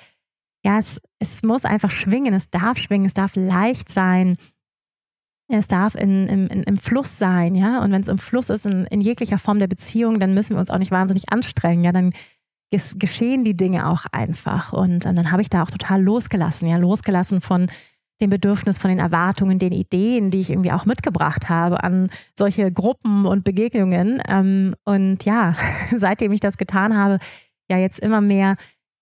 ja, 0.67 0.79
es, 0.79 1.01
es 1.21 1.45
muss 1.45 1.65
einfach 1.65 1.93
schwingen, 1.93 2.35
es 2.35 2.51
darf 2.51 2.77
schwingen, 2.77 3.07
es 3.07 3.15
darf 3.15 3.37
leicht 3.37 3.89
sein. 3.89 4.37
Es 5.49 5.69
darf 5.69 5.95
in, 5.95 6.27
in, 6.27 6.47
im 6.49 6.77
Fluss 6.77 7.19
sein, 7.19 7.55
ja. 7.55 7.81
Und 7.85 7.93
wenn 7.93 8.03
es 8.03 8.09
im 8.09 8.19
Fluss 8.19 8.51
ist, 8.51 8.67
in, 8.67 8.85
in 8.87 9.01
jeglicher 9.01 9.39
Form 9.39 9.61
der 9.61 9.69
Beziehung, 9.69 10.19
dann 10.19 10.35
müssen 10.35 10.57
wir 10.57 10.59
uns 10.59 10.71
auch 10.71 10.79
nicht 10.79 10.91
wahnsinnig 10.91 11.29
anstrengen, 11.29 11.85
ja. 11.85 11.93
Dann 11.93 12.11
geschehen 12.97 13.45
die 13.45 13.57
Dinge 13.57 13.87
auch 13.87 14.07
einfach. 14.11 14.73
Und, 14.73 15.07
und 15.07 15.15
dann 15.15 15.31
habe 15.31 15.41
ich 15.41 15.49
da 15.49 15.63
auch 15.63 15.71
total 15.71 16.03
losgelassen, 16.03 16.67
ja, 16.67 16.79
losgelassen 16.79 17.41
von 17.41 17.69
dem 18.21 18.31
Bedürfnis, 18.31 18.79
von 18.79 18.89
den 18.89 18.99
Erwartungen, 18.99 19.61
den 19.61 19.71
Ideen, 19.71 20.33
die 20.33 20.41
ich 20.41 20.51
irgendwie 20.51 20.73
auch 20.73 20.85
mitgebracht 20.85 21.49
habe 21.49 21.85
an 21.85 22.11
solche 22.37 22.73
Gruppen 22.73 23.25
und 23.25 23.45
Begegnungen. 23.45 24.21
Ähm, 24.29 24.75
und 24.85 25.25
ja, 25.25 25.55
seitdem 25.97 26.33
ich 26.33 26.41
das 26.41 26.57
getan 26.57 26.97
habe, 26.97 27.21
ja 27.71 27.79
jetzt 27.79 28.01
immer 28.01 28.21
mehr 28.21 28.57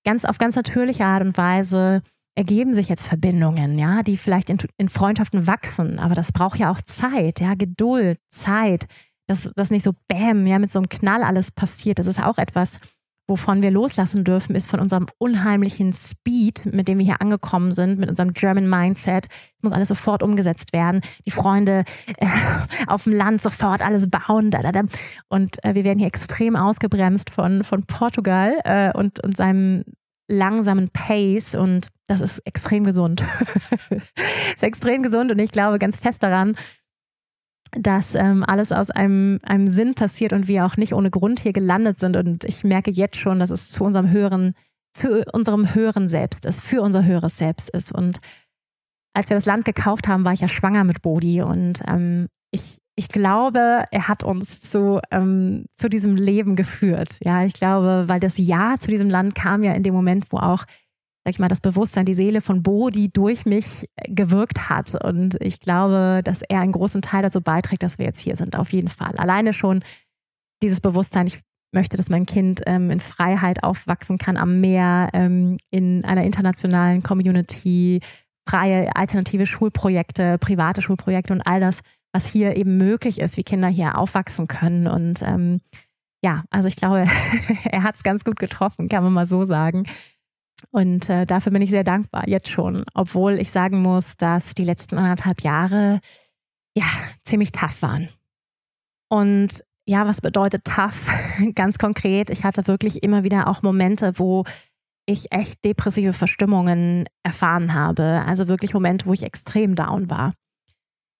ganz 0.04 0.24
auf 0.24 0.38
ganz 0.38 0.54
natürliche 0.56 1.04
Art 1.04 1.22
und 1.22 1.36
Weise 1.36 2.02
ergeben 2.36 2.74
sich 2.74 2.88
jetzt 2.88 3.06
Verbindungen, 3.06 3.78
ja, 3.78 4.02
die 4.02 4.16
vielleicht 4.16 4.50
in, 4.50 4.58
in 4.76 4.88
Freundschaften 4.88 5.46
wachsen, 5.46 5.98
aber 5.98 6.14
das 6.14 6.32
braucht 6.32 6.58
ja 6.58 6.70
auch 6.70 6.80
Zeit, 6.80 7.40
ja, 7.40 7.54
Geduld, 7.54 8.18
Zeit, 8.28 8.86
dass 9.28 9.50
das 9.54 9.70
nicht 9.70 9.84
so 9.84 9.92
bam, 10.08 10.46
ja, 10.46 10.58
mit 10.58 10.70
so 10.70 10.80
einem 10.80 10.88
Knall 10.88 11.22
alles 11.22 11.50
passiert. 11.50 11.98
Das 11.98 12.06
ist 12.06 12.20
auch 12.20 12.38
etwas, 12.38 12.78
wovon 13.26 13.62
wir 13.62 13.70
loslassen 13.70 14.24
dürfen, 14.24 14.54
ist 14.54 14.68
von 14.68 14.80
unserem 14.80 15.06
unheimlichen 15.18 15.92
Speed, 15.92 16.66
mit 16.72 16.88
dem 16.88 16.98
wir 16.98 17.06
hier 17.06 17.20
angekommen 17.20 17.72
sind, 17.72 17.98
mit 17.98 18.08
unserem 18.08 18.32
German 18.32 18.68
Mindset. 18.68 19.26
Es 19.56 19.62
muss 19.62 19.72
alles 19.72 19.88
sofort 19.88 20.22
umgesetzt 20.22 20.72
werden. 20.72 21.00
Die 21.26 21.30
Freunde 21.30 21.84
äh, 22.18 22.26
auf 22.86 23.04
dem 23.04 23.14
Land 23.14 23.40
sofort 23.40 23.82
alles 23.82 24.08
bauen. 24.08 24.50
Da, 24.50 24.62
da, 24.62 24.72
da. 24.72 24.82
Und 25.28 25.62
äh, 25.64 25.74
wir 25.74 25.84
werden 25.84 25.98
hier 25.98 26.08
extrem 26.08 26.56
ausgebremst 26.56 27.30
von, 27.30 27.64
von 27.64 27.84
Portugal 27.84 28.54
äh, 28.64 28.92
und, 28.96 29.20
und 29.24 29.36
seinem 29.36 29.84
langsamen 30.28 30.88
Pace 30.90 31.54
und 31.54 31.88
das 32.06 32.20
ist 32.20 32.40
extrem 32.46 32.84
gesund. 32.84 33.24
ist 34.54 34.62
extrem 34.62 35.02
gesund 35.02 35.30
und 35.30 35.38
ich 35.38 35.50
glaube 35.50 35.78
ganz 35.78 35.96
fest 35.96 36.22
daran, 36.22 36.56
dass 37.76 38.14
ähm, 38.14 38.44
alles 38.46 38.72
aus 38.72 38.90
einem, 38.90 39.40
einem 39.42 39.68
Sinn 39.68 39.94
passiert 39.94 40.32
und 40.32 40.48
wir 40.48 40.64
auch 40.64 40.76
nicht 40.76 40.94
ohne 40.94 41.10
Grund 41.10 41.40
hier 41.40 41.52
gelandet 41.52 41.98
sind. 41.98 42.16
Und 42.16 42.44
ich 42.44 42.64
merke 42.64 42.90
jetzt 42.90 43.16
schon, 43.16 43.38
dass 43.38 43.50
es 43.50 43.70
zu 43.70 43.84
unserem 43.84 44.10
höheren, 44.10 44.54
zu 44.92 45.24
unserem 45.32 45.74
höheren 45.74 46.08
Selbst 46.08 46.46
ist, 46.46 46.60
für 46.60 46.82
unser 46.82 47.04
höheres 47.04 47.36
Selbst 47.36 47.70
ist. 47.70 47.92
Und 47.92 48.18
als 49.14 49.30
wir 49.30 49.36
das 49.36 49.46
Land 49.46 49.64
gekauft 49.64 50.08
haben, 50.08 50.24
war 50.24 50.32
ich 50.32 50.40
ja 50.40 50.48
schwanger 50.48 50.84
mit 50.84 51.02
Bodhi 51.02 51.42
und 51.42 51.82
ähm, 51.86 52.26
ich, 52.50 52.78
ich 52.96 53.08
glaube, 53.08 53.84
er 53.90 54.08
hat 54.08 54.22
uns 54.22 54.60
zu, 54.60 55.00
ähm, 55.10 55.66
zu 55.74 55.88
diesem 55.88 56.16
Leben 56.16 56.54
geführt. 56.56 57.18
Ja, 57.20 57.44
ich 57.44 57.54
glaube, 57.54 58.04
weil 58.06 58.20
das 58.20 58.38
Ja 58.38 58.76
zu 58.78 58.88
diesem 58.88 59.10
Land 59.10 59.34
kam 59.34 59.62
ja 59.62 59.72
in 59.72 59.82
dem 59.82 59.94
Moment, 59.94 60.26
wo 60.30 60.38
auch 60.38 60.64
sag 61.24 61.30
ich 61.30 61.38
mal, 61.38 61.48
das 61.48 61.60
Bewusstsein, 61.60 62.04
die 62.04 62.14
Seele 62.14 62.42
von 62.42 62.62
Bodhi 62.62 63.10
durch 63.10 63.46
mich 63.46 63.88
gewirkt 64.06 64.68
hat. 64.68 64.94
Und 65.02 65.36
ich 65.40 65.58
glaube, 65.58 66.20
dass 66.22 66.42
er 66.42 66.60
einen 66.60 66.72
großen 66.72 67.00
Teil 67.00 67.22
dazu 67.22 67.40
beiträgt, 67.40 67.82
dass 67.82 67.98
wir 67.98 68.04
jetzt 68.04 68.20
hier 68.20 68.36
sind, 68.36 68.56
auf 68.58 68.72
jeden 68.72 68.88
Fall. 68.88 69.16
Alleine 69.16 69.54
schon 69.54 69.82
dieses 70.62 70.82
Bewusstsein, 70.82 71.26
ich 71.26 71.40
möchte, 71.72 71.96
dass 71.96 72.10
mein 72.10 72.26
Kind 72.26 72.60
ähm, 72.66 72.90
in 72.90 73.00
Freiheit 73.00 73.62
aufwachsen 73.64 74.18
kann 74.18 74.36
am 74.36 74.60
Meer, 74.60 75.08
ähm, 75.14 75.56
in 75.70 76.04
einer 76.04 76.24
internationalen 76.24 77.02
Community, 77.02 78.00
freie 78.46 78.94
alternative 78.94 79.46
Schulprojekte, 79.46 80.36
private 80.38 80.82
Schulprojekte 80.82 81.32
und 81.32 81.40
all 81.40 81.60
das, 81.60 81.80
was 82.12 82.26
hier 82.26 82.56
eben 82.56 82.76
möglich 82.76 83.18
ist, 83.18 83.38
wie 83.38 83.44
Kinder 83.44 83.68
hier 83.68 83.96
aufwachsen 83.98 84.46
können. 84.46 84.86
Und 84.86 85.22
ähm, 85.22 85.62
ja, 86.22 86.44
also 86.50 86.68
ich 86.68 86.76
glaube, 86.76 87.04
er 87.64 87.82
hat 87.82 87.96
es 87.96 88.02
ganz 88.02 88.24
gut 88.24 88.38
getroffen, 88.38 88.90
kann 88.90 89.02
man 89.02 89.12
mal 89.14 89.26
so 89.26 89.46
sagen. 89.46 89.84
Und 90.70 91.08
äh, 91.08 91.24
dafür 91.24 91.52
bin 91.52 91.62
ich 91.62 91.70
sehr 91.70 91.84
dankbar, 91.84 92.28
jetzt 92.28 92.48
schon. 92.48 92.84
Obwohl 92.94 93.38
ich 93.40 93.50
sagen 93.50 93.82
muss, 93.82 94.16
dass 94.16 94.54
die 94.54 94.64
letzten 94.64 94.98
anderthalb 94.98 95.42
Jahre 95.42 96.00
ja 96.76 96.84
ziemlich 97.24 97.52
tough 97.52 97.82
waren. 97.82 98.08
Und 99.08 99.62
ja, 99.86 100.06
was 100.06 100.20
bedeutet 100.20 100.64
tough? 100.64 101.06
Ganz 101.54 101.78
konkret, 101.78 102.30
ich 102.30 102.44
hatte 102.44 102.66
wirklich 102.66 103.02
immer 103.02 103.24
wieder 103.24 103.48
auch 103.48 103.62
Momente, 103.62 104.18
wo 104.18 104.44
ich 105.06 105.30
echt 105.32 105.64
depressive 105.64 106.12
Verstimmungen 106.12 107.04
erfahren 107.22 107.74
habe. 107.74 108.22
Also 108.26 108.48
wirklich 108.48 108.72
Momente, 108.72 109.06
wo 109.06 109.12
ich 109.12 109.22
extrem 109.22 109.74
down 109.74 110.08
war. 110.10 110.32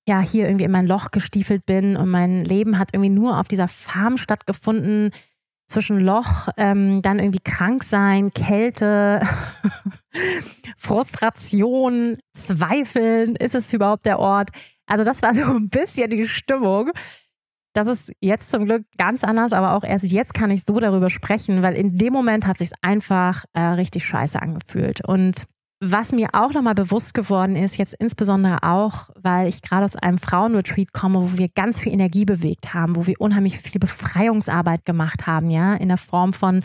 Ja, 0.09 0.21
hier 0.21 0.47
irgendwie 0.47 0.65
in 0.65 0.71
mein 0.71 0.87
Loch 0.87 1.11
gestiefelt 1.11 1.65
bin 1.67 1.97
und 1.97 2.11
mein 2.11 2.45
Leben 2.45 2.79
hat 2.79 2.91
irgendwie 2.93 3.11
nur 3.11 3.39
auf 3.39 3.49
dieser 3.49 3.69
Farm 3.69 4.19
stattgefunden, 4.19 5.11
zwischen 5.67 6.01
Loch, 6.01 6.49
ähm, 6.57 7.03
dann 7.03 7.19
irgendwie 7.19 7.43
krank 7.43 7.85
sein, 7.85 8.33
Kälte, 8.33 9.23
Frustration, 10.77 12.19
Zweifeln, 12.33 13.37
ist 13.37 13.55
es 13.55 13.73
überhaupt 13.73 14.07
der 14.07 14.19
Ort? 14.19 14.51
Also 14.87 15.05
das 15.05 15.23
war 15.23 15.35
so 15.35 15.43
ein 15.43 15.69
bisschen 15.69 16.11
die 16.11 16.29
Stimmung. 16.29 16.91
Das 17.73 17.89
ist 17.89 18.13
jetzt 18.21 18.51
zum 18.51 18.67
Glück 18.67 18.85
ganz 18.99 19.25
anders, 19.25 19.53
aber 19.53 19.73
auch 19.73 19.83
erst 19.83 20.05
jetzt 20.05 20.33
kann 20.33 20.51
ich 20.51 20.65
so 20.65 20.79
darüber 20.79 21.11
sprechen, 21.11 21.63
weil 21.63 21.77
in 21.77 21.99
dem 21.99 22.13
Moment 22.13 22.47
hat 22.47 22.59
sich 22.59 22.71
einfach 22.83 23.45
äh, 23.53 23.61
richtig 23.61 24.05
scheiße 24.05 24.41
angefühlt. 24.41 25.05
Und 25.05 25.47
was 25.87 26.13
mir 26.13 26.29
auch 26.33 26.53
nochmal 26.53 26.75
bewusst 26.75 27.13
geworden 27.13 27.57
ist, 27.57 27.77
jetzt 27.77 27.95
insbesondere 27.99 28.63
auch, 28.63 29.11
weil 29.21 29.49
ich 29.49 29.61
gerade 29.61 29.85
aus 29.85 29.97
einem 29.97 30.19
Frauenretreat 30.19 30.93
komme, 30.93 31.21
wo 31.21 31.39
wir 31.39 31.49
ganz 31.49 31.79
viel 31.79 31.93
Energie 31.93 32.25
bewegt 32.25 32.73
haben, 32.73 32.97
wo 32.97 33.07
wir 33.07 33.21
unheimlich 33.21 33.59
viel 33.59 33.79
Befreiungsarbeit 33.79 34.87
gemacht 34.87 35.27
haben, 35.27 35.51
ja, 35.51 35.75
in 35.75 35.89
der 35.89 35.99
Form 35.99 36.33
von 36.33 36.63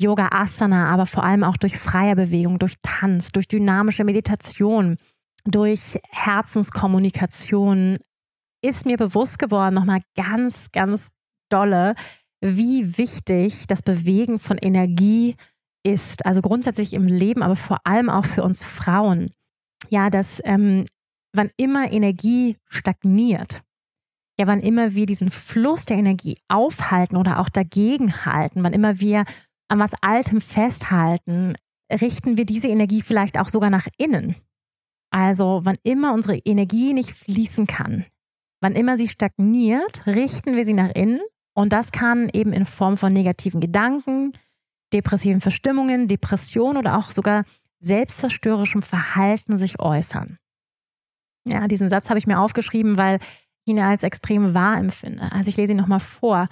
Yoga 0.00 0.28
Asana, 0.30 0.86
aber 0.86 1.06
vor 1.06 1.24
allem 1.24 1.42
auch 1.42 1.56
durch 1.56 1.78
freie 1.78 2.14
Bewegung, 2.14 2.58
durch 2.58 2.76
Tanz, 2.82 3.32
durch 3.32 3.48
dynamische 3.48 4.04
Meditation, 4.04 4.96
durch 5.44 5.98
Herzenskommunikation, 6.10 7.98
ist 8.62 8.86
mir 8.86 8.96
bewusst 8.96 9.38
geworden, 9.38 9.74
nochmal 9.74 10.00
ganz, 10.14 10.70
ganz 10.70 11.10
dolle, 11.48 11.94
wie 12.40 12.96
wichtig 12.98 13.66
das 13.66 13.82
Bewegen 13.82 14.38
von 14.38 14.58
Energie 14.58 15.30
ist 15.30 15.49
ist, 15.82 16.26
also 16.26 16.42
grundsätzlich 16.42 16.92
im 16.92 17.06
Leben, 17.06 17.42
aber 17.42 17.56
vor 17.56 17.78
allem 17.84 18.10
auch 18.10 18.24
für 18.24 18.42
uns 18.42 18.62
Frauen, 18.62 19.30
ja, 19.88 20.10
dass 20.10 20.40
ähm, 20.44 20.84
wann 21.32 21.50
immer 21.56 21.90
Energie 21.92 22.56
stagniert, 22.68 23.62
ja, 24.38 24.46
wann 24.46 24.60
immer 24.60 24.94
wir 24.94 25.06
diesen 25.06 25.30
Fluss 25.30 25.84
der 25.84 25.98
Energie 25.98 26.38
aufhalten 26.48 27.16
oder 27.16 27.40
auch 27.40 27.48
dagegen 27.48 28.24
halten, 28.24 28.62
wann 28.64 28.72
immer 28.72 29.00
wir 29.00 29.24
an 29.68 29.78
was 29.78 29.92
Altem 30.00 30.40
festhalten, 30.40 31.56
richten 31.90 32.36
wir 32.36 32.44
diese 32.44 32.68
Energie 32.68 33.02
vielleicht 33.02 33.38
auch 33.38 33.48
sogar 33.48 33.70
nach 33.70 33.86
innen. 33.98 34.36
Also 35.10 35.60
wann 35.64 35.76
immer 35.82 36.14
unsere 36.14 36.36
Energie 36.38 36.92
nicht 36.92 37.10
fließen 37.10 37.66
kann, 37.66 38.06
wann 38.60 38.74
immer 38.74 38.96
sie 38.96 39.08
stagniert, 39.08 40.06
richten 40.06 40.56
wir 40.56 40.64
sie 40.64 40.74
nach 40.74 40.90
innen 40.94 41.20
und 41.54 41.72
das 41.72 41.92
kann 41.92 42.30
eben 42.32 42.52
in 42.52 42.64
Form 42.64 42.96
von 42.96 43.12
negativen 43.12 43.60
Gedanken, 43.60 44.32
depressiven 44.92 45.40
Verstimmungen, 45.40 46.08
Depressionen 46.08 46.76
oder 46.76 46.98
auch 46.98 47.10
sogar 47.10 47.44
selbstzerstörerischem 47.78 48.82
Verhalten 48.82 49.58
sich 49.58 49.80
äußern. 49.80 50.38
Ja, 51.46 51.66
diesen 51.68 51.88
Satz 51.88 52.10
habe 52.10 52.18
ich 52.18 52.26
mir 52.26 52.38
aufgeschrieben, 52.38 52.96
weil 52.96 53.18
ich 53.64 53.72
ihn 53.72 53.80
als 53.80 54.02
extrem 54.02 54.54
wahr 54.54 54.76
empfinde. 54.76 55.30
Also 55.32 55.48
ich 55.48 55.56
lese 55.56 55.72
ihn 55.72 55.78
nochmal 55.78 56.00
vor. 56.00 56.48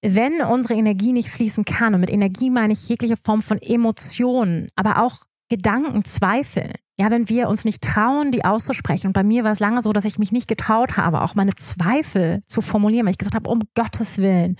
Wenn 0.00 0.40
unsere 0.42 0.74
Energie 0.74 1.12
nicht 1.12 1.30
fließen 1.30 1.64
kann, 1.64 1.94
und 1.94 2.00
mit 2.00 2.10
Energie 2.10 2.50
meine 2.50 2.72
ich 2.72 2.88
jegliche 2.88 3.16
Form 3.16 3.42
von 3.42 3.60
Emotionen, 3.60 4.68
aber 4.76 5.02
auch 5.02 5.24
Gedanken, 5.48 6.04
Zweifel, 6.04 6.72
ja, 6.98 7.10
wenn 7.10 7.28
wir 7.28 7.48
uns 7.48 7.64
nicht 7.64 7.82
trauen, 7.82 8.32
die 8.32 8.44
auszusprechen. 8.44 9.08
Und 9.08 9.12
bei 9.12 9.22
mir 9.22 9.44
war 9.44 9.52
es 9.52 9.60
lange 9.60 9.82
so, 9.82 9.92
dass 9.92 10.04
ich 10.04 10.18
mich 10.18 10.32
nicht 10.32 10.48
getraut 10.48 10.96
habe, 10.96 11.22
auch 11.22 11.34
meine 11.34 11.54
Zweifel 11.54 12.42
zu 12.46 12.60
formulieren, 12.60 13.06
weil 13.06 13.12
ich 13.12 13.18
gesagt 13.18 13.34
habe, 13.34 13.48
um 13.48 13.60
Gottes 13.74 14.18
Willen, 14.18 14.56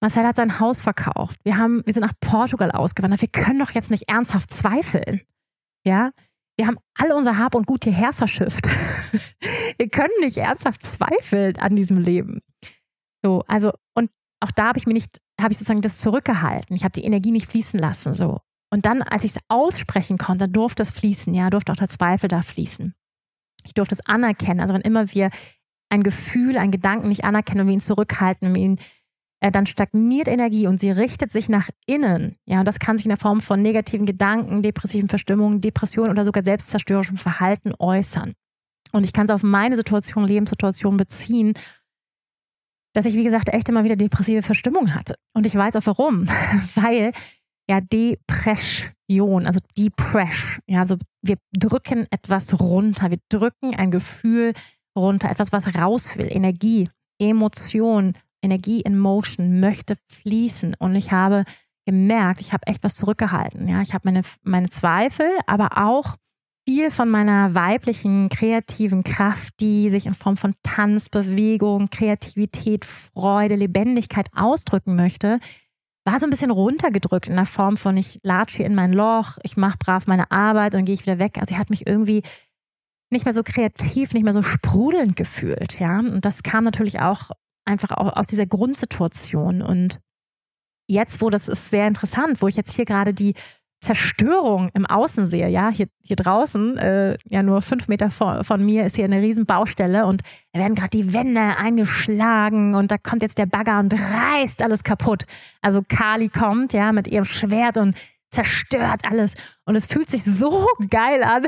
Marcel 0.00 0.24
hat 0.24 0.36
sein 0.36 0.60
Haus 0.60 0.80
verkauft. 0.80 1.40
Wir, 1.44 1.56
haben, 1.56 1.82
wir 1.84 1.92
sind 1.92 2.02
nach 2.02 2.12
Portugal 2.20 2.70
ausgewandert. 2.70 3.20
Wir 3.20 3.28
können 3.28 3.58
doch 3.58 3.72
jetzt 3.72 3.90
nicht 3.90 4.08
ernsthaft 4.08 4.50
zweifeln. 4.52 5.22
Ja, 5.84 6.12
wir 6.56 6.66
haben 6.66 6.78
alle 6.94 7.16
unser 7.16 7.38
Hab 7.38 7.54
und 7.54 7.66
Gut 7.66 7.84
hierher 7.84 8.12
verschifft. 8.12 8.68
wir 9.78 9.88
können 9.88 10.12
nicht 10.20 10.36
ernsthaft 10.36 10.84
zweifeln 10.84 11.56
an 11.56 11.76
diesem 11.76 11.98
Leben. 11.98 12.40
So, 13.24 13.44
also, 13.46 13.72
und 13.94 14.10
auch 14.40 14.50
da 14.52 14.68
habe 14.68 14.78
ich 14.78 14.86
mir 14.86 14.92
nicht, 14.92 15.20
habe 15.40 15.52
ich 15.52 15.58
sozusagen 15.58 15.80
das 15.80 15.98
zurückgehalten. 15.98 16.76
Ich 16.76 16.84
habe 16.84 16.92
die 16.92 17.04
Energie 17.04 17.30
nicht 17.30 17.48
fließen 17.48 17.78
lassen. 17.78 18.14
So. 18.14 18.40
Und 18.70 18.86
dann, 18.86 19.02
als 19.02 19.24
ich 19.24 19.34
es 19.34 19.42
aussprechen 19.48 20.18
konnte, 20.18 20.48
durfte 20.48 20.82
es 20.82 20.90
fließen, 20.90 21.32
ja, 21.34 21.50
durfte 21.50 21.72
auch 21.72 21.76
der 21.76 21.88
Zweifel 21.88 22.28
da 22.28 22.42
fließen. 22.42 22.94
Ich 23.64 23.74
durfte 23.74 23.94
es 23.94 24.06
anerkennen. 24.06 24.60
Also, 24.60 24.74
wenn 24.74 24.82
immer 24.82 25.12
wir 25.12 25.30
ein 25.90 26.02
Gefühl, 26.02 26.58
einen 26.58 26.72
Gedanken 26.72 27.08
nicht 27.08 27.24
anerkennen, 27.24 27.60
wenn 27.60 27.66
wir 27.68 27.74
ihn 27.74 27.80
zurückhalten, 27.80 28.48
wenn 28.48 28.54
wir 28.54 28.62
ihn 28.62 28.80
äh, 29.40 29.50
dann 29.50 29.66
stagniert 29.66 30.28
Energie 30.28 30.66
und 30.66 30.80
sie 30.80 30.90
richtet 30.90 31.30
sich 31.30 31.48
nach 31.48 31.68
innen. 31.86 32.34
Ja, 32.46 32.60
und 32.60 32.68
das 32.68 32.78
kann 32.78 32.98
sich 32.98 33.06
in 33.06 33.10
der 33.10 33.18
Form 33.18 33.40
von 33.40 33.62
negativen 33.62 34.06
Gedanken, 34.06 34.62
depressiven 34.62 35.08
Verstimmungen, 35.08 35.60
Depressionen 35.60 36.10
oder 36.10 36.24
sogar 36.24 36.42
selbstzerstörerischem 36.42 37.16
Verhalten 37.16 37.72
äußern. 37.78 38.34
Und 38.92 39.04
ich 39.04 39.12
kann 39.12 39.26
es 39.26 39.30
auf 39.30 39.42
meine 39.42 39.76
Situation, 39.76 40.26
Lebenssituation 40.26 40.96
beziehen, 40.96 41.54
dass 42.94 43.04
ich, 43.04 43.14
wie 43.14 43.24
gesagt, 43.24 43.50
echt 43.50 43.68
immer 43.68 43.84
wieder 43.84 43.96
depressive 43.96 44.42
Verstimmung 44.42 44.94
hatte. 44.94 45.14
Und 45.34 45.46
ich 45.46 45.54
weiß 45.54 45.76
auch 45.76 45.86
warum. 45.86 46.26
Weil 46.74 47.12
ja 47.68 47.80
Depression, 47.80 49.46
also 49.46 49.60
Depress, 49.76 50.58
ja, 50.66 50.80
also 50.80 50.96
wir 51.22 51.36
drücken 51.52 52.06
etwas 52.10 52.58
runter, 52.58 53.10
wir 53.10 53.18
drücken 53.28 53.74
ein 53.76 53.90
Gefühl 53.90 54.54
runter, 54.96 55.30
etwas, 55.30 55.52
was 55.52 55.74
raus 55.76 56.16
will, 56.16 56.28
Energie, 56.30 56.88
Emotion, 57.20 58.14
Energie 58.42 58.80
in 58.80 58.98
Motion 58.98 59.60
möchte 59.60 59.96
fließen. 60.08 60.74
Und 60.78 60.94
ich 60.94 61.12
habe 61.12 61.44
gemerkt, 61.86 62.40
ich 62.40 62.52
habe 62.52 62.66
echt 62.66 62.84
was 62.84 62.94
zurückgehalten. 62.94 63.68
Ja, 63.68 63.82
ich 63.82 63.94
habe 63.94 64.02
meine, 64.04 64.22
meine 64.42 64.68
Zweifel, 64.68 65.26
aber 65.46 65.78
auch 65.78 66.16
viel 66.68 66.90
von 66.90 67.08
meiner 67.08 67.54
weiblichen 67.54 68.28
kreativen 68.28 69.02
Kraft, 69.02 69.54
die 69.58 69.88
sich 69.88 70.04
in 70.04 70.12
Form 70.12 70.36
von 70.36 70.54
Tanz, 70.62 71.08
Bewegung, 71.08 71.88
Kreativität, 71.88 72.84
Freude, 72.84 73.54
Lebendigkeit 73.54 74.28
ausdrücken 74.36 74.94
möchte, 74.94 75.40
war 76.04 76.18
so 76.18 76.26
ein 76.26 76.30
bisschen 76.30 76.50
runtergedrückt 76.50 77.28
in 77.28 77.36
der 77.36 77.46
Form 77.46 77.78
von, 77.78 77.96
ich 77.96 78.20
latsche 78.22 78.58
hier 78.58 78.66
in 78.66 78.74
mein 78.74 78.92
Loch, 78.92 79.38
ich 79.42 79.56
mache 79.56 79.78
brav 79.78 80.06
meine 80.06 80.30
Arbeit 80.30 80.74
und 80.74 80.84
gehe 80.84 80.94
ich 80.94 81.02
wieder 81.02 81.18
weg. 81.18 81.38
Also 81.38 81.54
sie 81.54 81.58
hat 81.58 81.70
mich 81.70 81.86
irgendwie 81.86 82.22
nicht 83.10 83.24
mehr 83.24 83.34
so 83.34 83.42
kreativ, 83.42 84.12
nicht 84.12 84.24
mehr 84.24 84.34
so 84.34 84.42
sprudelnd 84.42 85.16
gefühlt, 85.16 85.80
ja. 85.80 86.00
Und 86.00 86.24
das 86.24 86.42
kam 86.42 86.64
natürlich 86.64 87.00
auch 87.00 87.30
einfach 87.68 87.90
auch 87.92 88.16
aus 88.16 88.26
dieser 88.26 88.46
Grundsituation. 88.46 89.62
Und 89.62 90.00
jetzt, 90.88 91.20
wo 91.20 91.30
das 91.30 91.48
ist 91.48 91.70
sehr 91.70 91.86
interessant, 91.86 92.42
wo 92.42 92.48
ich 92.48 92.56
jetzt 92.56 92.74
hier 92.74 92.84
gerade 92.84 93.14
die 93.14 93.34
Zerstörung 93.80 94.70
im 94.74 94.86
Außen 94.86 95.26
sehe, 95.26 95.48
ja, 95.48 95.68
hier, 95.70 95.86
hier 96.02 96.16
draußen, 96.16 96.78
äh, 96.78 97.16
ja 97.26 97.44
nur 97.44 97.62
fünf 97.62 97.86
Meter 97.86 98.10
vor, 98.10 98.42
von 98.42 98.64
mir 98.64 98.84
ist 98.84 98.96
hier 98.96 99.04
eine 99.04 99.22
riesen 99.22 99.46
Baustelle 99.46 100.04
und 100.06 100.22
da 100.52 100.58
werden 100.58 100.74
gerade 100.74 100.90
die 100.90 101.12
Wände 101.12 101.40
eingeschlagen 101.40 102.74
und 102.74 102.90
da 102.90 102.98
kommt 102.98 103.22
jetzt 103.22 103.38
der 103.38 103.46
Bagger 103.46 103.78
und 103.78 103.94
reißt 103.94 104.62
alles 104.62 104.82
kaputt. 104.82 105.26
Also 105.62 105.82
Kali 105.88 106.28
kommt, 106.28 106.72
ja, 106.72 106.90
mit 106.90 107.06
ihrem 107.06 107.24
Schwert 107.24 107.78
und 107.78 107.96
zerstört 108.30 109.02
alles 109.08 109.34
und 109.64 109.76
es 109.76 109.86
fühlt 109.86 110.10
sich 110.10 110.24
so 110.24 110.66
geil 110.90 111.22
an. 111.22 111.44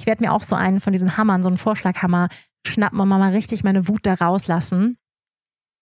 ich 0.00 0.06
werde 0.06 0.24
mir 0.24 0.32
auch 0.32 0.42
so 0.42 0.56
einen 0.56 0.80
von 0.80 0.92
diesen 0.92 1.16
Hammern, 1.16 1.44
so 1.44 1.48
einen 1.48 1.56
Vorschlaghammer 1.56 2.30
schnappen 2.66 2.98
und 2.98 3.08
mal 3.08 3.30
richtig 3.30 3.62
meine 3.62 3.86
Wut 3.86 4.06
da 4.06 4.14
rauslassen. 4.14 4.96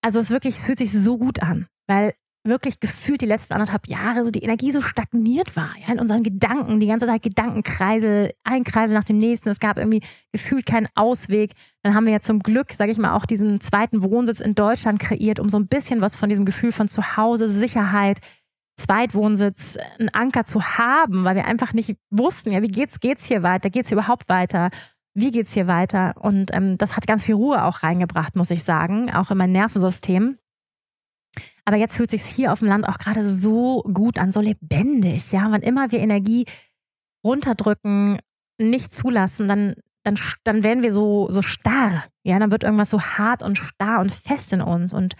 Also 0.03 0.19
es 0.19 0.31
wirklich, 0.31 0.57
es 0.57 0.65
fühlt 0.65 0.79
sich 0.79 0.93
so 0.93 1.19
gut 1.19 1.43
an, 1.43 1.67
weil 1.87 2.15
wirklich 2.43 2.81
gefühlt 2.81 3.21
die 3.21 3.27
letzten 3.27 3.53
anderthalb 3.53 3.87
Jahre 3.87 4.25
so 4.25 4.31
die 4.31 4.43
Energie 4.43 4.73
so 4.73 4.81
stagniert 4.81 5.57
war, 5.57 5.75
ja, 5.79 5.93
in 5.93 6.01
unseren 6.01 6.23
Gedanken, 6.23 6.81
die 6.81 6.87
ganze 6.87 7.07
Zeit 7.07 7.23
Gedankenkreisel, 7.23 8.33
ein 8.45 8.65
Kreisel 8.65 8.95
nach 8.95 9.05
dem 9.05 9.19
nächsten, 9.19 9.51
es 9.51 9.61
gab 9.61 9.77
irgendwie 9.77 10.01
gefühlt 10.33 10.65
keinen 10.65 10.89
Ausweg. 10.95 11.53
Dann 11.83 11.95
haben 11.95 12.07
wir 12.07 12.13
ja 12.13 12.21
zum 12.21 12.41
Glück, 12.41 12.73
sage 12.73 12.93
ich 12.93 12.99
mal, 12.99 13.15
auch 13.15 13.27
diesen 13.27 13.61
zweiten 13.61 14.03
Wohnsitz 14.03 14.41
in 14.41 14.55
Deutschland 14.55 15.01
kreiert, 15.01 15.39
um 15.39 15.51
so 15.51 15.59
ein 15.59 15.69
bisschen 15.69 16.01
was 16.01 16.17
von 16.17 16.31
diesem 16.31 16.47
Gefühl 16.47 16.73
von 16.73 16.89
Zuhause, 16.89 17.47
Sicherheit, 17.47 18.21
Zweitwohnsitz, 18.77 19.77
einen 19.99 20.09
Anker 20.09 20.45
zu 20.45 20.63
haben, 20.63 21.25
weil 21.25 21.37
wir 21.37 21.45
einfach 21.45 21.75
nicht 21.75 21.97
wussten, 22.09 22.53
ja, 22.53 22.63
wie 22.63 22.69
geht's, 22.69 23.01
geht's 23.01 23.27
hier 23.27 23.43
weiter, 23.43 23.69
geht's 23.69 23.89
hier 23.89 23.99
überhaupt 23.99 24.31
weiter? 24.31 24.69
Wie 25.15 25.31
geht's 25.31 25.53
hier 25.53 25.67
weiter? 25.67 26.15
Und 26.21 26.55
ähm, 26.55 26.79
das 26.79 26.97
hat 26.97 27.07
ganz 27.07 27.25
viel 27.25 27.35
Ruhe 27.35 27.65
auch 27.65 27.83
reingebracht, 27.83 28.37
muss 28.37 28.51
ich 28.51 28.63
sagen, 28.63 29.13
auch 29.13 29.31
in 29.31 29.39
mein 29.39 29.53
Nervensystem. 29.53 30.39
Aber 31.65 31.77
jetzt 31.77 31.95
fühlt 31.95 32.11
sich 32.11 32.23
hier 32.23 32.53
auf 32.53 32.61
dem 32.61 32.69
Land 32.69 32.89
auch 32.89 32.99
gerade 32.99 33.29
so 33.29 33.83
gut 33.83 34.19
an, 34.19 34.33
so 34.33 34.41
lebendig. 34.41 35.33
Ja, 35.33 35.51
wann 35.51 35.63
immer 35.63 35.93
wir 35.93 36.01
Energie 36.01 36.47
runterdrücken, 37.25 38.19
nicht 38.59 38.93
zulassen, 38.93 39.49
dann, 39.49 39.75
dann, 40.05 40.17
dann 40.45 40.63
werden 40.63 40.83
wir 40.83 40.93
so, 40.93 41.31
so 41.31 41.43
starr. 41.43 42.05
Ja, 42.25 42.39
dann 42.39 42.51
wird 42.51 42.65
irgendwas 42.65 42.91
so 42.91 43.01
hart 43.01 43.43
und 43.43 43.57
starr 43.57 44.01
und 44.01 44.13
fest 44.13 44.53
in 44.53 44.63
uns. 44.63 44.93
Und 44.93 45.15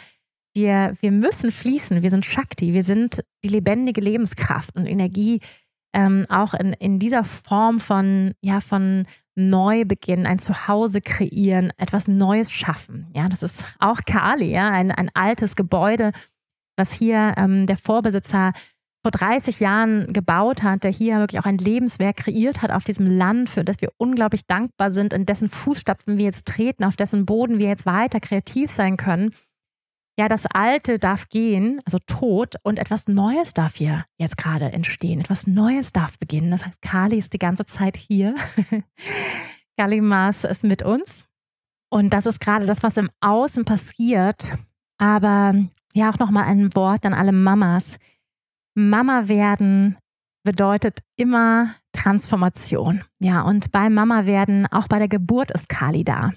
wir, 0.55 0.97
wir 1.01 1.13
müssen 1.13 1.53
fließen. 1.53 2.03
Wir 2.03 2.11
sind 2.11 2.27
Shakti. 2.27 2.75
Wir 2.75 2.83
sind 2.83 3.23
die 3.45 3.49
lebendige 3.49 4.01
Lebenskraft 4.01 4.75
und 4.77 4.87
Energie. 4.87 5.41
Ähm, 5.93 6.25
auch 6.29 6.55
in, 6.55 6.73
in 6.75 6.99
dieser 6.99 7.25
Form 7.25 7.81
von, 7.81 8.35
ja, 8.41 8.61
von 8.61 9.07
Neubeginn, 9.35 10.27
ein 10.27 10.39
Zuhause 10.39 11.01
kreieren, 11.01 11.73
etwas 11.77 12.09
Neues 12.09 12.51
schaffen. 12.51 13.09
Ja, 13.15 13.29
das 13.29 13.43
ist 13.43 13.63
auch 13.79 14.01
Kali, 14.05 14.51
ja, 14.51 14.71
ein, 14.71 14.91
ein 14.91 15.11
altes 15.15 15.57
Gebäude, 15.57 16.13
was 16.77 16.93
hier 16.93 17.35
ähm, 17.37 17.67
der 17.67 17.77
Vorbesitzer 17.77 18.53
vor 19.03 19.11
30 19.13 19.61
Jahren 19.61 20.13
gebaut 20.13 20.63
hat, 20.63 20.85
der 20.85 20.93
hier 20.93 21.19
wirklich 21.19 21.41
auch 21.41 21.47
ein 21.47 21.59
Lebenswerk 21.59 22.17
kreiert 22.17 22.61
hat 22.61 22.71
auf 22.71 22.85
diesem 22.85 23.07
Land, 23.07 23.49
für 23.49 23.65
das 23.65 23.81
wir 23.81 23.93
unglaublich 23.97 24.47
dankbar 24.47 24.91
sind, 24.91 25.13
in 25.13 25.25
dessen 25.25 25.49
Fußstapfen 25.49 26.19
wir 26.19 26.27
jetzt 26.27 26.47
treten, 26.47 26.85
auf 26.85 26.97
dessen 26.97 27.25
Boden 27.25 27.59
wir 27.59 27.69
jetzt 27.69 27.87
weiter 27.87 28.21
kreativ 28.21 28.71
sein 28.71 28.97
können. 28.97 29.31
Ja, 30.19 30.29
das 30.29 30.45
Alte 30.47 30.99
darf 30.99 31.29
gehen, 31.29 31.81
also 31.87 31.99
tot, 32.07 32.57
und 32.63 32.79
etwas 32.79 33.09
Neues 33.09 33.55
darf 33.55 33.77
hier 33.77 34.05
jetzt 34.19 34.37
gerade 34.37 34.73
entstehen. 34.73 35.21
Etwas 35.21 35.47
Neues 35.47 35.93
darf 35.93 36.19
beginnen. 36.19 36.51
Das 36.51 36.67
heißt, 36.67 36.83
Kali 36.83 37.17
ist 37.17 37.33
die 37.33 37.39
ganze 37.39 37.65
Zeit 37.65 37.97
hier. 37.97 38.35
Kali 39.79 40.01
Mars 40.01 40.45
ist 40.45 40.65
mit 40.65 40.83
uns. 40.83 41.25
Und 41.91 42.13
das 42.13 42.27
ist 42.27 42.41
gerade 42.41 42.67
das, 42.67 42.83
was 42.83 42.97
im 42.97 43.09
Außen 43.21 43.65
passiert. 43.65 44.53
Aber 44.99 45.55
ja, 45.95 46.11
auch 46.11 46.19
nochmal 46.19 46.45
ein 46.45 46.75
Wort 46.75 47.07
an 47.07 47.15
alle 47.15 47.33
Mamas. 47.33 47.97
Mama 48.75 49.29
werden 49.29 49.97
bedeutet 50.45 51.01
immer 51.17 51.75
Transformation. 51.93 53.05
Ja, 53.19 53.43
und 53.43 53.73
beim 53.73 53.95
Mama 53.95 54.27
werden, 54.27 54.67
auch 54.67 54.87
bei 54.89 54.99
der 54.99 55.09
Geburt 55.09 55.51
ist 55.51 55.69
Kali 55.69 56.05
da. 56.05 56.33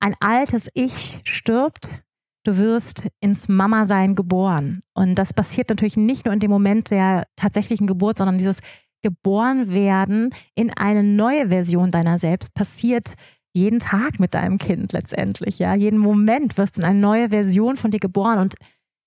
Ein 0.00 0.14
altes 0.20 0.68
Ich 0.74 1.22
stirbt, 1.24 2.02
du 2.44 2.58
wirst 2.58 3.08
ins 3.20 3.48
Mama-Sein 3.48 4.14
geboren. 4.14 4.80
Und 4.94 5.16
das 5.16 5.32
passiert 5.32 5.70
natürlich 5.70 5.96
nicht 5.96 6.24
nur 6.24 6.34
in 6.34 6.40
dem 6.40 6.50
Moment 6.50 6.90
der 6.90 7.26
tatsächlichen 7.36 7.86
Geburt, 7.86 8.18
sondern 8.18 8.38
dieses 8.38 8.58
Geborenwerden 9.02 10.30
in 10.54 10.70
eine 10.70 11.02
neue 11.02 11.48
Version 11.48 11.90
deiner 11.90 12.18
selbst 12.18 12.54
passiert 12.54 13.14
jeden 13.54 13.78
Tag 13.78 14.18
mit 14.18 14.34
deinem 14.34 14.58
Kind 14.58 14.92
letztendlich. 14.92 15.58
Ja, 15.58 15.74
jeden 15.74 15.98
Moment 15.98 16.58
wirst 16.58 16.76
du 16.76 16.80
in 16.80 16.86
eine 16.86 16.98
neue 16.98 17.28
Version 17.30 17.76
von 17.76 17.90
dir 17.90 18.00
geboren 18.00 18.38
und 18.38 18.54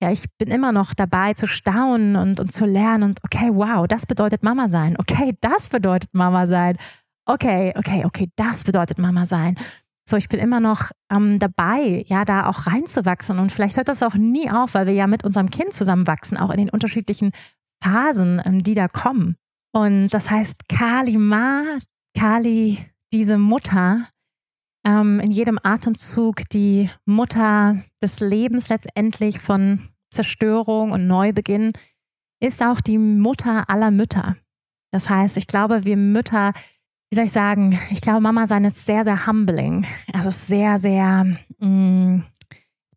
ja, 0.02 0.12
ich 0.12 0.26
bin 0.38 0.50
immer 0.50 0.72
noch 0.72 0.94
dabei 0.94 1.34
zu 1.34 1.48
staunen 1.48 2.16
und, 2.16 2.40
und 2.40 2.52
zu 2.52 2.66
lernen 2.66 3.04
und 3.04 3.20
okay, 3.24 3.50
wow, 3.52 3.88
das 3.88 4.06
bedeutet 4.06 4.44
Mama 4.44 4.68
sein. 4.68 4.96
Okay, 5.00 5.36
das 5.42 5.70
bedeutet 5.70 6.14
Mama 6.14 6.46
sein. 6.46 6.78
Okay, 7.26 7.74
okay, 7.76 8.06
okay, 8.06 8.30
das 8.36 8.64
bedeutet 8.64 9.00
Mama 9.00 9.26
sein. 9.26 9.56
So, 10.10 10.16
ich 10.16 10.30
bin 10.30 10.39
immer 10.39 10.62
noch 10.62 10.91
ähm, 11.12 11.38
dabei, 11.38 12.05
ja, 12.08 12.24
da 12.24 12.47
auch 12.47 12.66
reinzuwachsen. 12.66 13.39
Und 13.39 13.51
vielleicht 13.51 13.76
hört 13.76 13.89
das 13.89 14.01
auch 14.01 14.16
nie 14.16 14.49
auf, 14.49 14.74
weil 14.74 14.88
wir 14.88 14.93
ja 14.93 15.05
mit 15.05 15.26
unserem 15.26 15.49
Kind 15.49 15.74
zusammenwachsen, 15.74 16.38
auch 16.38 16.49
in 16.49 16.58
den 16.58 16.70
unterschiedlichen 16.70 17.32
Phasen, 17.84 18.41
ähm, 18.45 18.64
die 18.64 18.74
da 18.74 18.88
kommen. 18.88 19.36
Und 19.74 20.10
das 20.10 20.30
heißt, 20.30 20.70
Kali 20.70 21.18
Ma, 21.18 21.78
Kali, 22.18 22.86
diese 23.12 23.38
Mutter, 23.38 24.08
ähm, 24.86 25.20
in 25.20 25.32
jedem 25.32 25.60
Atemzug 25.62 26.47
die 26.53 26.89
Mutter 27.05 27.84
des 28.01 28.22
Lebens 28.22 28.70
letztendlich 28.70 29.39
von 29.39 29.89
Zerstörung 30.10 30.91
und 30.91 31.05
Neubeginn, 31.05 31.74
ist 32.41 32.64
auch 32.64 32.80
die 32.80 32.97
Mutter 32.97 33.70
aller 33.70 33.91
Mütter. 33.91 34.38
Das 34.91 35.10
heißt, 35.10 35.36
ich 35.36 35.47
glaube, 35.47 35.84
wir 35.84 35.97
Mütter 35.97 36.53
wie 37.10 37.16
soll 37.16 37.26
ich 37.26 37.32
sagen, 37.32 37.80
ich 37.89 38.01
glaube, 38.01 38.22
Mama 38.22 38.47
sein 38.47 38.66
ist 38.66 38.86
sehr, 38.86 39.03
sehr 39.03 39.28
humbling. 39.28 39.86
Es 40.14 40.26
ist 40.26 40.47
sehr, 40.47 40.78
sehr, 40.78 41.26
mh, 41.60 41.68
mm, 41.68 42.26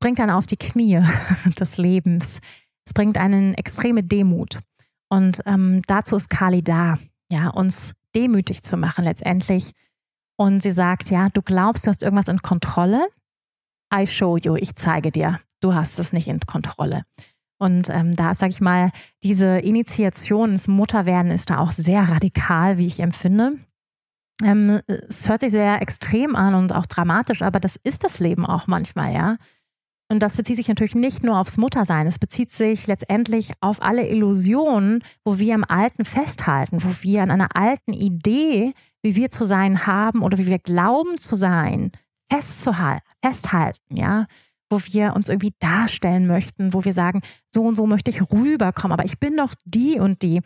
bringt 0.00 0.18
dann 0.18 0.30
auf 0.30 0.46
die 0.46 0.56
Knie 0.56 1.00
des 1.60 1.78
Lebens. 1.78 2.40
Es 2.84 2.92
bringt 2.92 3.18
einen 3.18 3.54
extreme 3.54 4.02
Demut. 4.02 4.60
Und 5.08 5.40
ähm, 5.46 5.82
dazu 5.86 6.16
ist 6.16 6.30
Kali 6.30 6.62
da, 6.62 6.98
ja, 7.30 7.48
uns 7.48 7.92
demütig 8.14 8.62
zu 8.62 8.76
machen 8.76 9.04
letztendlich. 9.04 9.72
Und 10.36 10.62
sie 10.62 10.70
sagt, 10.70 11.10
ja, 11.10 11.28
du 11.28 11.42
glaubst, 11.42 11.86
du 11.86 11.90
hast 11.90 12.02
irgendwas 12.02 12.28
in 12.28 12.42
Kontrolle. 12.42 13.06
I 13.94 14.06
show 14.06 14.36
you, 14.36 14.56
ich 14.56 14.74
zeige 14.74 15.10
dir, 15.10 15.40
du 15.60 15.74
hast 15.74 15.98
es 15.98 16.12
nicht 16.12 16.28
in 16.28 16.40
Kontrolle. 16.40 17.02
Und 17.58 17.90
ähm, 17.90 18.16
da, 18.16 18.32
sage 18.32 18.50
ich 18.50 18.60
mal, 18.60 18.88
diese 19.22 19.58
Initiation 19.58 20.52
ins 20.52 20.66
Mutterwerden 20.66 21.30
ist 21.30 21.50
da 21.50 21.58
auch 21.58 21.72
sehr 21.72 22.02
radikal, 22.08 22.78
wie 22.78 22.86
ich 22.86 23.00
empfinde. 23.00 23.58
Ähm, 24.42 24.80
es 24.86 25.28
hört 25.28 25.40
sich 25.40 25.50
sehr 25.50 25.82
extrem 25.82 26.34
an 26.36 26.54
und 26.54 26.74
auch 26.74 26.86
dramatisch, 26.86 27.42
aber 27.42 27.60
das 27.60 27.76
ist 27.82 28.04
das 28.04 28.18
Leben 28.18 28.46
auch 28.46 28.66
manchmal, 28.66 29.12
ja. 29.12 29.36
Und 30.10 30.24
das 30.24 30.36
bezieht 30.36 30.56
sich 30.56 30.68
natürlich 30.68 30.96
nicht 30.96 31.22
nur 31.22 31.38
aufs 31.38 31.56
Muttersein, 31.56 32.06
es 32.06 32.18
bezieht 32.18 32.50
sich 32.50 32.88
letztendlich 32.88 33.52
auf 33.60 33.80
alle 33.80 34.08
Illusionen, 34.08 35.04
wo 35.24 35.38
wir 35.38 35.54
im 35.54 35.64
Alten 35.64 36.04
festhalten, 36.04 36.82
wo 36.82 36.88
wir 37.02 37.22
an 37.22 37.30
einer 37.30 37.54
alten 37.54 37.92
Idee, 37.92 38.74
wie 39.02 39.14
wir 39.14 39.30
zu 39.30 39.44
sein 39.44 39.86
haben 39.86 40.22
oder 40.22 40.36
wie 40.38 40.46
wir 40.46 40.58
glauben 40.58 41.16
zu 41.16 41.36
sein, 41.36 41.92
festhalten, 42.28 43.96
ja 43.96 44.26
wo 44.70 44.80
wir 44.84 45.14
uns 45.14 45.28
irgendwie 45.28 45.52
darstellen 45.58 46.26
möchten, 46.26 46.72
wo 46.72 46.84
wir 46.84 46.92
sagen, 46.92 47.22
so 47.52 47.62
und 47.62 47.76
so 47.76 47.86
möchte 47.86 48.10
ich 48.10 48.22
rüberkommen, 48.32 48.92
aber 48.92 49.04
ich 49.04 49.18
bin 49.18 49.36
doch 49.36 49.52
die 49.64 49.98
und 49.98 50.22
die. 50.22 50.40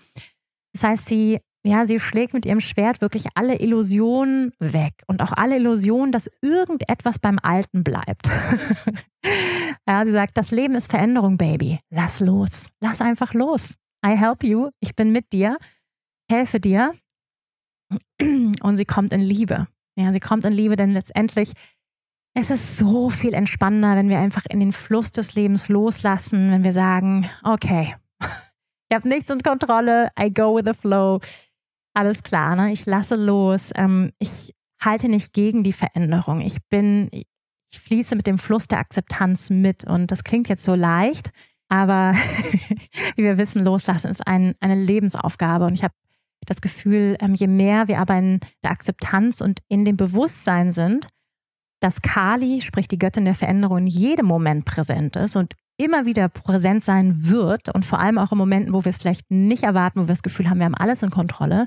Das 0.73 0.83
heißt, 0.83 1.07
sie 1.07 1.41
ja, 1.67 1.87
sie 1.87 1.99
schlägt 1.99 2.35
mit 2.35 2.45
ihrem 2.45 2.61
Schwert 2.61 3.01
wirklich 3.01 3.27
alle 3.35 3.59
Illusionen 3.59 4.53
weg 4.59 4.93
und 5.07 5.23
auch 5.23 5.33
alle 5.33 5.57
Illusionen, 5.57 6.13
dass 6.13 6.31
irgendetwas 6.43 7.19
beim 7.19 7.39
Alten 7.43 7.83
bleibt. 7.83 8.31
ja, 9.87 10.05
sie 10.05 10.13
sagt, 10.13 10.37
das 10.37 10.51
Leben 10.51 10.75
ist 10.75 10.91
Veränderung, 10.91 11.39
Baby. 11.39 11.81
Lass 11.89 12.21
los. 12.21 12.67
Lass 12.81 13.01
einfach 13.01 13.33
los. 13.33 13.75
I 14.05 14.11
help 14.11 14.45
you. 14.45 14.69
Ich 14.81 14.95
bin 14.95 15.11
mit 15.11 15.33
dir. 15.33 15.57
Helfe 16.31 16.61
dir. 16.61 16.93
Und 18.21 18.77
sie 18.77 18.85
kommt 18.85 19.15
in 19.15 19.23
Liebe. 19.23 19.67
Ja, 19.97 20.13
sie 20.13 20.21
kommt 20.21 20.45
in 20.45 20.53
Liebe, 20.53 20.77
denn 20.77 20.91
letztendlich 20.91 21.53
es 22.37 22.51
ist 22.51 22.79
so 22.79 23.11
viel 23.11 23.33
entspannender, 23.33 23.95
wenn 23.95 24.09
wir 24.09 24.19
einfach 24.19 24.45
in 24.51 24.59
den 24.59 24.73
Fluss 24.73 25.13
des 25.13 25.37
Lebens 25.37 25.69
loslassen, 25.69 26.51
wenn 26.51 26.65
wir 26.65 26.73
sagen, 26.73 27.31
okay, 27.45 27.95
ich 28.91 28.95
habe 28.95 29.09
nichts 29.09 29.31
in 29.31 29.39
Kontrolle, 29.39 30.11
I 30.21 30.35
go 30.35 30.57
with 30.57 30.65
the 30.67 30.75
flow 30.75 31.21
alles 31.95 32.23
klar, 32.23 32.57
ne? 32.57 32.73
ich 32.73 32.87
lasse 32.87 33.15
los, 33.15 33.71
ähm, 33.75 34.13
ich 34.19 34.53
halte 34.81 35.09
nicht 35.09 35.33
gegen 35.33 35.63
die 35.63 35.73
Veränderung. 35.73 36.41
Ich 36.41 36.59
bin, 36.69 37.09
ich 37.13 37.27
fließe 37.81 38.17
mit 38.17 38.27
dem 38.27 38.39
Fluss 38.39 38.67
der 38.69 38.79
Akzeptanz 38.79 39.51
mit. 39.51 39.85
Und 39.85 40.11
das 40.11 40.25
klingt 40.25 40.49
jetzt 40.49 40.65
so 40.65 40.75
leicht, 40.75 41.31
Aber 41.69 42.13
wie 43.17 43.23
wir 43.23 43.39
wissen, 43.39 43.65
loslassen 43.65 44.09
ist 44.09 44.27
ein, 44.27 44.55
eine 44.61 44.75
Lebensaufgabe. 44.75 45.65
Und 45.65 45.75
ich 45.75 45.83
habe 45.83 45.95
das 46.47 46.61
Gefühl, 46.61 47.17
ähm, 47.21 47.35
je 47.35 47.47
mehr 47.47 47.89
wir 47.89 47.99
aber 47.99 48.17
in 48.17 48.41
der 48.63 48.71
Akzeptanz 48.71 49.41
und 49.41 49.61
in 49.69 49.85
dem 49.85 49.97
Bewusstsein 49.97 50.73
sind, 50.73 51.09
dass 51.81 52.03
Kali, 52.03 52.61
sprich 52.61 52.89
die 52.89 52.99
Göttin 52.99 53.25
der 53.25 53.35
Veränderung, 53.35 53.79
in 53.79 53.87
jedem 53.87 54.27
Moment 54.27 54.65
präsent 54.65 55.17
ist 55.17 55.37
und 55.37 55.55
immer 55.77 56.07
wieder 56.07 56.29
präsent 56.29 56.85
sein 56.85 57.29
wird 57.29 57.75
und 57.75 57.85
vor 57.85 57.99
allem 57.99 58.19
auch 58.19 58.33
in 58.33 58.39
Momenten, 58.39 58.73
wo 58.73 58.85
wir 58.85 58.91
es 58.91 58.97
vielleicht 58.97 59.31
nicht 59.31 59.65
erwarten, 59.65 60.01
wo 60.01 60.05
wir 60.05 60.09
das 60.09 60.23
Gefühl 60.23 60.49
haben, 60.49 60.59
wir 60.59 60.67
haben 60.67 60.75
alles 60.75 61.03
in 61.03 61.11
Kontrolle, 61.11 61.67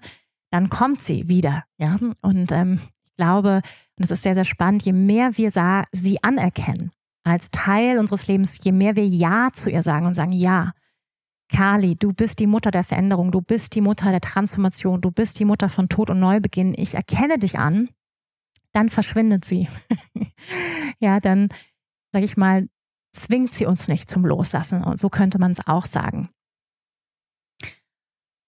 dann 0.52 0.70
kommt 0.70 1.02
sie 1.02 1.28
wieder. 1.28 1.64
Ja? 1.78 1.98
Und 2.22 2.52
ähm, 2.52 2.80
ich 3.06 3.16
glaube, 3.18 3.62
und 3.98 4.06
es 4.06 4.12
ist 4.12 4.24
sehr, 4.24 4.36
sehr 4.36 4.46
spannend, 4.46 4.84
je 4.84 4.94
mehr 4.94 5.38
wir 5.38 5.52
sie 5.92 6.24
anerkennen 6.24 6.92
als 7.24 7.52
Teil 7.52 8.00
unseres 8.00 8.28
Lebens, 8.28 8.58
je 8.64 8.72
mehr 8.72 8.96
wir 8.96 9.06
Ja 9.06 9.50
zu 9.52 9.70
ihr 9.70 9.82
sagen 9.82 10.06
und 10.06 10.14
sagen, 10.14 10.32
ja, 10.32 10.72
Kali, 11.50 11.96
du 11.96 12.14
bist 12.14 12.40
die 12.40 12.48
Mutter 12.48 12.72
der 12.72 12.84
Veränderung, 12.84 13.32
du 13.32 13.42
bist 13.42 13.76
die 13.76 13.82
Mutter 13.82 14.12
der 14.12 14.22
Transformation, 14.22 15.02
du 15.02 15.12
bist 15.12 15.40
die 15.40 15.46
Mutter 15.46 15.70
von 15.70 15.90
Tod 15.90 16.10
und 16.10 16.20
Neubeginn, 16.20 16.74
ich 16.78 16.96
erkenne 16.96 17.38
dich 17.38 17.58
an, 17.58 17.90
dann 18.72 18.90
verschwindet 18.90 19.46
sie. 19.46 19.68
ja, 21.00 21.20
dann, 21.20 21.50
sage 22.12 22.26
ich 22.26 22.38
mal, 22.38 22.68
zwingt 23.12 23.52
sie 23.52 23.66
uns 23.66 23.88
nicht 23.88 24.10
zum 24.10 24.26
Loslassen. 24.26 24.84
Und 24.84 25.00
so 25.00 25.10
könnte 25.10 25.40
man 25.40 25.52
es 25.52 25.66
auch 25.66 25.86
sagen. 25.86 26.30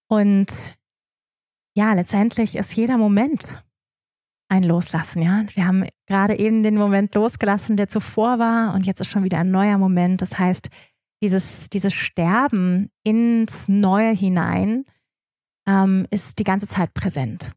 Und 0.08 0.76
ja, 1.74 1.92
letztendlich 1.94 2.56
ist 2.56 2.74
jeder 2.74 2.98
Moment 2.98 3.62
ein 4.48 4.64
Loslassen, 4.64 5.22
ja. 5.22 5.44
Wir 5.54 5.66
haben 5.66 5.86
gerade 6.06 6.36
eben 6.36 6.64
den 6.64 6.74
Moment 6.76 7.14
losgelassen, 7.14 7.76
der 7.76 7.88
zuvor 7.88 8.40
war 8.40 8.74
und 8.74 8.84
jetzt 8.84 9.00
ist 9.00 9.08
schon 9.08 9.22
wieder 9.22 9.38
ein 9.38 9.52
neuer 9.52 9.78
Moment. 9.78 10.20
Das 10.22 10.38
heißt, 10.38 10.68
dieses, 11.22 11.70
dieses 11.70 11.94
Sterben 11.94 12.90
ins 13.04 13.68
Neue 13.68 14.12
hinein 14.12 14.84
ähm, 15.68 16.06
ist 16.10 16.38
die 16.40 16.44
ganze 16.44 16.66
Zeit 16.66 16.94
präsent. 16.94 17.52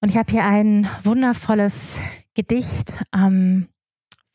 Und 0.00 0.10
ich 0.10 0.16
habe 0.16 0.30
hier 0.30 0.44
ein 0.44 0.88
wundervolles 1.02 1.92
Gedicht 2.34 3.02
ähm, 3.14 3.68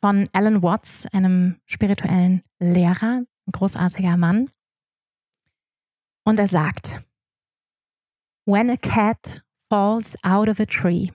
von 0.01 0.27
Alan 0.33 0.61
Watts, 0.61 1.05
einem 1.11 1.59
spirituellen 1.65 2.43
Lehrer, 2.59 3.23
ein 3.47 3.51
großartiger 3.51 4.17
Mann. 4.17 4.49
Und 6.25 6.39
er 6.39 6.47
sagt, 6.47 7.01
When 8.45 8.69
a 8.69 8.77
cat 8.77 9.43
falls 9.69 10.15
out 10.23 10.49
of 10.49 10.59
a 10.59 10.65
tree, 10.65 11.11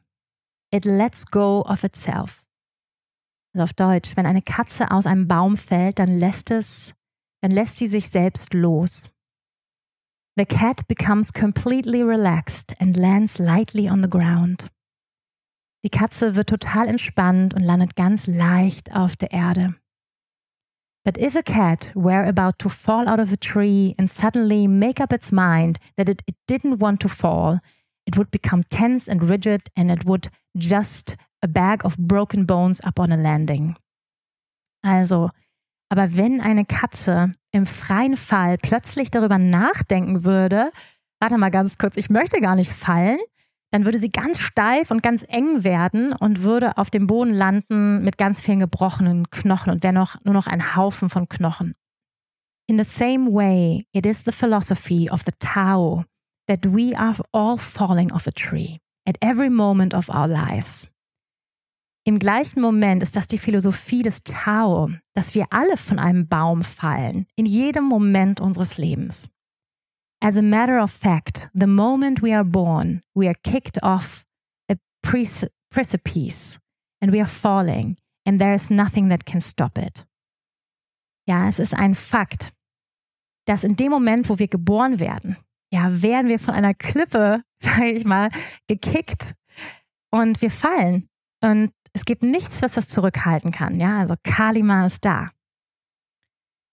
it 0.70 0.84
lets 0.84 1.24
go 1.26 1.62
of 1.62 1.84
itself. 1.84 2.42
Also 3.54 3.64
auf 3.64 3.72
Deutsch, 3.74 4.16
wenn 4.16 4.26
eine 4.26 4.42
Katze 4.42 4.90
aus 4.90 5.06
einem 5.06 5.28
Baum 5.28 5.56
fällt, 5.56 5.98
dann 5.98 6.08
lässt 6.08 6.50
es, 6.50 6.94
dann 7.42 7.50
lässt 7.50 7.76
sie 7.76 7.86
sich 7.86 8.08
selbst 8.08 8.54
los. 8.54 9.10
The 10.36 10.46
cat 10.46 10.86
becomes 10.88 11.32
completely 11.32 12.02
relaxed 12.02 12.74
and 12.80 12.96
lands 12.96 13.38
lightly 13.38 13.90
on 13.90 14.02
the 14.02 14.08
ground. 14.08 14.70
Die 15.84 15.90
Katze 15.90 16.36
wird 16.36 16.48
total 16.48 16.88
entspannt 16.88 17.54
und 17.54 17.62
landet 17.62 17.96
ganz 17.96 18.26
leicht 18.26 18.94
auf 18.94 19.16
der 19.16 19.32
Erde. 19.32 19.74
But 21.04 21.18
if 21.18 21.34
a 21.34 21.42
cat 21.42 21.90
were 21.94 22.24
about 22.24 22.58
to 22.58 22.68
fall 22.68 23.08
out 23.08 23.18
of 23.18 23.32
a 23.32 23.36
tree 23.36 23.94
and 23.98 24.08
suddenly 24.08 24.68
make 24.68 25.00
up 25.02 25.12
its 25.12 25.32
mind 25.32 25.78
that 25.96 26.08
it, 26.08 26.22
it 26.26 26.36
didn't 26.48 26.80
want 26.80 27.00
to 27.00 27.08
fall, 27.08 27.58
it 28.06 28.16
would 28.16 28.30
become 28.30 28.62
tense 28.68 29.08
and 29.08 29.22
rigid 29.22 29.62
and 29.76 29.90
it 29.90 30.04
would 30.06 30.28
just 30.56 31.16
a 31.42 31.48
bag 31.48 31.84
of 31.84 31.96
broken 31.98 32.46
bones 32.46 32.80
up 32.84 33.00
on 33.00 33.10
a 33.10 33.16
landing. 33.16 33.74
Also, 34.84 35.30
aber 35.88 36.16
wenn 36.16 36.40
eine 36.40 36.64
Katze 36.64 37.32
im 37.50 37.66
freien 37.66 38.16
Fall 38.16 38.56
plötzlich 38.56 39.10
darüber 39.10 39.38
nachdenken 39.38 40.24
würde, 40.24 40.70
warte 41.20 41.36
mal 41.36 41.50
ganz 41.50 41.78
kurz, 41.78 41.96
ich 41.96 42.10
möchte 42.10 42.40
gar 42.40 42.54
nicht 42.54 42.72
fallen, 42.72 43.18
dann 43.72 43.86
würde 43.86 43.98
sie 43.98 44.10
ganz 44.10 44.38
steif 44.38 44.90
und 44.90 45.02
ganz 45.02 45.24
eng 45.26 45.64
werden 45.64 46.12
und 46.12 46.42
würde 46.42 46.76
auf 46.76 46.90
dem 46.90 47.06
Boden 47.06 47.32
landen 47.32 48.04
mit 48.04 48.18
ganz 48.18 48.40
vielen 48.40 48.60
gebrochenen 48.60 49.28
Knochen 49.30 49.72
und 49.72 49.82
wäre 49.82 49.94
noch, 49.94 50.22
nur 50.24 50.34
noch 50.34 50.46
ein 50.46 50.76
Haufen 50.76 51.08
von 51.08 51.28
Knochen. 51.28 51.74
In 52.68 52.78
the 52.78 52.84
same 52.84 53.32
way, 53.32 53.86
it 53.92 54.06
is 54.06 54.22
the 54.24 54.30
philosophy 54.30 55.10
of 55.10 55.22
the 55.24 55.32
Tao 55.38 56.04
that 56.46 56.60
we 56.64 56.96
are 56.96 57.16
all 57.32 57.56
falling 57.56 58.12
off 58.12 58.26
a 58.26 58.30
tree 58.30 58.78
at 59.08 59.16
every 59.20 59.50
moment 59.50 59.94
of 59.94 60.08
our 60.10 60.28
lives. 60.28 60.86
Im 62.04 62.18
gleichen 62.18 62.60
Moment 62.60 63.02
ist 63.02 63.16
das 63.16 63.26
die 63.26 63.38
Philosophie 63.38 64.02
des 64.02 64.22
Tao, 64.24 64.90
dass 65.14 65.34
wir 65.34 65.46
alle 65.50 65.76
von 65.76 65.98
einem 65.98 66.28
Baum 66.28 66.62
fallen, 66.62 67.26
in 67.36 67.46
jedem 67.46 67.84
Moment 67.84 68.40
unseres 68.40 68.76
Lebens. 68.76 69.28
As 70.22 70.36
a 70.36 70.42
matter 70.42 70.78
of 70.78 70.92
fact, 70.92 71.48
the 71.52 71.66
moment 71.66 72.22
we 72.22 72.32
are 72.32 72.44
born, 72.44 73.02
we 73.12 73.26
are 73.26 73.34
kicked 73.42 73.76
off 73.82 74.24
a 74.70 74.76
precipice 75.02 76.60
and 77.00 77.10
we 77.10 77.20
are 77.20 77.26
falling 77.26 77.96
and 78.24 78.40
there 78.40 78.54
is 78.54 78.70
nothing 78.70 79.08
that 79.08 79.26
can 79.26 79.40
stop 79.40 79.76
it. 79.76 80.06
Ja, 81.26 81.48
es 81.48 81.58
ist 81.58 81.74
ein 81.74 81.96
Fakt, 81.96 82.52
dass 83.46 83.64
in 83.64 83.74
dem 83.74 83.90
Moment, 83.90 84.28
wo 84.28 84.38
wir 84.38 84.46
geboren 84.46 85.00
werden, 85.00 85.36
ja, 85.72 86.02
werden 86.02 86.28
wir 86.28 86.38
von 86.38 86.54
einer 86.54 86.74
Klippe, 86.74 87.42
sage 87.60 87.90
ich 87.90 88.04
mal, 88.04 88.30
gekickt 88.68 89.34
und 90.12 90.40
wir 90.40 90.52
fallen. 90.52 91.08
Und 91.40 91.72
es 91.94 92.04
gibt 92.04 92.22
nichts, 92.22 92.62
was 92.62 92.74
das 92.74 92.86
zurückhalten 92.86 93.50
kann. 93.50 93.80
Ja, 93.80 93.98
also 93.98 94.14
Kalima 94.22 94.86
ist 94.86 95.04
da. 95.04 95.32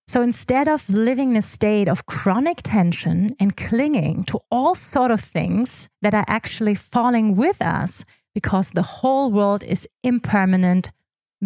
So 0.10 0.24
instead 0.24 0.68
of 0.68 0.90
living 0.90 1.30
in 1.32 1.38
a 1.38 1.42
state 1.44 1.88
of 1.88 2.08
chronic 2.08 2.64
tension 2.64 3.36
and 3.40 3.56
clinging 3.56 4.24
to 4.24 4.40
all 4.50 4.74
sort 4.74 5.12
of 5.12 5.22
things 5.22 5.88
that 6.02 6.16
are 6.16 6.26
actually 6.28 6.74
falling 6.74 7.36
with 7.36 7.62
us 7.62 8.04
because 8.34 8.72
the 8.72 8.82
whole 8.82 9.32
world 9.32 9.64
is 9.64 9.88
impermanent, 10.04 10.92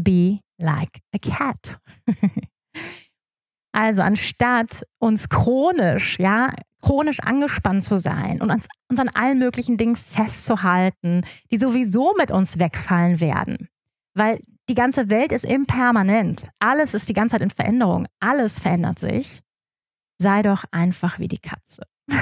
be 0.02 0.40
like 0.62 1.02
a 1.14 1.20
cat. 1.20 1.78
also 3.74 4.02
anstatt 4.02 4.84
uns 5.02 5.28
chronisch, 5.28 6.18
ja, 6.20 6.50
chronisch 6.82 7.20
angespannt 7.20 7.84
zu 7.84 7.98
sein 7.98 8.42
und 8.42 8.50
uns, 8.50 8.68
uns 8.90 8.98
an 8.98 9.10
allen 9.10 9.40
möglichen 9.40 9.76
Dingen 9.76 9.98
festzuhalten, 9.98 11.26
die 11.52 11.58
sowieso 11.58 12.14
mit 12.18 12.32
uns 12.32 12.58
wegfallen 12.60 13.20
werden, 13.20 13.68
weil 14.14 14.40
die 14.70 14.76
ganze 14.76 15.10
Welt 15.10 15.32
ist 15.32 15.46
impermanent. 15.46 16.50
Alles 16.60 16.94
ist 16.94 17.10
die 17.10 17.14
ganze 17.14 17.34
Zeit 17.34 17.42
in 17.42 17.50
Veränderung. 17.50 18.08
Alles 18.20 18.60
verändert 18.60 19.00
sich. 19.00 19.42
Sei 20.20 20.42
doch 20.42 20.64
einfach 20.72 21.20
wie 21.20 21.28
die 21.28 21.40
Katze. 21.40 21.84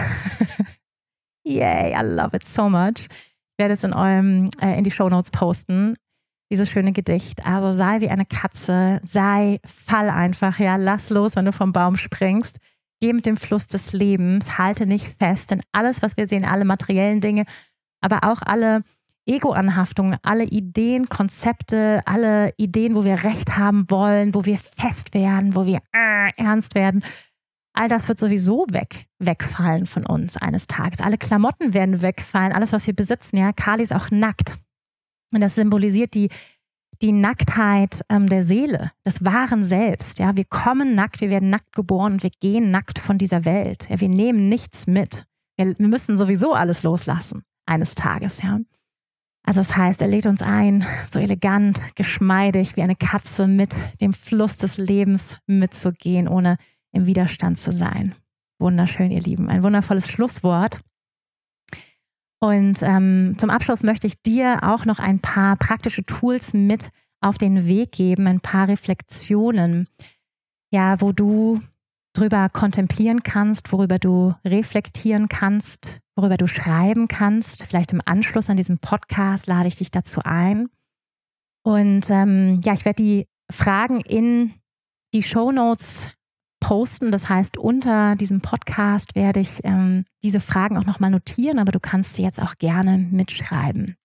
Yay, 1.43 1.93
I 1.93 2.03
love 2.03 2.35
it 2.35 2.45
so 2.45 2.69
much. 2.69 3.07
Ich 3.09 3.59
werde 3.59 3.73
es 3.73 3.83
in 3.83 3.93
eurem, 3.93 4.49
äh, 4.59 4.77
in 4.77 4.83
die 4.83 4.91
Show 4.91 5.09
Notes 5.09 5.31
posten. 5.31 5.95
Dieses 6.51 6.69
schöne 6.69 6.91
Gedicht. 6.91 7.45
Also 7.45 7.77
sei 7.77 8.01
wie 8.01 8.09
eine 8.09 8.25
Katze, 8.25 8.99
sei, 9.03 9.59
fall 9.65 10.09
einfach, 10.09 10.59
ja, 10.59 10.75
lass 10.75 11.09
los, 11.09 11.35
wenn 11.35 11.45
du 11.45 11.53
vom 11.53 11.71
Baum 11.71 11.95
springst. 11.95 12.57
Geh 12.99 13.13
mit 13.13 13.25
dem 13.25 13.37
Fluss 13.37 13.67
des 13.67 13.93
Lebens, 13.93 14.57
halte 14.57 14.85
nicht 14.85 15.07
fest, 15.17 15.51
denn 15.51 15.61
alles, 15.71 16.01
was 16.01 16.17
wir 16.17 16.27
sehen, 16.27 16.45
alle 16.45 16.65
materiellen 16.65 17.21
Dinge, 17.21 17.45
aber 18.01 18.29
auch 18.29 18.41
alle 18.43 18.83
Ego-Anhaftungen, 19.25 20.17
alle 20.23 20.45
Ideen, 20.45 21.07
Konzepte, 21.09 22.01
alle 22.05 22.53
Ideen, 22.57 22.95
wo 22.95 23.03
wir 23.03 23.23
Recht 23.23 23.57
haben 23.57 23.89
wollen, 23.89 24.33
wo 24.33 24.45
wir 24.45 24.57
fest 24.57 25.13
werden, 25.13 25.55
wo 25.55 25.65
wir 25.65 25.79
äh, 25.93 26.31
ernst 26.37 26.75
werden, 26.75 27.03
all 27.73 27.87
das 27.87 28.07
wird 28.07 28.17
sowieso 28.17 28.65
weg, 28.71 29.05
wegfallen 29.19 29.85
von 29.85 30.05
uns 30.05 30.37
eines 30.37 30.67
Tages. 30.67 30.99
Alle 30.99 31.17
Klamotten 31.17 31.73
werden 31.73 32.01
wegfallen, 32.01 32.51
alles, 32.51 32.73
was 32.73 32.87
wir 32.87 32.95
besitzen. 32.95 33.37
Ja, 33.37 33.51
Kali 33.53 33.83
ist 33.83 33.93
auch 33.93 34.11
nackt. 34.11 34.57
Und 35.33 35.41
das 35.41 35.55
symbolisiert 35.55 36.13
die, 36.13 36.29
die 37.01 37.11
Nacktheit 37.11 38.01
ähm, 38.09 38.27
der 38.27 38.43
Seele, 38.43 38.89
des 39.05 39.23
wahren 39.23 39.63
Selbst. 39.63 40.19
Ja, 40.19 40.35
wir 40.35 40.45
kommen 40.45 40.95
nackt, 40.95 41.21
wir 41.21 41.29
werden 41.29 41.49
nackt 41.49 41.73
geboren 41.73 42.13
und 42.13 42.23
wir 42.23 42.31
gehen 42.41 42.71
nackt 42.71 42.99
von 42.99 43.17
dieser 43.17 43.45
Welt. 43.45 43.87
Ja, 43.89 44.01
wir 44.01 44.09
nehmen 44.09 44.49
nichts 44.49 44.87
mit. 44.87 45.25
Wir, 45.57 45.77
wir 45.77 45.87
müssen 45.87 46.17
sowieso 46.17 46.53
alles 46.53 46.83
loslassen 46.83 47.43
eines 47.65 47.95
Tages. 47.95 48.41
Ja. 48.41 48.59
Also 49.43 49.59
das 49.61 49.75
heißt, 49.75 50.01
er 50.01 50.07
lädt 50.07 50.27
uns 50.27 50.41
ein, 50.41 50.85
so 51.09 51.19
elegant, 51.19 51.83
geschmeidig 51.95 52.75
wie 52.75 52.83
eine 52.83 52.95
Katze 52.95 53.47
mit 53.47 53.75
dem 53.99 54.13
Fluss 54.13 54.57
des 54.57 54.77
Lebens 54.77 55.35
mitzugehen, 55.47 56.27
ohne 56.27 56.57
im 56.91 57.05
Widerstand 57.05 57.57
zu 57.57 57.71
sein. 57.71 58.15
Wunderschön, 58.59 59.11
ihr 59.11 59.21
Lieben. 59.21 59.49
Ein 59.49 59.63
wundervolles 59.63 60.07
Schlusswort. 60.07 60.79
Und 62.39 62.81
ähm, 62.81 63.35
zum 63.37 63.49
Abschluss 63.49 63.83
möchte 63.83 64.07
ich 64.07 64.21
dir 64.21 64.59
auch 64.63 64.85
noch 64.85 64.99
ein 64.99 65.19
paar 65.19 65.55
praktische 65.57 66.05
Tools 66.05 66.53
mit 66.53 66.89
auf 67.19 67.37
den 67.37 67.67
Weg 67.67 67.91
geben, 67.91 68.27
ein 68.27 68.39
paar 68.39 68.67
Reflexionen, 68.67 69.87
ja, 70.71 71.01
wo 71.01 71.11
du 71.11 71.61
drüber 72.13 72.49
kontemplieren 72.49 73.23
kannst, 73.23 73.71
worüber 73.71 73.99
du 73.99 74.35
reflektieren 74.45 75.29
kannst, 75.29 75.99
worüber 76.15 76.37
du 76.37 76.47
schreiben 76.47 77.07
kannst. 77.07 77.63
Vielleicht 77.63 77.93
im 77.93 78.01
Anschluss 78.05 78.49
an 78.49 78.57
diesem 78.57 78.79
Podcast 78.79 79.47
lade 79.47 79.67
ich 79.67 79.77
dich 79.77 79.91
dazu 79.91 80.21
ein. 80.23 80.67
Und 81.63 82.09
ähm, 82.09 82.59
ja, 82.63 82.73
ich 82.73 82.85
werde 82.85 83.03
die 83.03 83.27
Fragen 83.51 84.01
in 84.01 84.53
die 85.13 85.23
Show 85.23 85.51
Notes 85.51 86.07
posten. 86.59 87.11
Das 87.11 87.27
heißt, 87.27 87.57
unter 87.57 88.15
diesem 88.15 88.41
Podcast 88.41 89.15
werde 89.15 89.41
ich 89.41 89.59
ähm, 89.63 90.05
diese 90.23 90.39
Fragen 90.39 90.77
auch 90.77 90.85
nochmal 90.85 91.11
notieren, 91.11 91.59
aber 91.59 91.71
du 91.71 91.79
kannst 91.79 92.15
sie 92.15 92.23
jetzt 92.23 92.41
auch 92.41 92.55
gerne 92.57 92.97
mitschreiben. 92.97 93.97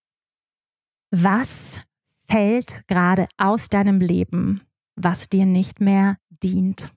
Was 1.10 1.80
fällt 2.26 2.82
gerade 2.88 3.28
aus 3.36 3.68
deinem 3.68 4.00
Leben, 4.00 4.62
was 4.96 5.28
dir 5.28 5.46
nicht 5.46 5.80
mehr 5.80 6.16
dient? 6.42 6.90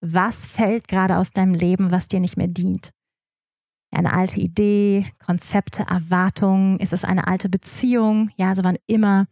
Was 0.00 0.46
fällt 0.46 0.88
gerade 0.88 1.18
aus 1.18 1.30
deinem 1.30 1.54
Leben, 1.54 1.90
was 1.90 2.08
dir 2.08 2.20
nicht 2.20 2.36
mehr 2.36 2.48
dient? 2.48 2.90
Eine 3.92 4.12
alte 4.12 4.40
Idee, 4.40 5.10
Konzepte, 5.18 5.82
Erwartungen? 5.82 6.78
Ist 6.78 6.92
es 6.92 7.04
eine 7.04 7.26
alte 7.26 7.48
Beziehung? 7.48 8.30
Ja, 8.36 8.50
also 8.50 8.64
wann 8.64 8.78
immer 8.86 9.26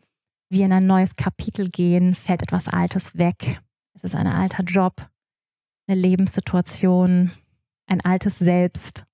wir 0.50 0.66
in 0.66 0.72
ein 0.72 0.86
neues 0.86 1.16
Kapitel 1.16 1.68
gehen, 1.68 2.14
fällt 2.14 2.42
etwas 2.42 2.68
Altes 2.68 3.16
weg. 3.16 3.60
Es 3.94 4.04
ist 4.04 4.14
ein 4.14 4.26
alter 4.26 4.64
Job, 4.64 5.08
eine 5.86 6.00
Lebenssituation, 6.00 7.30
ein 7.86 8.00
altes 8.00 8.38
Selbst. 8.38 9.04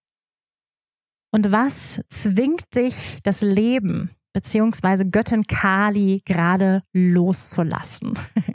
Und 1.33 1.51
was 1.51 2.01
zwingt 2.09 2.77
dich, 2.77 3.19
das 3.23 3.41
Leben 3.41 4.11
beziehungsweise 4.33 5.05
Göttin 5.05 5.47
Kali 5.47 6.23
gerade 6.25 6.83
loszulassen? 6.93 8.19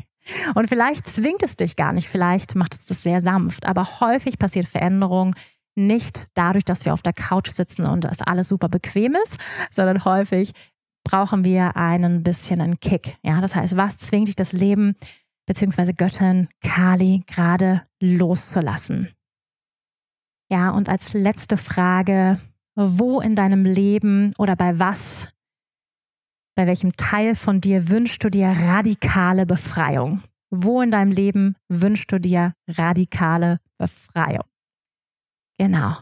Und 0.55 0.69
vielleicht 0.69 1.07
zwingt 1.07 1.43
es 1.43 1.55
dich 1.55 1.75
gar 1.75 1.93
nicht, 1.93 2.09
vielleicht 2.09 2.55
macht 2.55 2.75
es 2.75 2.85
das 2.85 3.03
sehr 3.03 3.21
sanft, 3.21 3.65
aber 3.65 3.99
häufig 3.99 4.39
passiert 4.39 4.67
Veränderung 4.67 5.35
nicht 5.75 6.27
dadurch, 6.33 6.65
dass 6.65 6.85
wir 6.85 6.93
auf 6.93 7.01
der 7.01 7.13
Couch 7.13 7.49
sitzen 7.51 7.85
und 7.85 8.03
das 8.03 8.21
alles 8.21 8.49
super 8.49 8.69
bequem 8.69 9.15
ist, 9.23 9.37
sondern 9.71 10.03
häufig 10.05 10.51
brauchen 11.03 11.43
wir 11.43 11.75
einen 11.77 12.23
bisschen 12.23 12.61
einen 12.61 12.79
Kick. 12.79 13.17
Ja, 13.23 13.41
das 13.41 13.55
heißt, 13.55 13.77
was 13.77 13.97
zwingt 13.97 14.27
dich 14.27 14.35
das 14.35 14.51
Leben 14.51 14.95
beziehungsweise 15.47 15.93
Göttin 15.93 16.49
Kali 16.61 17.23
gerade 17.25 17.83
loszulassen? 17.99 19.09
Ja, 20.51 20.71
und 20.71 20.89
als 20.89 21.13
letzte 21.13 21.57
Frage, 21.57 22.39
wo 22.75 23.21
in 23.21 23.35
deinem 23.35 23.65
Leben 23.65 24.31
oder 24.37 24.55
bei 24.55 24.79
was, 24.79 25.27
bei 26.55 26.67
welchem 26.67 26.95
Teil 26.95 27.35
von 27.35 27.61
dir 27.61 27.89
wünschst 27.89 28.23
du 28.23 28.29
dir 28.29 28.47
radikale 28.47 29.45
Befreiung? 29.45 30.21
Wo 30.49 30.81
in 30.81 30.91
deinem 30.91 31.11
Leben 31.11 31.55
wünschst 31.69 32.11
du 32.11 32.19
dir 32.19 32.53
radikale 32.67 33.59
Befreiung? 33.77 34.43
Genau. 35.57 35.93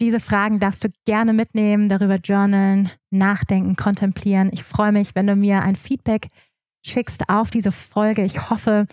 Diese 0.00 0.20
Fragen 0.20 0.60
darfst 0.60 0.84
du 0.84 0.88
gerne 1.06 1.32
mitnehmen, 1.32 1.88
darüber 1.88 2.16
journalen, 2.16 2.90
nachdenken, 3.10 3.76
kontemplieren. 3.76 4.50
Ich 4.52 4.62
freue 4.62 4.92
mich, 4.92 5.14
wenn 5.14 5.26
du 5.26 5.36
mir 5.36 5.62
ein 5.62 5.76
Feedback 5.76 6.28
schickst 6.84 7.28
auf 7.28 7.50
diese 7.50 7.72
Folge. 7.72 8.22
Ich 8.22 8.50
hoffe, 8.50 8.86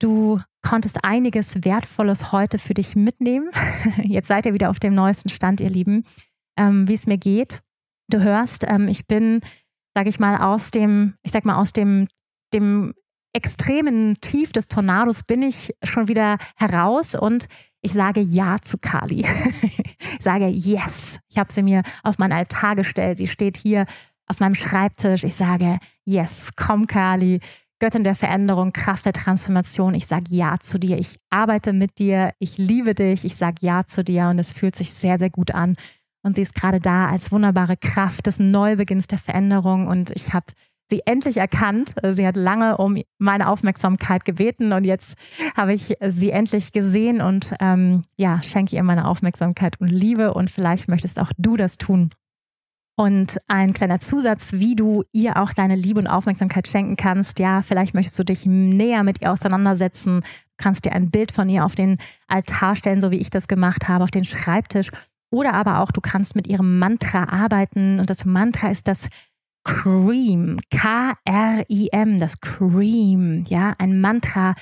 du 0.00 0.40
konntest 0.62 0.98
einiges 1.02 1.64
Wertvolles 1.64 2.32
heute 2.32 2.58
für 2.58 2.74
dich 2.74 2.94
mitnehmen. 2.94 3.50
Jetzt 4.02 4.28
seid 4.28 4.46
ihr 4.46 4.54
wieder 4.54 4.70
auf 4.70 4.78
dem 4.78 4.94
neuesten 4.94 5.28
Stand, 5.28 5.60
ihr 5.60 5.70
Lieben, 5.70 6.04
ähm, 6.56 6.88
wie 6.88 6.94
es 6.94 7.06
mir 7.06 7.18
geht. 7.18 7.60
Du 8.08 8.20
hörst, 8.20 8.64
ähm, 8.66 8.88
ich 8.88 9.06
bin, 9.06 9.40
sage 9.98 10.10
ich 10.10 10.20
mal, 10.20 10.36
aus 10.36 10.70
dem, 10.70 11.14
ich 11.24 11.32
sag 11.32 11.44
mal, 11.44 11.56
aus 11.56 11.72
dem, 11.72 12.06
dem 12.54 12.94
extremen 13.32 14.20
Tief 14.20 14.52
des 14.52 14.68
Tornados 14.68 15.24
bin 15.24 15.42
ich 15.42 15.74
schon 15.82 16.06
wieder 16.06 16.38
heraus 16.54 17.16
und 17.16 17.46
ich 17.80 17.94
sage 17.94 18.20
Ja 18.20 18.58
zu 18.62 18.78
Kali. 18.78 19.26
ich 19.62 20.20
sage 20.20 20.46
Yes. 20.46 21.18
Ich 21.28 21.36
habe 21.36 21.52
sie 21.52 21.64
mir 21.64 21.82
auf 22.04 22.18
meinen 22.18 22.30
Altar 22.30 22.76
gestellt. 22.76 23.18
Sie 23.18 23.26
steht 23.26 23.56
hier 23.56 23.86
auf 24.28 24.38
meinem 24.38 24.54
Schreibtisch. 24.54 25.24
Ich 25.24 25.34
sage 25.34 25.80
Yes, 26.04 26.50
komm 26.54 26.86
Kali. 26.86 27.40
Göttin 27.80 28.04
der 28.04 28.14
Veränderung, 28.14 28.72
Kraft 28.72 29.04
der 29.04 29.12
Transformation. 29.12 29.94
Ich 29.94 30.06
sage 30.06 30.26
Ja 30.28 30.60
zu 30.60 30.78
dir. 30.78 30.96
Ich 30.96 31.18
arbeite 31.28 31.72
mit 31.72 31.98
dir. 31.98 32.34
Ich 32.38 32.56
liebe 32.56 32.94
dich. 32.94 33.24
Ich 33.24 33.34
sage 33.34 33.56
Ja 33.62 33.84
zu 33.84 34.04
dir 34.04 34.28
und 34.28 34.38
es 34.38 34.52
fühlt 34.52 34.76
sich 34.76 34.92
sehr, 34.92 35.18
sehr 35.18 35.30
gut 35.30 35.52
an. 35.56 35.74
Und 36.22 36.36
sie 36.36 36.42
ist 36.42 36.54
gerade 36.54 36.80
da 36.80 37.08
als 37.08 37.30
wunderbare 37.30 37.76
Kraft 37.76 38.26
des 38.26 38.38
Neubeginns 38.38 39.06
der 39.06 39.18
Veränderung. 39.18 39.86
Und 39.86 40.10
ich 40.10 40.34
habe 40.34 40.46
sie 40.90 41.02
endlich 41.04 41.36
erkannt. 41.36 41.94
Sie 42.10 42.26
hat 42.26 42.36
lange 42.36 42.76
um 42.78 43.00
meine 43.18 43.48
Aufmerksamkeit 43.48 44.24
gebeten 44.24 44.72
und 44.72 44.84
jetzt 44.84 45.14
habe 45.56 45.74
ich 45.74 45.94
sie 46.06 46.30
endlich 46.30 46.72
gesehen 46.72 47.20
und 47.20 47.54
ähm, 47.60 48.02
ja, 48.16 48.42
schenke 48.42 48.76
ihr 48.76 48.82
meine 48.82 49.06
Aufmerksamkeit 49.06 49.80
und 49.80 49.88
Liebe 49.88 50.34
und 50.34 50.50
vielleicht 50.50 50.88
möchtest 50.88 51.20
auch 51.20 51.30
du 51.36 51.56
das 51.56 51.76
tun. 51.76 52.10
Und 52.96 53.38
ein 53.46 53.74
kleiner 53.74 54.00
Zusatz, 54.00 54.48
wie 54.52 54.74
du 54.74 55.04
ihr 55.12 55.36
auch 55.36 55.52
deine 55.52 55.76
Liebe 55.76 56.00
und 56.00 56.08
Aufmerksamkeit 56.08 56.66
schenken 56.66 56.96
kannst. 56.96 57.38
Ja, 57.38 57.62
vielleicht 57.62 57.94
möchtest 57.94 58.18
du 58.18 58.24
dich 58.24 58.44
näher 58.44 59.04
mit 59.04 59.22
ihr 59.22 59.30
auseinandersetzen, 59.30 60.24
kannst 60.56 60.84
dir 60.84 60.90
ein 60.90 61.10
Bild 61.10 61.30
von 61.30 61.48
ihr 61.48 61.64
auf 61.64 61.76
den 61.76 61.98
Altar 62.26 62.74
stellen, 62.74 63.00
so 63.00 63.12
wie 63.12 63.18
ich 63.18 63.30
das 63.30 63.46
gemacht 63.46 63.86
habe, 63.86 64.02
auf 64.02 64.10
den 64.10 64.24
Schreibtisch. 64.24 64.90
Oder 65.30 65.54
aber 65.54 65.80
auch, 65.80 65.92
du 65.92 66.00
kannst 66.00 66.34
mit 66.36 66.46
ihrem 66.46 66.78
Mantra 66.78 67.24
arbeiten. 67.24 68.00
Und 68.00 68.08
das 68.10 68.24
Mantra 68.24 68.70
ist 68.70 68.88
das 68.88 69.08
Cream, 69.64 70.58
K-R-I-M, 70.70 72.18
das 72.18 72.40
Cream, 72.40 73.44
ja, 73.48 73.74
ein 73.78 74.00
Mantra 74.00 74.54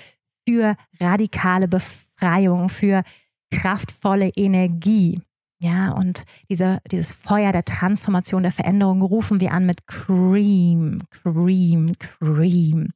für 0.49 0.77
radikale 1.01 1.69
Befreiung, 1.69 2.69
für 2.69 3.03
kraftvolle 3.53 4.31
Energie. 4.31 5.21
Ja, 5.59 5.93
und 5.93 6.25
diese, 6.51 6.81
dieses 6.91 7.13
Feuer 7.13 7.53
der 7.53 7.65
Transformation, 7.65 8.43
der 8.43 8.53
Veränderung 8.53 9.01
rufen 9.01 9.41
wir 9.41 9.53
an 9.53 9.65
mit 9.65 9.87
Cream, 9.87 10.99
Cream, 11.11 11.87
Cream. 11.99 12.91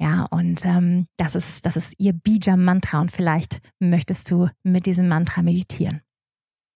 Ja, 0.00 0.26
und 0.30 0.64
ähm, 0.64 1.06
das, 1.16 1.34
ist, 1.34 1.64
das 1.66 1.76
ist 1.76 1.92
ihr 1.98 2.12
Bija-Mantra 2.12 3.00
und 3.00 3.12
vielleicht 3.12 3.60
möchtest 3.80 4.30
du 4.30 4.48
mit 4.62 4.86
diesem 4.86 5.08
Mantra 5.08 5.42
meditieren. 5.42 6.02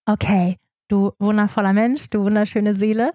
Okay, 0.07 0.57
du 0.88 1.12
wundervoller 1.18 1.72
Mensch, 1.72 2.11
du 2.11 2.24
wunderschöne 2.24 2.74
Seele 2.74 3.12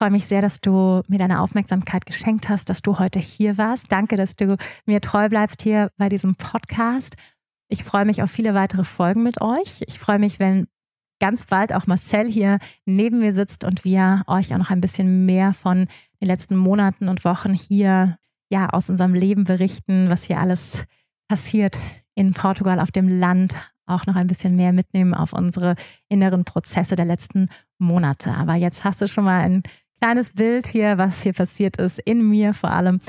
freue 0.00 0.12
mich 0.12 0.24
sehr, 0.24 0.40
dass 0.40 0.62
du 0.62 1.02
mir 1.08 1.18
deine 1.18 1.42
Aufmerksamkeit 1.42 2.06
geschenkt 2.06 2.48
hast, 2.48 2.70
dass 2.70 2.80
du 2.80 2.98
heute 2.98 3.18
hier 3.18 3.58
warst. 3.58 3.92
Danke, 3.92 4.16
dass 4.16 4.34
du 4.34 4.56
mir 4.86 5.02
treu 5.02 5.28
bleibst 5.28 5.60
hier 5.60 5.90
bei 5.98 6.08
diesem 6.08 6.36
Podcast. 6.36 7.16
Ich 7.68 7.84
freue 7.84 8.06
mich 8.06 8.22
auf 8.22 8.30
viele 8.30 8.54
weitere 8.54 8.84
Folgen 8.84 9.22
mit 9.22 9.42
euch. 9.42 9.82
Ich 9.86 9.98
freue 9.98 10.18
mich, 10.18 10.40
wenn 10.40 10.68
ganz 11.20 11.44
bald 11.44 11.74
auch 11.74 11.86
Marcel 11.86 12.30
hier 12.30 12.60
neben 12.86 13.18
mir 13.18 13.34
sitzt 13.34 13.62
und 13.62 13.84
wir 13.84 14.22
euch 14.26 14.54
auch 14.54 14.58
noch 14.58 14.70
ein 14.70 14.80
bisschen 14.80 15.26
mehr 15.26 15.52
von 15.52 15.86
den 16.22 16.28
letzten 16.28 16.56
Monaten 16.56 17.10
und 17.10 17.26
Wochen 17.26 17.52
hier 17.52 18.16
ja 18.48 18.70
aus 18.70 18.88
unserem 18.88 19.12
Leben 19.12 19.44
berichten, 19.44 20.08
was 20.08 20.24
hier 20.24 20.40
alles 20.40 20.78
passiert 21.28 21.78
in 22.14 22.32
Portugal 22.32 22.80
auf 22.80 22.90
dem 22.90 23.06
Land, 23.06 23.69
auch 23.90 24.06
noch 24.06 24.16
ein 24.16 24.26
bisschen 24.26 24.56
mehr 24.56 24.72
mitnehmen 24.72 25.14
auf 25.14 25.32
unsere 25.32 25.74
inneren 26.08 26.44
Prozesse 26.44 26.96
der 26.96 27.04
letzten 27.04 27.48
Monate. 27.78 28.32
Aber 28.32 28.54
jetzt 28.54 28.84
hast 28.84 29.00
du 29.00 29.08
schon 29.08 29.24
mal 29.24 29.40
ein 29.40 29.62
kleines 30.00 30.32
Bild 30.32 30.66
hier, 30.66 30.98
was 30.98 31.22
hier 31.22 31.32
passiert 31.32 31.76
ist, 31.76 31.98
in 31.98 32.28
mir 32.28 32.54
vor 32.54 32.70
allem 32.70 33.00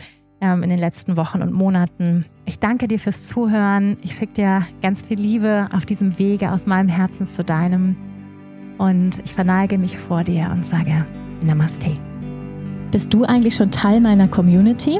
ähm, 0.41 0.63
in 0.63 0.69
den 0.69 0.79
letzten 0.79 1.15
Wochen 1.15 1.41
und 1.41 1.53
Monaten. 1.53 2.25
Ich 2.45 2.59
danke 2.59 2.87
dir 2.87 2.99
fürs 2.99 3.27
Zuhören. 3.27 3.97
Ich 4.01 4.15
schicke 4.15 4.33
dir 4.33 4.67
ganz 4.81 5.01
viel 5.01 5.19
Liebe 5.19 5.67
auf 5.73 5.85
diesem 5.85 6.17
Wege 6.19 6.51
aus 6.51 6.65
meinem 6.65 6.89
Herzen 6.89 7.25
zu 7.25 7.43
deinem. 7.43 7.95
Und 8.77 9.19
ich 9.23 9.33
verneige 9.33 9.77
mich 9.77 9.97
vor 9.97 10.23
dir 10.23 10.49
und 10.51 10.65
sage 10.65 11.05
Namaste. 11.45 11.97
Bist 12.91 13.13
du 13.13 13.23
eigentlich 13.23 13.55
schon 13.55 13.71
Teil 13.71 14.01
meiner 14.01 14.27
Community? 14.27 14.99